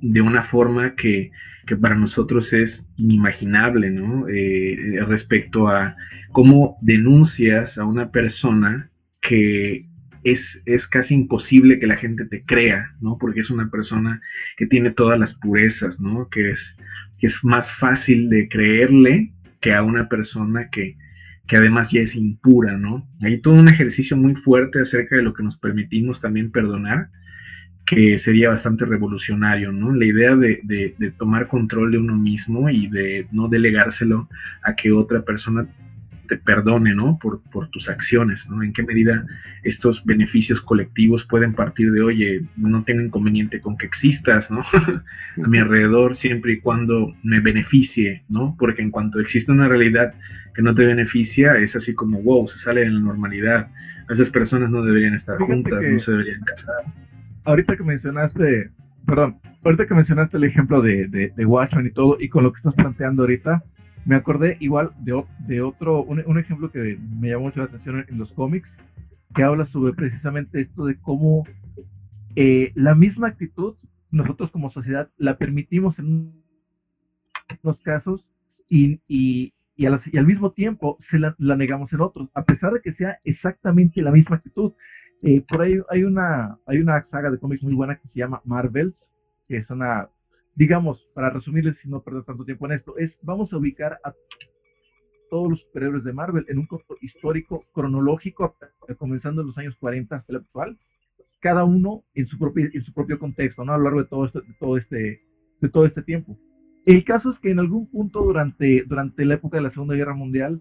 [0.00, 1.32] de una forma que,
[1.80, 4.28] para nosotros es inimaginable, ¿no?
[4.28, 5.96] Eh, respecto a
[6.32, 8.90] cómo denuncias a una persona
[9.20, 9.86] que
[10.24, 13.16] es, es, casi imposible que la gente te crea, ¿no?
[13.18, 14.20] Porque es una persona
[14.56, 16.28] que tiene todas las purezas, ¿no?
[16.28, 16.76] Que es,
[17.18, 20.96] que es más fácil de creerle que a una persona que,
[21.46, 23.08] que además ya es impura, ¿no?
[23.20, 27.08] Hay todo un ejercicio muy fuerte acerca de lo que nos permitimos también perdonar
[27.84, 29.92] que sería bastante revolucionario, ¿no?
[29.92, 34.28] La idea de, tomar control de uno mismo y de no delegárselo
[34.62, 35.66] a que otra persona
[36.28, 37.18] te perdone, ¿no?
[37.20, 38.62] Por, por tus acciones, ¿no?
[38.62, 39.26] En qué medida
[39.64, 44.62] estos beneficios colectivos pueden partir de, oye, no tengo inconveniente con que existas, ¿no?
[45.44, 48.54] a mi alrededor siempre y cuando me beneficie, ¿no?
[48.58, 50.14] Porque en cuanto existe una realidad
[50.54, 53.68] que no te beneficia, es así como, wow, se sale de la normalidad.
[54.08, 56.84] Esas personas no deberían estar juntas, no se deberían casar
[57.44, 58.70] ahorita que mencionaste,
[59.06, 62.74] perdón, ahorita que mencionaste el ejemplo de, de, y todo, y con lo que estás
[62.74, 63.62] planteando ahorita,
[64.04, 68.32] me acordé igual de, otro, un, ejemplo que me llamó mucho la atención en, los
[68.32, 68.76] cómics,
[69.34, 71.44] que habla sobre precisamente esto de cómo
[72.34, 73.74] eh, la misma actitud,
[74.10, 76.32] nosotros como sociedad la permitimos en
[77.62, 78.26] unos casos
[78.68, 82.80] y, y, y, al mismo tiempo se la, la negamos en otros, a pesar de
[82.80, 84.72] que sea exactamente la misma actitud.
[85.22, 88.42] Eh, por ahí hay una, hay una saga de cómics muy buena que se llama
[88.44, 89.08] Marvels,
[89.46, 90.08] que es una,
[90.56, 94.12] digamos, para resumirles y no perder tanto tiempo en esto, es vamos a ubicar a
[95.30, 98.56] todos los superhéroes de Marvel en un costo histórico, cronológico,
[98.98, 100.76] comenzando en los años 40 hasta el actual,
[101.40, 103.72] cada uno en su propio, en su propio contexto, ¿no?
[103.72, 105.22] A lo largo de todo este, de todo este,
[105.60, 106.36] de todo este tiempo.
[106.84, 110.14] El caso es que en algún punto durante, durante la época de la Segunda Guerra
[110.14, 110.60] Mundial,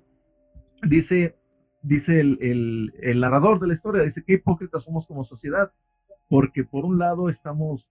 [0.84, 1.36] dice
[1.82, 5.72] dice el, narrador de la historia, dice, qué hipócritas somos como sociedad,
[6.28, 7.88] porque por un lado estamos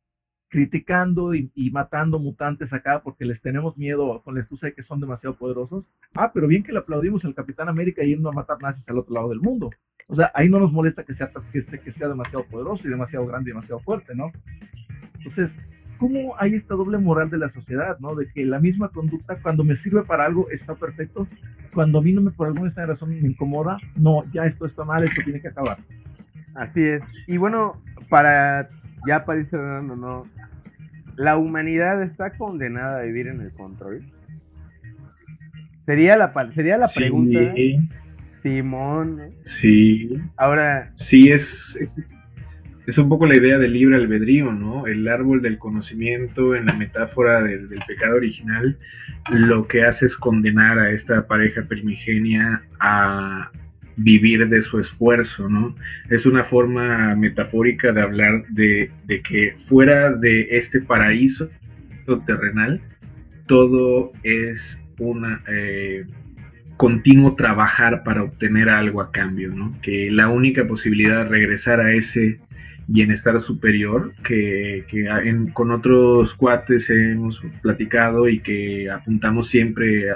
[0.48, 5.00] criticando y, matando mutantes acá porque les tenemos miedo con la excusa de que son
[5.00, 5.86] demasiado poderosos.
[6.14, 9.14] Ah, pero bien que le aplaudimos al Capitán América yendo a matar nazis al otro
[9.14, 9.70] lado del mundo.
[10.08, 13.26] O sea, ahí no nos molesta que sea, que, que sea demasiado poderoso y demasiado
[13.26, 14.32] grande y demasiado fuerte, ¿no?
[15.18, 15.52] Entonces,
[16.00, 18.14] ¿cómo hay esta doble moral de la sociedad, ¿no?
[18.14, 21.28] De que la misma conducta, cuando me sirve para algo, está perfecto,
[21.74, 25.04] cuando a mí no me, por alguna razón me incomoda, no, ya esto está mal,
[25.04, 25.78] esto tiene que acabar.
[26.54, 27.04] Así es.
[27.26, 28.70] Y bueno, para
[29.06, 30.26] ya para ir cerrando, ¿no?
[31.16, 34.02] ¿La humanidad está condenada a vivir en el control?
[35.80, 37.40] Sería la, sería la pregunta.
[38.40, 39.20] Simón.
[39.42, 40.18] Sí.
[40.36, 40.90] Ahora.
[40.94, 41.78] Sí, es,
[42.90, 44.88] es un poco la idea del libre albedrío, ¿no?
[44.88, 48.76] El árbol del conocimiento en la metáfora del, pecado original,
[49.30, 53.52] lo que hace es condenar a esta pareja primigenia a
[53.96, 55.76] vivir de su esfuerzo, ¿no?
[56.08, 61.48] Es una forma metafórica de hablar de, que fuera de este paraíso
[62.26, 62.80] terrenal,
[63.46, 65.42] todo es una...
[65.46, 66.06] Eh,
[66.76, 69.76] continuo trabajar para obtener algo a cambio, ¿no?
[69.82, 72.40] Que la única posibilidad de regresar a ese
[72.92, 74.84] bienestar superior que,
[75.52, 80.06] con otros cuates hemos platicado y que apuntamos siempre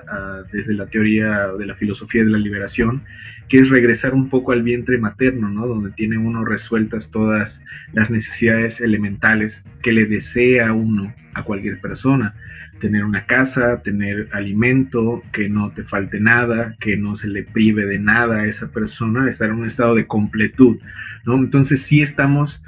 [0.52, 3.04] desde la teoría de la filosofía de la liberación,
[3.48, 5.68] que es regresar un poco al vientre materno, ¿no?
[5.68, 7.60] donde tiene uno resueltas todas
[7.92, 12.34] las necesidades elementales que le desea uno a cualquier persona.
[12.80, 17.86] Tener una casa, tener alimento, que no te falte nada, que no se le prive
[17.86, 20.78] de nada a esa persona, estar en un estado de completud.
[21.24, 21.36] ¿no?
[21.36, 22.62] Entonces sí estamos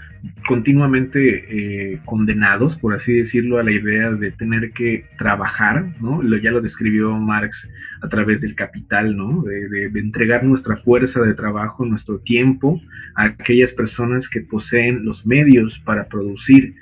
[0.47, 6.23] continuamente eh, condenados, por así decirlo, a la idea de tener que trabajar, ¿no?
[6.23, 7.69] Lo, ya lo describió Marx
[8.07, 9.43] a través del capital, ¿no?
[9.43, 12.81] De, entregar nuestra fuerza de trabajo, nuestro tiempo
[13.16, 16.77] a aquellas personas que poseen los medios para producir,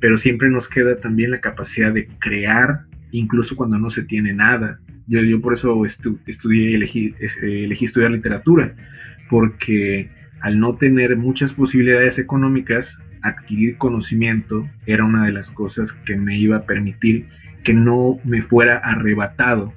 [0.00, 4.80] pero siempre nos queda también la capacidad de crear, incluso cuando no se tiene nada.
[5.06, 8.74] Yo, yo por eso estudié y elegí, elegí estudiar literatura,
[9.28, 10.08] porque
[10.40, 16.38] al no tener muchas posibilidades económicas, adquirir conocimiento era una de las cosas que me
[16.38, 17.28] iba a permitir
[17.64, 19.74] que no me fuera arrebatado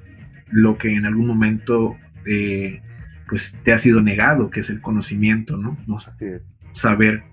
[0.54, 2.80] lo que en algún momento eh,
[3.28, 5.76] pues te ha sido negado, que es el conocimiento, ¿no?
[5.88, 6.42] no Así es.
[6.72, 7.24] Saber.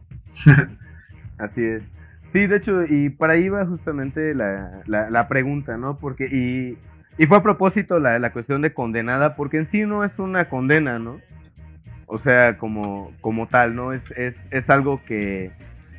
[1.37, 1.83] Así es.
[2.31, 5.97] Sí, de hecho, y para ahí va justamente la, la, pregunta, ¿no?
[5.97, 6.77] Porque, y,
[7.21, 10.49] y fue a propósito la, la cuestión de condenada, porque en sí no es una
[10.49, 11.19] condena, ¿no?
[12.07, 13.93] O sea, como, como tal, ¿no?
[13.93, 15.51] Es, es, es algo que,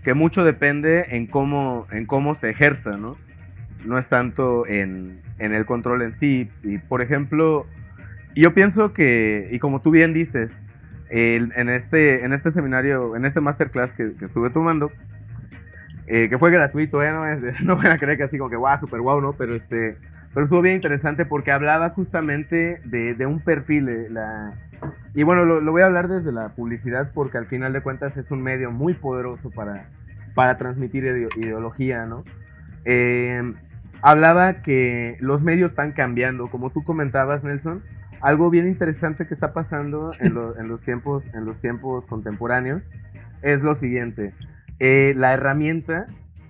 [0.03, 3.17] que, mucho depende en cómo, en cómo se ejerza, ¿no?
[3.85, 6.51] No es tanto en, en el control en sí.
[6.63, 7.67] Y, por ejemplo,
[8.35, 10.51] yo pienso que, y como tú bien dices,
[11.11, 14.91] en, este, en este seminario, en este masterclass que, que estuve tomando,
[16.07, 17.13] eh, que fue gratuito, ¿eh?
[17.13, 17.25] No,
[17.65, 19.35] no van a creer que así como que guau, super guau, ¿no?
[19.35, 19.97] Pero este,
[20.35, 24.09] pero estuvo bien interesante porque hablaba justamente de, de un perfil, eh,
[25.15, 28.31] y bueno, lo, voy a hablar desde la publicidad porque al final de cuentas es
[28.31, 29.89] un medio muy poderoso para,
[30.35, 31.05] para transmitir
[31.37, 32.25] ideología, ¿no?
[32.85, 33.53] Eh,
[34.03, 37.83] hablaba que los medios están cambiando, como tú comentabas, Nelson.
[38.21, 42.85] Algo bien interesante que está pasando en, los, tiempos, en los tiempos contemporáneos
[43.43, 44.33] es lo siguiente.
[44.79, 46.07] Eh, la herramienta,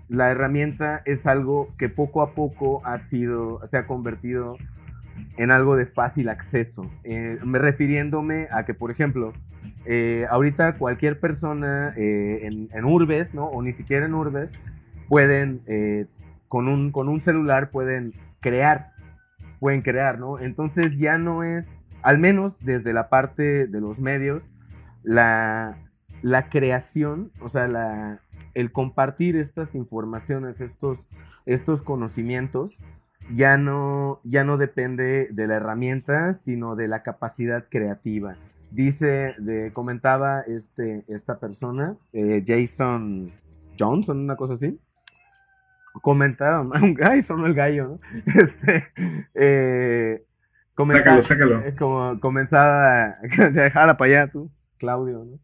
[0.09, 4.59] la herramienta es algo que poco a poco ha sido, se ha convertido
[5.37, 6.91] en algo de fácil acceso.
[7.05, 9.33] Eh, me refiriéndome a que, por ejemplo,
[9.85, 13.47] eh, ahorita cualquier persona eh, en, urbes, ¿no?
[13.47, 14.53] O ni siquiera en urbes,
[15.09, 15.61] pueden,
[16.53, 18.93] con, un, con un celular pueden crear,
[19.59, 20.39] pueden crear, ¿no?
[20.39, 21.67] Entonces ya no es,
[22.03, 24.53] al menos desde la parte de los medios,
[25.03, 25.79] la,
[26.21, 28.21] la creación, o sea, la,
[28.53, 31.09] el compartir estas informaciones, estos,
[31.47, 32.77] estos conocimientos,
[33.35, 38.37] ya no, ya no depende de la herramienta, sino de la capacidad creativa.
[38.71, 43.33] Dice, de, comentaba este, esta persona, eh, Jason
[43.79, 44.79] Johnson, una cosa así.
[46.01, 48.01] Comentaba, un gallo, sonó el gallo, ¿no?
[48.41, 48.89] Este,
[49.35, 50.25] eh,
[50.77, 51.61] sácalo, sácalo.
[51.61, 53.17] Eh, como comenzaba,
[53.53, 55.39] dejala para allá tú, Claudio, ¿no?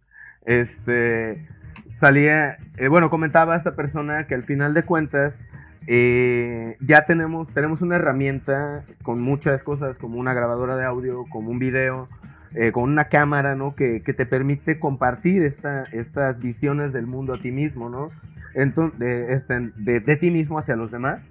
[0.47, 1.47] Este,
[1.93, 2.59] salía,
[2.89, 5.47] bueno, comentaba esta persona que al final de cuentas,
[5.87, 11.51] eh, ya tenemos, tenemos una herramienta con muchas cosas, como una grabadora de audio, como
[11.51, 12.09] un video,
[12.55, 13.75] eh, con una cámara, ¿no?
[13.75, 18.11] Que, te permite compartir esta, estas visiones del mundo a ti mismo, ¿no?
[18.59, 21.23] De, este, de, ti mismo hacia los demás.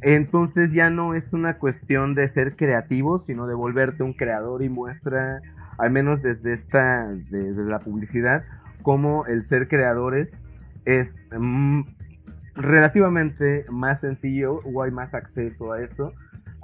[0.00, 4.68] Entonces ya no es una cuestión de ser creativo, sino de volverte un creador y
[4.68, 5.40] muestra,
[5.78, 8.42] al menos desde esta, desde la publicidad,
[8.82, 10.44] cómo el ser creadores
[10.84, 11.82] es mm,
[12.56, 16.12] relativamente más sencillo o hay más acceso a esto,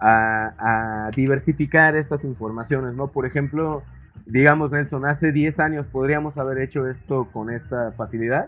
[0.00, 3.12] a, diversificar estas informaciones, ¿no?
[3.12, 3.84] Por ejemplo,
[4.26, 8.46] digamos, Nelson, hace 10 años podríamos haber hecho esto con esta facilidad.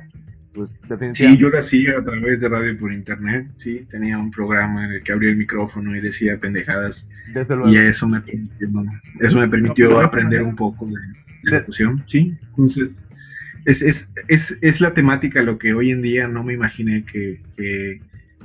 [0.56, 0.70] Pues
[1.12, 4.92] Sí, yo lo hacía a través de radio por internet, sí, tenía un programa en
[4.92, 7.72] el que abría el micrófono y decía pendejadas desde luego.
[7.72, 8.68] y eso me permitió,
[9.20, 11.00] eso me permitió aprender un poco de,
[11.42, 12.96] de De- locución, sí, entonces
[13.64, 17.42] es, es, es, es la temática lo que hoy en día no me imaginé que,
[17.56, 18.02] que,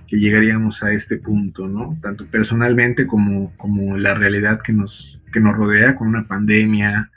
[0.07, 1.97] que llegaríamos a este punto, ¿no?
[2.01, 7.11] Tanto personalmente como, como la realidad que nos, que nos rodea con una pandemia,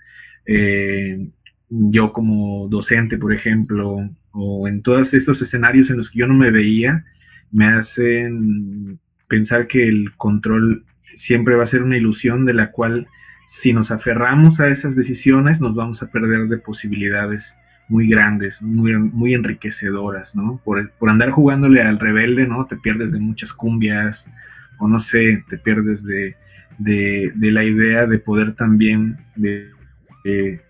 [0.46, 1.30] eh,
[1.70, 6.34] yo como docente, por ejemplo, o en todos estos escenarios en los que yo no
[6.34, 7.04] me veía,
[7.52, 8.98] me hacen
[9.28, 10.84] pensar que el control
[11.14, 13.06] siempre va a ser una ilusión de la cual
[13.46, 17.54] si nos aferramos a esas decisiones nos vamos a perder de posibilidades
[17.88, 20.60] muy grandes, muy, muy enriquecedoras, ¿no?
[20.64, 22.66] Por, por andar jugándole al rebelde, ¿no?
[22.66, 24.28] Te pierdes de muchas cumbias,
[24.78, 26.34] o no sé, te pierdes de,
[26.78, 29.70] de, la idea de poder también de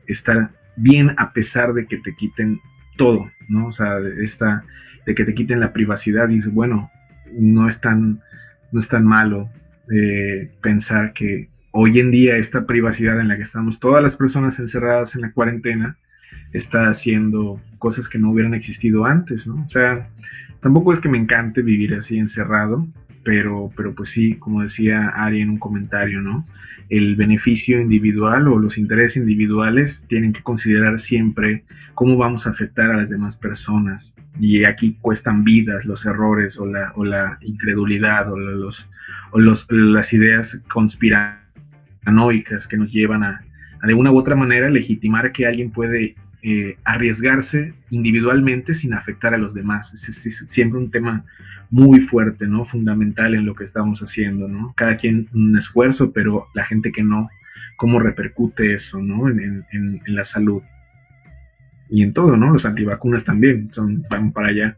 [0.07, 2.61] estar bien a pesar de que te quiten
[2.96, 3.66] todo, ¿no?
[3.66, 4.64] O sea, de, esta,
[5.06, 6.90] de que te quiten la privacidad y bueno,
[7.32, 8.20] no es tan,
[8.72, 9.48] no es tan malo
[9.92, 14.58] eh, pensar que hoy en día esta privacidad en la que estamos todas las personas
[14.58, 15.96] encerradas en la cuarentena
[16.52, 19.62] está haciendo cosas que no hubieran existido antes, ¿no?
[19.64, 20.08] O sea,
[20.60, 22.86] tampoco es que me encante vivir así encerrado,
[23.24, 26.44] pero, pero pues sí, como decía Ari en un comentario, ¿no?
[26.89, 32.90] El beneficio individual o los intereses individuales tienen que considerar siempre cómo vamos a afectar
[32.90, 34.15] a las demás personas.
[34.39, 38.89] Y aquí cuestan vidas los errores o la, o la incredulidad o, los,
[39.31, 43.44] o los, las ideas conspiranoicas que nos llevan a,
[43.81, 49.32] a, de una u otra manera, legitimar que alguien puede eh, arriesgarse individualmente sin afectar
[49.32, 49.94] a los demás.
[49.94, 51.24] Es, siempre un tema
[51.70, 52.64] muy fuerte, ¿no?
[52.64, 54.74] Fundamental en lo que estamos haciendo, ¿no?
[54.76, 57.30] Cada quien un esfuerzo, pero la gente que no,
[57.78, 59.28] cómo repercute eso, ¿no?
[59.28, 60.62] En, en, en la salud.
[61.88, 62.50] Y en todo, ¿no?
[62.50, 64.76] Los antivacunas también son, van para allá.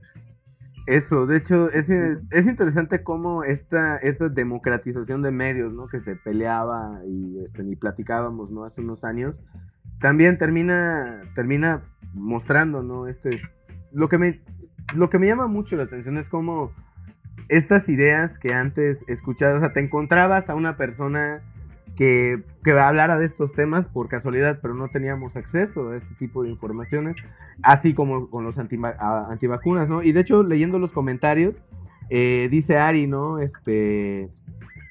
[0.86, 5.88] Eso, de hecho, es, es interesante cómo esta, esta democratización de medios, ¿no?
[5.88, 8.62] Que se peleaba y, este, y platicábamos, ¿no?
[8.62, 9.34] Hace unos años,
[10.00, 11.82] también termina, termina
[12.14, 13.06] mostrando, ¿no?
[13.06, 13.40] Este,
[13.92, 14.40] lo que me,
[14.94, 16.72] lo que me llama mucho la atención es cómo
[17.48, 21.42] estas ideas que antes escuchabas, o sea, te encontrabas a una persona
[21.96, 26.42] que, que hablara de estos temas por casualidad, pero no teníamos acceso a este tipo
[26.42, 27.16] de informaciones,
[27.62, 30.02] así como con los anti, antivacunas, ¿no?
[30.02, 31.62] Y de hecho, leyendo los comentarios,
[32.10, 33.38] eh, dice Ari, ¿no?
[33.38, 34.28] Este,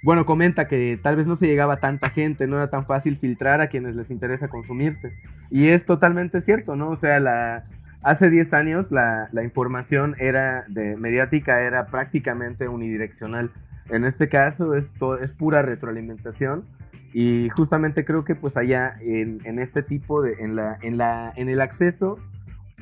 [0.06, 3.18] bueno, comenta que tal vez no se llegaba a tanta gente, no era tan fácil
[3.18, 5.14] filtrar a quienes les interesa consumirte.
[5.50, 6.92] Y es totalmente cierto, ¿no?
[6.92, 7.64] O sea, la,
[8.04, 13.50] hace 10 años la, la, información era de mediática era prácticamente unidireccional.
[13.90, 16.66] En este caso es, todo, es pura retroalimentación
[17.12, 21.34] y justamente creo que pues allá en, en, este tipo de, en, la, en, la,
[21.36, 22.20] en el acceso,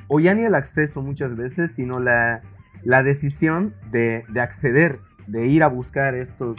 [0.10, 2.42] o ya ni el acceso muchas veces, sino la,
[2.84, 6.58] la decisión de, de, acceder, de ir a buscar estos,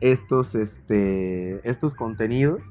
[0.00, 2.62] estos, este, estos contenidos,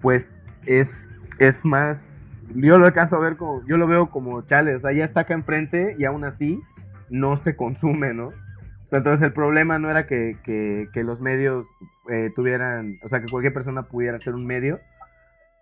[0.00, 0.34] pues
[0.66, 1.08] es,
[1.38, 2.10] es más
[2.54, 5.20] yo lo alcanzo a ver como, yo lo veo como chale, o sea, ya está
[5.20, 6.60] acá enfrente y aún así
[7.08, 8.28] no se consume, ¿no?
[8.28, 11.66] O sea, entonces el problema no era que, que, que los medios
[12.10, 14.80] eh, tuvieran, o sea, que cualquier persona pudiera ser un medio.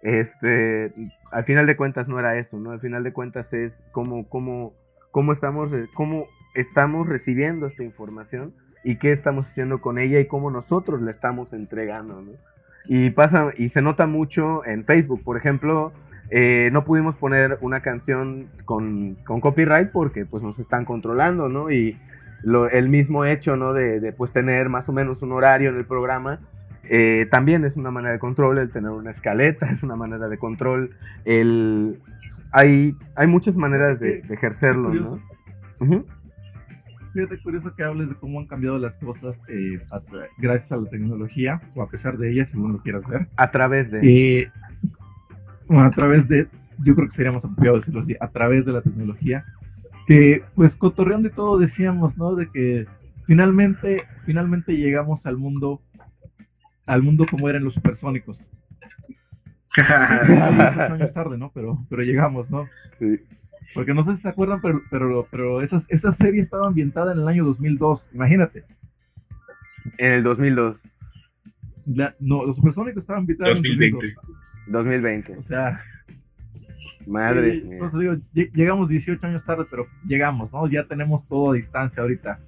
[0.01, 0.93] Este,
[1.33, 2.71] al final de cuentas no era eso, ¿no?
[2.71, 4.73] Al final de cuentas es cómo, cómo,
[5.11, 8.55] cómo, estamos, cómo estamos recibiendo esta información
[8.85, 12.33] y qué estamos haciendo con ella y cómo nosotros la estamos entregando, ¿no?
[12.87, 15.93] Y pasa, y se nota mucho en Facebook, por ejemplo,
[16.31, 21.71] eh, no pudimos poner una canción con, con, copyright porque pues nos están controlando, ¿no?
[21.71, 21.99] Y
[22.43, 23.73] lo, el mismo hecho, ¿no?
[23.73, 26.41] De, de, pues tener más o menos un horario en el programa,
[26.85, 30.39] eh, también es una manera de control, el tener una escaleta es una manera de
[30.39, 30.91] control,
[31.25, 31.99] el...
[32.51, 35.21] Hay, hay muchas maneras de, de ejercerlo, ¿no?
[35.81, 36.05] Uh -huh.
[37.19, 40.01] Fíjate, curioso que hables de cómo han cambiado las cosas eh, a
[40.37, 43.27] gracias a la tecnología, o a pesar de ella, según lo quieras ver.
[43.37, 43.99] A través de...
[44.43, 44.53] Eh,
[45.67, 46.47] bueno, a través de,
[46.85, 49.45] yo creo que sería más apropiado decirlo así, a través de la tecnología,
[50.07, 52.37] que pues cotorreando y todo decíamos, ¿no?
[52.37, 52.87] De que
[53.27, 55.83] finalmente, finalmente llegamos al mundo,
[56.87, 58.39] al mundo como eran los supersónicos.
[59.75, 61.51] sí, años tarde, ¿no?
[61.53, 62.69] Pero, pero llegamos, ¿no?
[63.01, 63.19] Sí.
[63.75, 67.19] Porque no sé si se acuerdan, pero, pero, pero esas, esa serie estaba ambientada en
[67.19, 68.65] el año 2002, imagínate.
[69.99, 70.77] En el 2002.
[71.87, 74.07] La, no, los supersónicos estaban ambientados 2020.
[74.07, 74.39] en el 2002.
[74.69, 75.37] 2020.
[75.37, 75.81] O sea,
[77.07, 77.91] madre sí, mía.
[77.93, 78.17] Digo,
[78.55, 80.69] llegamos 18 años tarde, pero llegamos, ¿no?
[80.69, 82.41] Ya tenemos todo a distancia ahorita.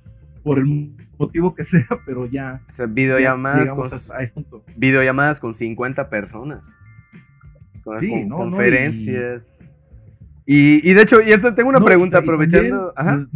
[0.42, 2.62] Por el motivo que sea, pero ya.
[2.70, 4.64] O sea, videollamadas, ya con, a, a este punto.
[4.76, 6.62] videollamadas con 50 personas.
[7.82, 9.42] Con, sí, con no, conferencias.
[9.42, 9.49] No,
[10.46, 12.92] Y, de hecho, y tengo una pregunta aprovechando.
[12.96, 13.26] Ajá.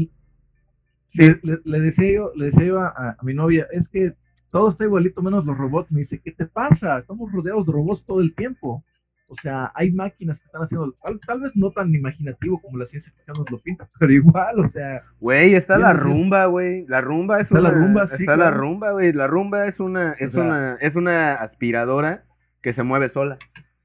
[1.15, 4.15] Le, decía yo, le decía yo a, mi novia, es que
[4.51, 5.93] todo está igualito menos los robots.
[5.93, 6.99] Me dice, ¿qué te pasa?
[6.99, 8.85] Estamos rodeados de robots todo el tiempo.
[9.27, 10.95] O sea, hay máquinas que están haciendo,
[11.27, 14.69] tal, vez no tan imaginativo como la ciencia ficción nos lo pinta, pero igual, o
[14.69, 15.03] sea.
[15.19, 16.85] Güey, está la rumba, güey.
[16.89, 17.71] La rumba es está una.
[17.71, 19.13] La rumba, sí, está la rumba, güey.
[19.13, 22.25] La rumba es una, es una, es una aspiradora
[22.61, 23.39] que se mueve sola.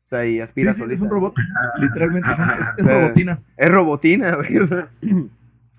[0.09, 0.95] O sea, y aspira sí, solita.
[0.95, 1.35] Es un robot,
[1.79, 3.39] literalmente, es, robotina.
[3.57, 4.35] Es robotina,
[5.01, 5.29] güey.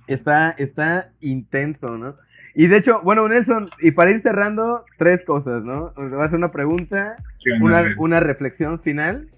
[0.07, 2.15] está, está intenso, ¿no?
[2.55, 5.93] Y de hecho, bueno, Nelson, y para ir cerrando, tres cosas, ¿no?
[5.97, 7.17] Va a hacer una pregunta,
[7.61, 9.29] una, una reflexión final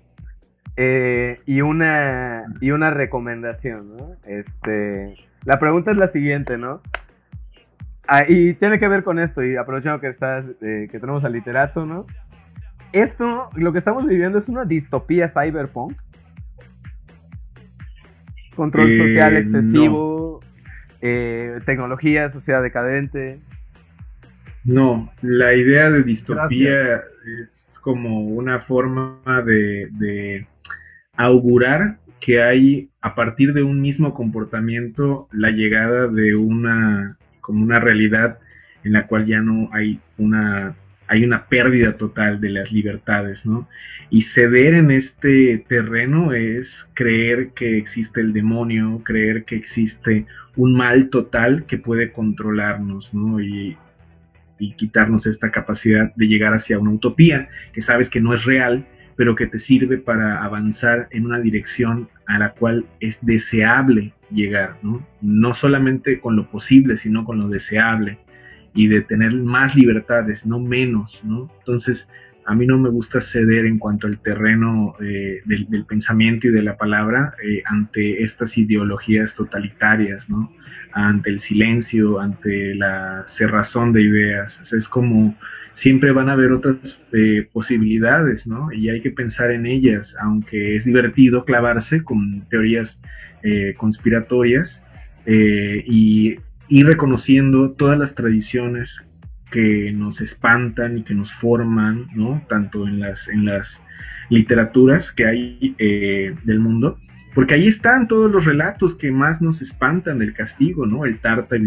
[0.76, 4.16] eh, y, una, y una recomendación, ¿no?
[4.26, 5.14] Este,
[5.46, 6.82] la pregunta es la siguiente, ¿no?
[8.06, 11.32] Ah, y tiene que ver con esto, y aprovechando que estás, eh, que tenemos al
[11.32, 12.06] literato, ¿no?
[12.92, 15.96] Esto, lo que estamos viviendo es una distopía cyberpunk.
[18.54, 20.40] Control social eh, excesivo,
[21.00, 23.40] tecnología, sociedad decadente.
[24.64, 27.02] No, la idea de distopía
[27.42, 30.46] es como una forma de
[31.16, 37.80] augurar que hay a partir de un mismo comportamiento la llegada de una como una
[37.80, 38.38] realidad
[38.84, 40.76] en la cual ya no hay una
[41.08, 43.68] hay una pérdida total de las libertades, ¿no?
[44.10, 50.26] Y ceder en este terreno es creer que existe el demonio, creer que existe
[50.56, 53.40] un mal total que puede controlarnos, ¿no?
[53.40, 53.76] Y,
[54.76, 59.34] quitarnos esta capacidad de llegar hacia una utopía que sabes que no es real, pero
[59.34, 65.04] que te sirve para avanzar en una dirección a la cual es deseable llegar, ¿no?
[65.20, 68.18] No solamente con lo posible, sino con lo deseable
[68.74, 71.50] y de tener más libertades, no menos, ¿no?
[71.58, 72.08] Entonces,
[72.44, 76.62] a mí no me gusta ceder en cuanto al terreno eh, del, pensamiento y de
[76.62, 80.52] la palabra eh, ante estas ideologías totalitarias, ¿no?
[80.92, 84.72] Ante el silencio, ante la cerrazón de ideas.
[84.72, 85.36] es como
[85.72, 88.72] siempre van a haber otras eh, posibilidades, ¿no?
[88.72, 93.00] Y hay que pensar en ellas, aunque es divertido clavarse con teorías
[93.42, 94.82] eh, conspiratorias
[95.26, 96.36] eh, y
[96.72, 99.04] ir reconociendo todas las tradiciones
[99.50, 102.42] que nos espantan y que nos forman, ¿no?
[102.48, 103.82] Tanto en las, en las
[104.30, 106.96] literaturas que hay del mundo,
[107.34, 111.04] porque ahí están todos los relatos que más nos espantan del castigo, ¿no?
[111.04, 111.62] El Tártaro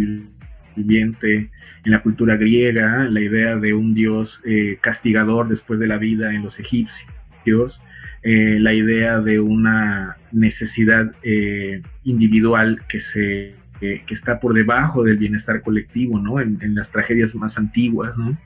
[0.75, 1.51] viviente
[1.85, 6.33] en la cultura griega, la idea de un dios eh, castigador después de la vida
[6.33, 7.79] en los egipcios,
[8.23, 15.17] eh, la idea de una necesidad eh, individual que se que está por debajo del
[15.17, 16.39] bienestar colectivo, ¿no?
[16.39, 18.37] En, las tragedias más antiguas, ¿no?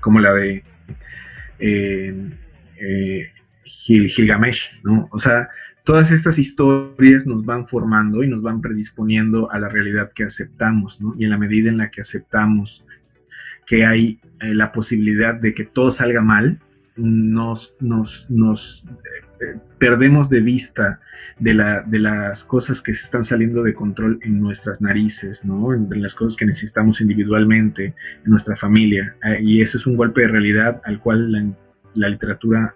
[0.00, 0.62] Como la de
[3.64, 5.08] Gilgamesh, ¿no?
[5.10, 5.48] O sea,
[5.84, 11.00] todas estas historias nos van formando y nos van predisponiendo a la realidad que aceptamos,
[11.00, 11.14] ¿no?
[11.18, 12.84] Y en la medida en la que aceptamos
[13.66, 16.58] que hay eh, la posibilidad de que todo salga mal,
[16.96, 21.00] nos, eh, perdemos de vista
[21.38, 25.72] de, la, de, las cosas que se están saliendo de control en nuestras narices, ¿no?
[25.72, 27.94] En, las cosas que necesitamos individualmente,
[28.24, 29.14] en nuestra familia.
[29.24, 31.54] Eh, y eso es un golpe de realidad al cual
[31.94, 32.74] la, literatura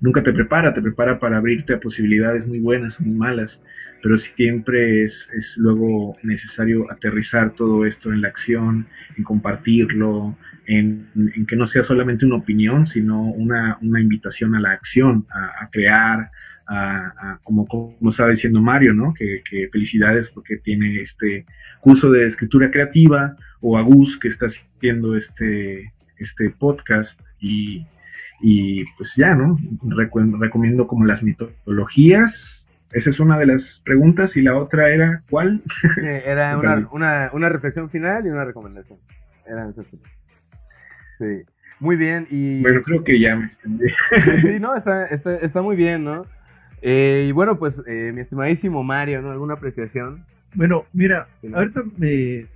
[0.00, 3.62] nunca te prepara, te prepara para abrirte a posibilidades muy buenas o muy malas,
[4.02, 8.86] pero siempre es luego necesario aterrizar todo esto en la acción,
[9.16, 10.36] en compartirlo,
[10.70, 16.30] en, que no sea solamente una opinión, sino una, invitación a la acción, a, crear,
[16.66, 19.12] a, como, como estaba diciendo Mario, ¿no?
[19.14, 19.42] Que,
[19.72, 21.44] felicidades porque tiene este
[21.80, 27.84] curso de escritura creativa, o a Gus que está haciendo este, este podcast y
[28.40, 29.58] y pues ya, ¿no?
[30.38, 32.66] recomiendo como las mitologías.
[32.90, 35.62] Esa es una de las preguntas y la otra era, ¿cuál?
[36.02, 36.58] era
[36.92, 38.98] una, una, reflexión final y una recomendación.
[39.46, 39.86] Eran esas
[41.20, 41.42] Sí.
[41.78, 42.26] Muy bien.
[42.30, 42.62] Y...
[42.62, 43.86] Bueno, creo que ya me extendí.
[44.42, 46.24] sí, no, está, está, está muy bien, ¿no?
[46.82, 49.30] Eh, y bueno, pues, eh, mi estimadísimo Mario, ¿no?
[49.30, 50.24] ¿Alguna apreciación?
[50.54, 52.46] Bueno, mira, ahorita me,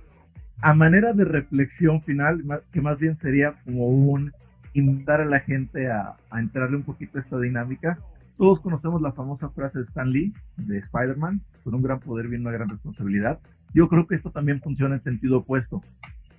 [0.61, 2.43] a manera de reflexión final,
[2.73, 4.33] que más bien sería como un
[4.73, 7.99] invitar a la gente a, entrarle un poquito a esta dinámica.
[8.35, 12.43] Todos conocemos la famosa frase de Stan Lee, de Spider-Man, con un gran poder viene
[12.43, 13.39] una gran responsabilidad.
[13.73, 15.81] Yo creo que esto también funciona en sentido opuesto.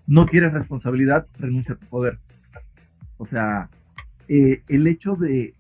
[0.06, 2.18] No quieres responsabilidad, renuncia a tu poder.
[3.18, 3.70] O sea,
[4.28, 5.54] eh, el hecho de,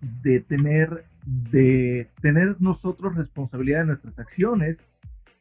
[0.48, 4.78] tener, de tener nosotros responsabilidad de nuestras acciones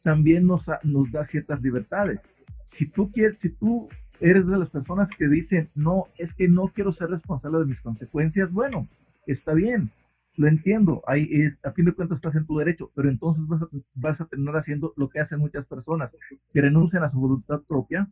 [0.02, 2.22] también nos, nos da ciertas libertades.
[2.64, 6.68] Si tú, quieres, si tú eres de las personas que dicen, no, es que no
[6.68, 8.88] quiero ser responsable de mis consecuencias, bueno,
[9.26, 9.92] está bien,
[10.38, 13.62] lo entiendo, ahí es, a fin de cuentas estás en tu derecho, pero entonces vas
[13.62, 16.16] a, vas a terminar haciendo lo que hacen muchas personas,
[16.54, 18.08] que renuncian a su voluntad propia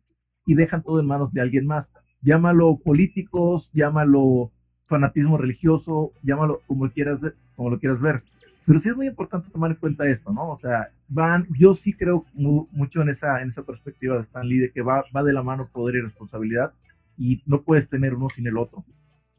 [0.46, 1.92] y dejan todo en manos de alguien más.
[2.22, 4.52] Llámalo políticos, llámalo
[4.84, 7.22] fanatismo religioso, llámalo como quieras,
[7.56, 8.24] como lo quieras ver.
[8.66, 10.50] Pero sí es muy importante tomar en cuenta esto, ¿no?
[10.52, 14.60] O sea, van, yo sí creo mucho en esa, en esa perspectiva de Stan Lee,
[14.60, 16.74] de que va, va de la mano poder y responsabilidad,
[17.18, 18.86] y no puedes tener uno sin el otro.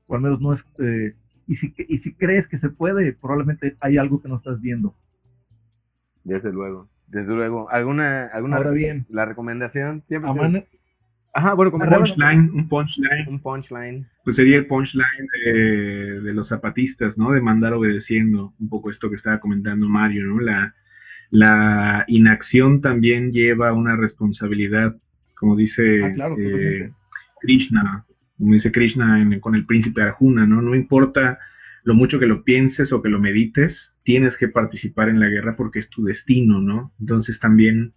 [0.06, 1.14] O al menos no es, eh,
[1.46, 4.94] y si, y si crees que se puede, probablemente hay algo que no estás viendo.
[6.22, 7.70] Desde luego, desde luego.
[7.70, 10.02] ¿Alguna, alguna Ahora bien, la recomendación?
[10.06, 10.30] Siempre
[11.36, 13.28] Ajá, bueno, como un punchline, un punchline.
[13.28, 14.06] Un punchline.
[14.22, 17.32] Pues sería el punchline de, de, los zapatistas, ¿no?
[17.32, 20.40] De mandar obedeciendo, un poco esto que estaba comentando Mario, ¿no?
[20.40, 20.74] La,
[21.30, 24.94] la inacción también lleva una responsabilidad,
[25.34, 26.92] como dice ah, eh,
[27.40, 28.04] Krishna,
[28.38, 30.62] como dice Krishna con el príncipe Arjuna, ¿no?
[30.62, 31.40] No importa
[31.84, 35.54] lo mucho que lo pienses o que lo medites, tienes que participar en la guerra
[35.54, 36.92] porque es tu destino, ¿no?
[36.98, 37.92] Entonces también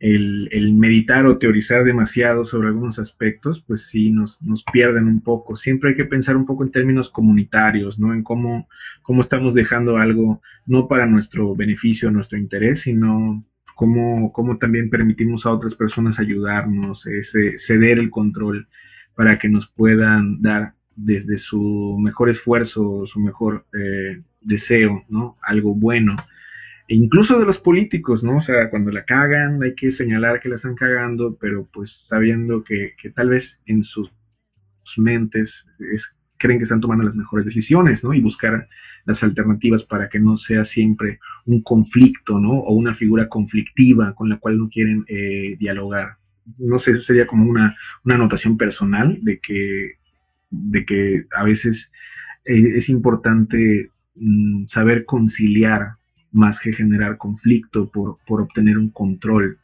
[0.00, 5.56] el, meditar o teorizar demasiado sobre algunos aspectos, pues sí, nos, nos, pierden un poco.
[5.56, 8.12] Siempre hay que pensar un poco en términos comunitarios, ¿no?
[8.12, 8.68] En cómo,
[9.02, 13.44] cómo estamos dejando algo, no para nuestro beneficio, nuestro interés, sino
[13.76, 18.68] cómo, cómo también permitimos a otras personas ayudarnos, ese, ceder el control
[19.14, 25.36] para que nos puedan dar desde su mejor esfuerzo, su mejor eh, deseo, ¿no?
[25.42, 26.16] Algo bueno.
[26.88, 28.38] E incluso de los políticos, ¿no?
[28.38, 32.64] O sea, cuando la cagan, hay que señalar que la están cagando, pero pues sabiendo
[32.64, 34.10] que, tal vez en sus,
[34.96, 35.66] mentes
[36.38, 38.12] creen que están tomando las mejores decisiones, ¿no?
[38.12, 38.68] Y buscar
[39.04, 42.54] las alternativas para que no sea siempre un conflicto, ¿no?
[42.54, 46.16] O una figura conflictiva con la cual no quieren eh, dialogar.
[46.56, 49.98] No sé, eso sería como una, una anotación personal de que,
[50.50, 51.92] de que a veces
[52.44, 55.96] eh, es importante mm, saber conciliar
[56.32, 59.58] más que generar conflicto por, por obtener un control,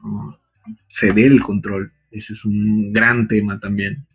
[0.88, 1.92] ceder el control.
[2.10, 4.06] Ese es un gran tema también.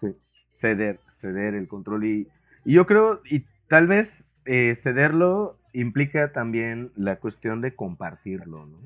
[0.00, 0.08] Sí,
[0.50, 2.04] ceder, ceder el control.
[2.04, 2.28] Y,
[2.64, 8.78] yo creo, y tal vez eh, cederlo implica también la cuestión de compartirlo, ¿no?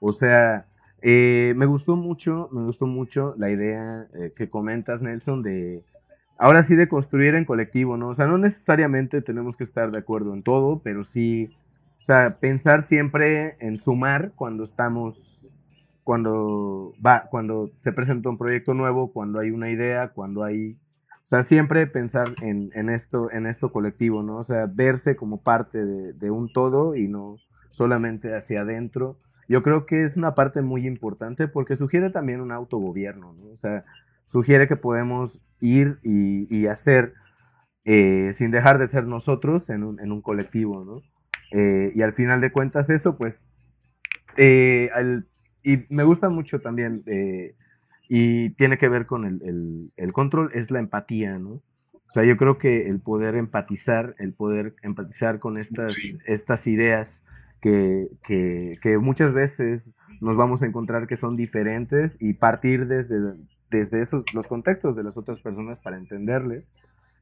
[0.00, 0.66] O sea,
[1.02, 4.06] eh, me gustó mucho, me gustó mucho la idea
[4.36, 5.82] que comentas, Nelson, de
[6.38, 8.08] ahora sí de construir en colectivo, ¿no?
[8.08, 11.50] O sea, no necesariamente tenemos que estar de acuerdo en todo, pero sí
[12.04, 15.42] o sea, pensar siempre en sumar cuando estamos,
[16.02, 21.24] cuando va, cuando se presenta un proyecto nuevo, cuando hay una idea, cuando hay, o
[21.24, 24.36] sea, siempre pensar en, en esto, en esto colectivo, ¿no?
[24.36, 27.36] O sea, verse como parte de, de un todo y no
[27.70, 29.16] solamente hacia adentro.
[29.48, 33.46] Yo creo que es una parte muy importante porque sugiere también un autogobierno, ¿no?
[33.46, 33.86] O sea,
[34.26, 37.14] sugiere que podemos ir y, y hacer
[37.84, 41.02] eh, sin dejar de ser nosotros en un, en un colectivo, ¿no?
[41.50, 43.50] Eh, y al final de cuentas eso, pues,
[44.36, 44.90] eh,
[45.62, 47.54] y me gusta mucho también, eh,
[48.08, 51.62] y tiene que ver con el, el, control, es la empatía, ¿no?
[51.92, 55.96] O sea, yo creo que el poder empatizar, el poder empatizar con estas,
[56.26, 57.22] estas ideas
[57.60, 63.16] que, que, que, muchas veces nos vamos a encontrar que son diferentes y partir desde,
[63.74, 66.70] desde esos, los contextos de las otras personas para entenderles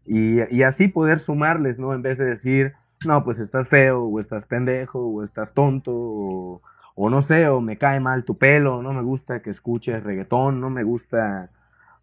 [0.04, 1.94] y, y así poder sumarles, ¿no?
[1.94, 2.74] En vez de decir,
[3.06, 7.78] no, pues estás feo, o estás pendejo, o estás tonto, o, no sé, o me
[7.78, 11.50] cae mal tu pelo, no me gusta que escuches reggaetón, no me gusta,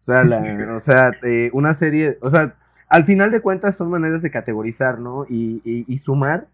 [0.00, 0.24] o sea,
[0.76, 2.54] o sea eh, una serie, o sea,
[2.88, 5.24] al final de cuentas son maneras de categorizar, ¿no?
[5.28, 6.48] Y, y, sumar,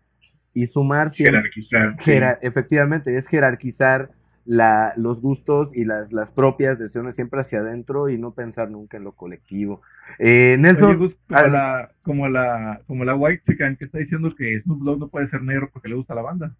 [0.53, 1.11] y sumar...
[1.11, 2.39] Jerarquizar.
[2.43, 4.11] Efectivamente, es jerarquizar
[4.47, 8.97] la, los gustos y las, las propias decisiones siempre hacia adentro y no pensar nunca
[8.97, 9.83] en lo colectivo.
[10.19, 10.97] Eh, Nelson.
[11.29, 15.09] como, la, como, la, como la White Chicken que está diciendo que Snoop Dogg no
[15.09, 16.55] puede ser negro porque le gusta la banda.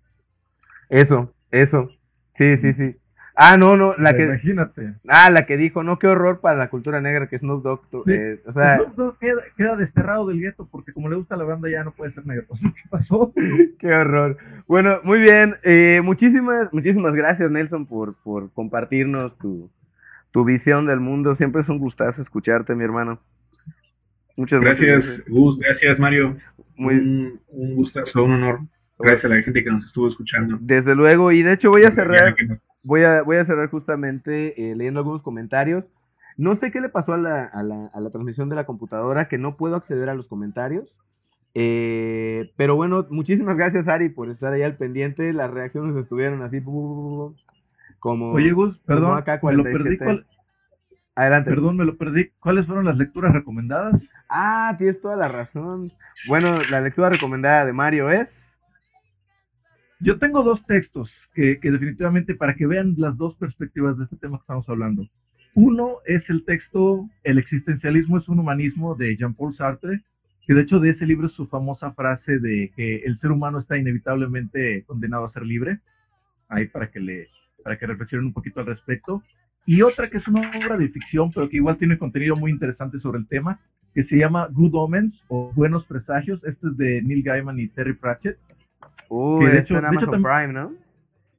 [0.89, 1.89] Eso, eso.
[2.35, 2.97] Sí, sí, sí.
[3.39, 4.25] Ah, no, no, la que.
[4.25, 4.95] Imagínate.
[5.07, 8.09] Ah, la que dijo, no, qué horror para la cultura negra que Snoop Dogg.
[8.09, 8.77] Eh, o sea...
[8.77, 12.13] Snoop Dogg queda, desterrado del gueto porque como le gusta la banda ya no puede
[12.13, 12.45] ser negro.
[12.63, 13.35] ¿Qué pasó?
[13.79, 14.39] qué horror.
[14.67, 15.57] Bueno, muy bien.
[15.65, 19.71] Eh, muchísimas, muchísimas gracias, Nelson, por, por compartirnos tu,
[20.31, 21.37] tu visión del mundo.
[21.37, 23.19] Siempre es un gustazo escucharte, mi hermano.
[24.35, 25.23] Muchas gracias.
[25.29, 26.39] Gus, gracias, Mario.
[26.75, 26.95] Muy...
[26.95, 28.61] Un, un gustazo, un honor.
[28.99, 30.57] Gracias a la gente que nos estuvo escuchando.
[30.59, 32.35] Desde luego, y de hecho voy a cerrar
[32.87, 35.85] voy a, voy a cerrar justamente eh, leyendo algunos comentarios.
[36.37, 39.29] No sé qué le pasó a la, a, la, a la, transmisión de la computadora,
[39.29, 40.95] que no puedo acceder a los comentarios.
[41.55, 45.33] Eh, pero bueno, muchísimas gracias, Ari, por estar ahí al pendiente.
[45.33, 48.33] Las reacciones estuvieron así, como.
[48.33, 49.99] Oye, Gus, perdón, acá me lo perdí.
[51.15, 51.49] Adelante.
[51.49, 52.29] Perdón, me lo perdí.
[52.41, 54.03] ¿Cuáles fueron las lecturas recomendadas?
[54.29, 55.91] Ah, tienes toda la razón.
[56.29, 58.46] Bueno, la lectura recomendada de Mario es...
[60.01, 64.37] Yo tengo dos textos que, definitivamente para que vean las dos perspectivas de este tema
[64.37, 65.09] que estamos hablando.
[65.55, 70.03] Uno es el texto El existencialismo es un humanismo de Jean-Paul Sartre,
[70.47, 73.59] que de hecho de ese libro es su famosa frase de que el ser humano
[73.59, 75.81] está inevitablemente condenado a ser libre.
[76.49, 77.29] Ahí para que le
[77.65, 79.23] para que reflexionen un poquito al respecto.
[79.65, 83.01] Y otra que es una obra de ficción, pero que igual tiene contenido muy interesante
[83.01, 83.59] sobre el tema,
[83.93, 86.45] que se llama Good Omens o Buenos Presagios.
[86.45, 88.39] Este es de Neil Gaiman y Terry Pratchett.
[89.09, 90.73] Uy, de hecho, en Amazon Prime, ¿no?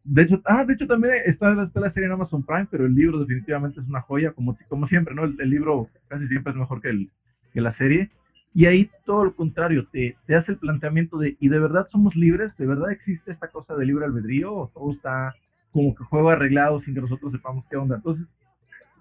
[0.03, 3.19] De hecho, ah, de hecho también está, la serie en Amazon Prime, pero el libro
[3.19, 5.25] definitivamente es una joya, como, como siempre, ¿no?
[5.25, 7.09] El, libro casi siempre es mejor que, el,
[7.51, 8.09] que la serie.
[8.53, 12.15] Y ahí todo lo contrario, te, te hace el planteamiento de, ¿y de verdad somos
[12.15, 12.55] libres?
[12.57, 14.53] ¿De verdad existe esta cosa de libre albedrío?
[14.53, 15.35] ¿O todo está
[15.71, 17.97] como que juego arreglado sin que nosotros sepamos qué onda?
[17.97, 18.27] Entonces,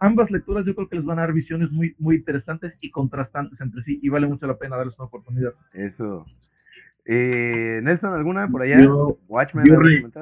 [0.00, 3.60] ambas lecturas yo creo que les van a dar visiones muy, muy interesantes y contrastantes
[3.60, 5.52] entre sí y vale mucho la pena darles una oportunidad.
[5.72, 6.26] Eso,
[7.08, 8.80] eh, Nelson, ¿alguna por allá?
[8.80, 9.16] Yo,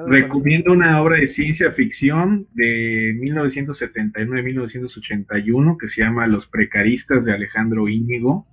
[0.05, 7.89] recomiendo una obra de ciencia ficción de 1979-1981 que se llama Los Precaristas de Alejandro
[7.89, 8.45] Íñigo.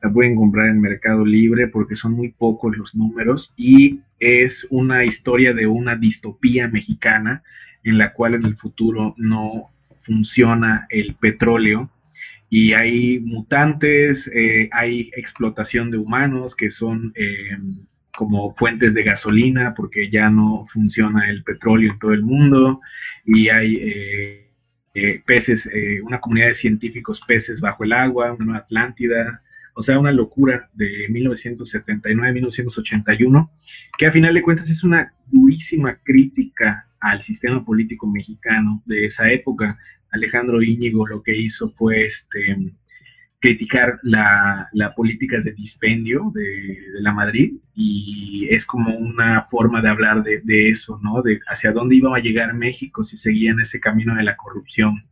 [0.00, 5.04] La pueden comprar en Mercado Libre porque son muy pocos los números y es una
[5.04, 7.42] historia de una distopía mexicana
[7.82, 11.90] en la cual en el futuro no funciona el petróleo
[12.54, 17.56] y hay mutantes, eh, hay explotación de humanos que son eh,
[18.14, 22.82] como fuentes de gasolina porque ya no funciona el petróleo en todo el mundo
[23.24, 23.78] y hay
[24.92, 25.66] eh, peces,
[26.02, 29.40] una comunidad de científicos peces bajo el agua, una nueva Atlántida,
[29.72, 33.48] o sea, una locura de 1979-1981,
[33.96, 39.30] que a final de cuentas es una durísima crítica al sistema político mexicano de esa
[39.30, 39.76] época,
[40.12, 42.56] Alejandro Íñigo lo que hizo fue este,
[43.42, 49.88] criticar la, la políticas de dispendio de, la Madrid y es como una forma de
[49.88, 51.22] hablar de, eso, ¿no?
[51.22, 55.04] De hacia dónde iba a llegar México si seguía en ese camino de la corrupción.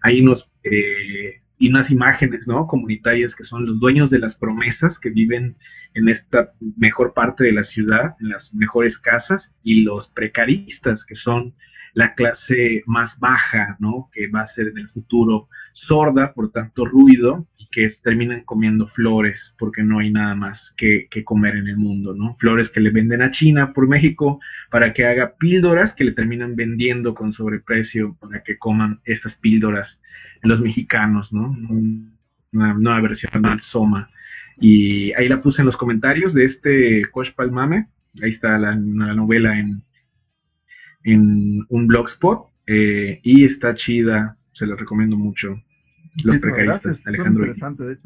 [0.00, 2.66] Hay unos, eh, y unas imágenes, ¿no?
[2.66, 5.56] Comunitarias que son los dueños de las promesas que viven
[5.94, 11.14] en esta mejor parte de la ciudad, en las mejores casas, y los precaristas que
[11.14, 11.54] son
[11.96, 14.10] la clase más baja, ¿no?
[14.12, 18.86] Que va a ser en el futuro sorda por tanto ruido y que terminan comiendo
[18.86, 22.34] flores porque no hay nada más que, comer en el mundo, ¿no?
[22.34, 24.40] Flores que le venden a China por México
[24.70, 30.02] para que haga píldoras que le terminan vendiendo con sobreprecio para que coman estas píldoras
[30.42, 31.56] los mexicanos, ¿no?
[32.52, 34.10] Una nueva versión del Soma.
[34.60, 37.88] Y ahí la puse en los comentarios de este Kosh Palmame.
[38.22, 39.82] Ahí está la novela en,
[41.06, 45.56] en un blogspot eh, y está chida, se la recomiendo mucho.
[46.24, 47.46] Los precaristas, Alejandro.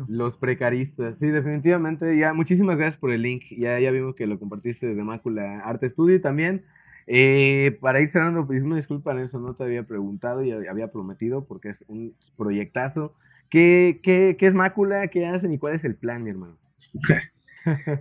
[0.08, 2.18] Los precaristas, sí, definitivamente.
[2.18, 3.44] Ya, muchísimas gracias por el link.
[3.56, 6.64] Ya, ya vimos que lo compartiste desde Mácula Arte Studio también.
[7.06, 11.46] Eh, para ir cerrando, pues una disculpa, eso no te había preguntado y había prometido
[11.46, 13.14] porque es un proyectazo.
[13.48, 15.08] ¿Qué, qué, qué es Mácula?
[15.08, 16.58] ¿Qué hacen y cuál es el plan, mi hermano?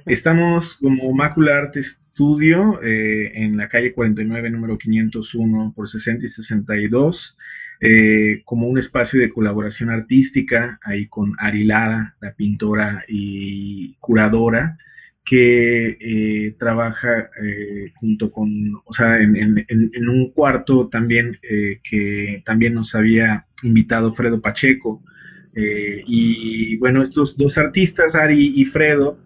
[0.05, 6.29] Estamos como Mácula Arte Studio eh, en la calle 49, número 501 por 60 y
[6.29, 7.37] 62,
[7.81, 14.77] eh, como un espacio de colaboración artística, ahí con Arilada, la pintora y curadora,
[15.23, 17.29] que eh, trabaja
[17.99, 24.41] junto con, o sea, en, en un cuarto también que también nos había invitado Fredo
[24.41, 25.03] Pacheco.
[25.55, 29.19] y bueno, estos dos artistas, Ari y Fredo,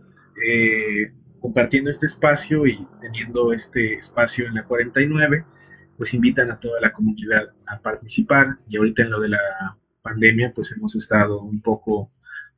[0.47, 5.45] eh, compartiendo este espacio y teniendo este espacio en la 49,
[5.97, 8.57] pues invitan a toda la comunidad a participar.
[8.69, 12.11] Y ahorita en lo de la pandemia pues hemos estado un poco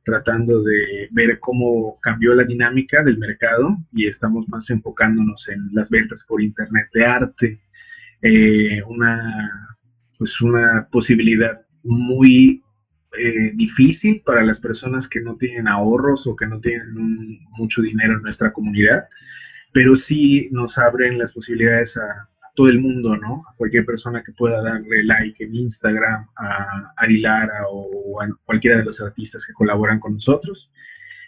[0.06, 5.90] tratando de ver cómo cambió la dinámica del mercado y estamos más enfocándonos en las
[5.90, 7.60] ventas por internet de arte,
[8.22, 9.76] eh, una
[10.16, 12.62] pues una posibilidad muy
[13.18, 18.16] eh, difícil para las personas que no tienen ahorros o que no tienen mucho dinero
[18.16, 19.08] en nuestra comunidad,
[19.72, 23.44] pero sí nos abren las posibilidades a, todo el mundo, ¿no?
[23.48, 28.78] A cualquier persona que pueda darle like en Instagram, a Ari Lara o a cualquiera
[28.78, 30.72] de los artistas que colaboran con nosotros.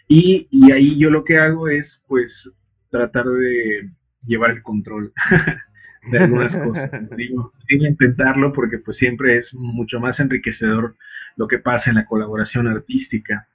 [0.07, 2.51] Y, y ahí yo lo que hago es, pues,
[2.89, 3.91] tratar de
[4.25, 5.13] llevar el control
[6.11, 6.91] de algunas cosas.
[7.17, 10.95] Digo, intentarlo porque pues siempre es mucho más enriquecedor
[11.35, 13.47] lo que pasa en la colaboración artística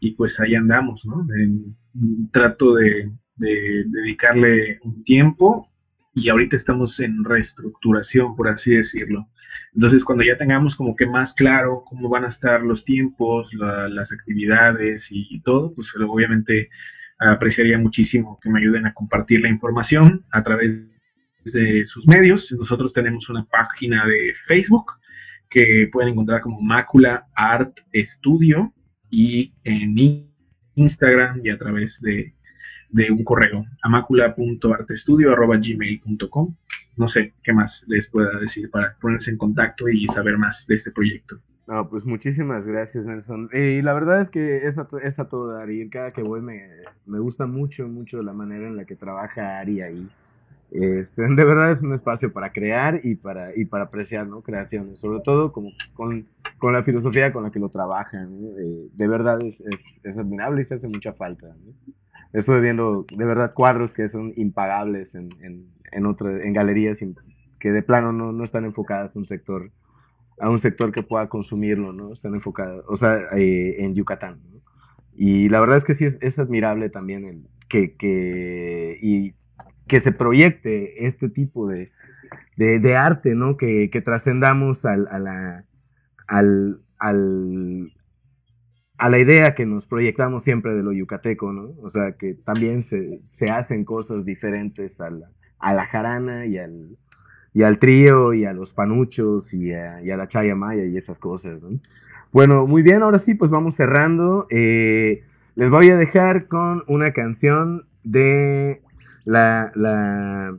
[0.00, 1.26] y pues ahí andamos, ¿no?
[2.32, 5.68] trato de, dedicarle un tiempo
[6.14, 9.28] y ahorita estamos en reestructuración, por así decirlo.
[9.74, 14.12] Entonces, cuando ya tengamos como que más claro cómo van a estar los tiempos, las
[14.12, 16.68] actividades y, todo, pues obviamente
[17.18, 20.91] apreciaría muchísimo que me ayuden a compartir la información a través
[21.44, 22.52] de sus medios.
[22.52, 24.92] Nosotros tenemos una página de Facebook
[25.48, 28.72] que pueden encontrar como Mácula Art Studio
[29.10, 30.28] y en
[30.74, 32.32] Instagram y a través de,
[33.10, 36.54] un correo amácula.artestudio.gmail.com
[36.96, 40.74] no sé qué más les pueda decir para ponerse en contacto y saber más de
[40.74, 41.38] este proyecto.
[41.66, 43.48] No, pues muchísimas gracias, Nelson.
[43.52, 45.88] y la verdad es que es a, todo Ari.
[45.88, 46.68] Cada que voy me,
[47.06, 50.08] me, gusta mucho, mucho la manera en la que trabaja Ari ahí.
[50.72, 54.42] Este, de verdad es un espacio para crear y para, y para apreciar ¿no?
[54.42, 56.26] creaciones, sobre todo como con,
[56.58, 58.30] con la filosofía con la que lo trabajan.
[58.58, 59.62] Eh, de verdad es,
[60.02, 61.54] es, admirable y se hace mucha falta.
[62.32, 66.98] Estuve viendo de verdad cuadros que son impagables en, en, en, en galerías
[67.58, 69.70] que de plano no, no están enfocadas a un sector
[70.40, 72.12] a un sector que pueda consumirlo, ¿no?
[72.12, 74.40] Están enfocadas, o sea, eh, en Yucatán,
[75.14, 79.34] Y la verdad es que sí es, es admirable también el, que, que, y
[79.86, 81.90] que se proyecte este tipo de,
[82.56, 83.56] de, arte, ¿no?
[83.56, 85.64] Que, que trascendamos a la,
[86.28, 86.42] a
[89.08, 91.70] la idea que nos proyectamos siempre de lo yucateco, ¿no?
[91.82, 95.28] O sea, que también se, se hacen cosas diferentes a la,
[95.58, 96.96] a la jarana y al,
[97.54, 101.62] y al trío y a los panuchos y a, la chaya maya y esas cosas.
[101.62, 101.80] ¿no?
[102.32, 104.46] Bueno, muy bien, ahora sí, pues vamos cerrando.
[104.50, 108.82] Eh, les voy a dejar con una canción de
[109.24, 110.56] la, la,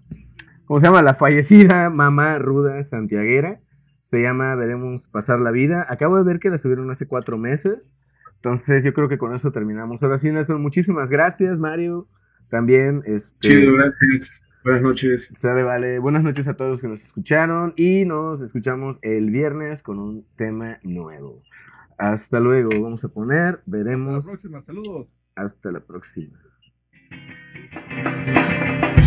[0.66, 1.02] ¿cómo se llama?
[1.02, 3.60] La fallecida mamá ruda santiaguera.
[4.02, 5.86] Se llama Veremos pasar la vida.
[5.90, 7.94] Acabo de ver que la subieron hace cuatro meses.
[8.36, 10.04] Entonces yo creo que con eso terminamos.
[10.04, 12.08] Ahora sí, Nelson, muchísimas gracias, Mario.
[12.50, 13.50] También, este...
[13.50, 14.30] Chido, gracias.
[14.64, 15.30] Buenas noches.
[15.38, 16.00] Sale, vale.
[16.00, 20.26] Buenas noches a todos los que nos escucharon y nos escuchamos el viernes con un
[20.36, 21.42] tema nuevo.
[21.98, 22.70] Hasta luego.
[22.82, 24.18] Vamos a poner, veremos.
[24.18, 24.62] Hasta la próxima.
[24.62, 25.08] Saludos.
[25.36, 26.40] Hasta la próxima.
[27.96, 29.03] Thank you.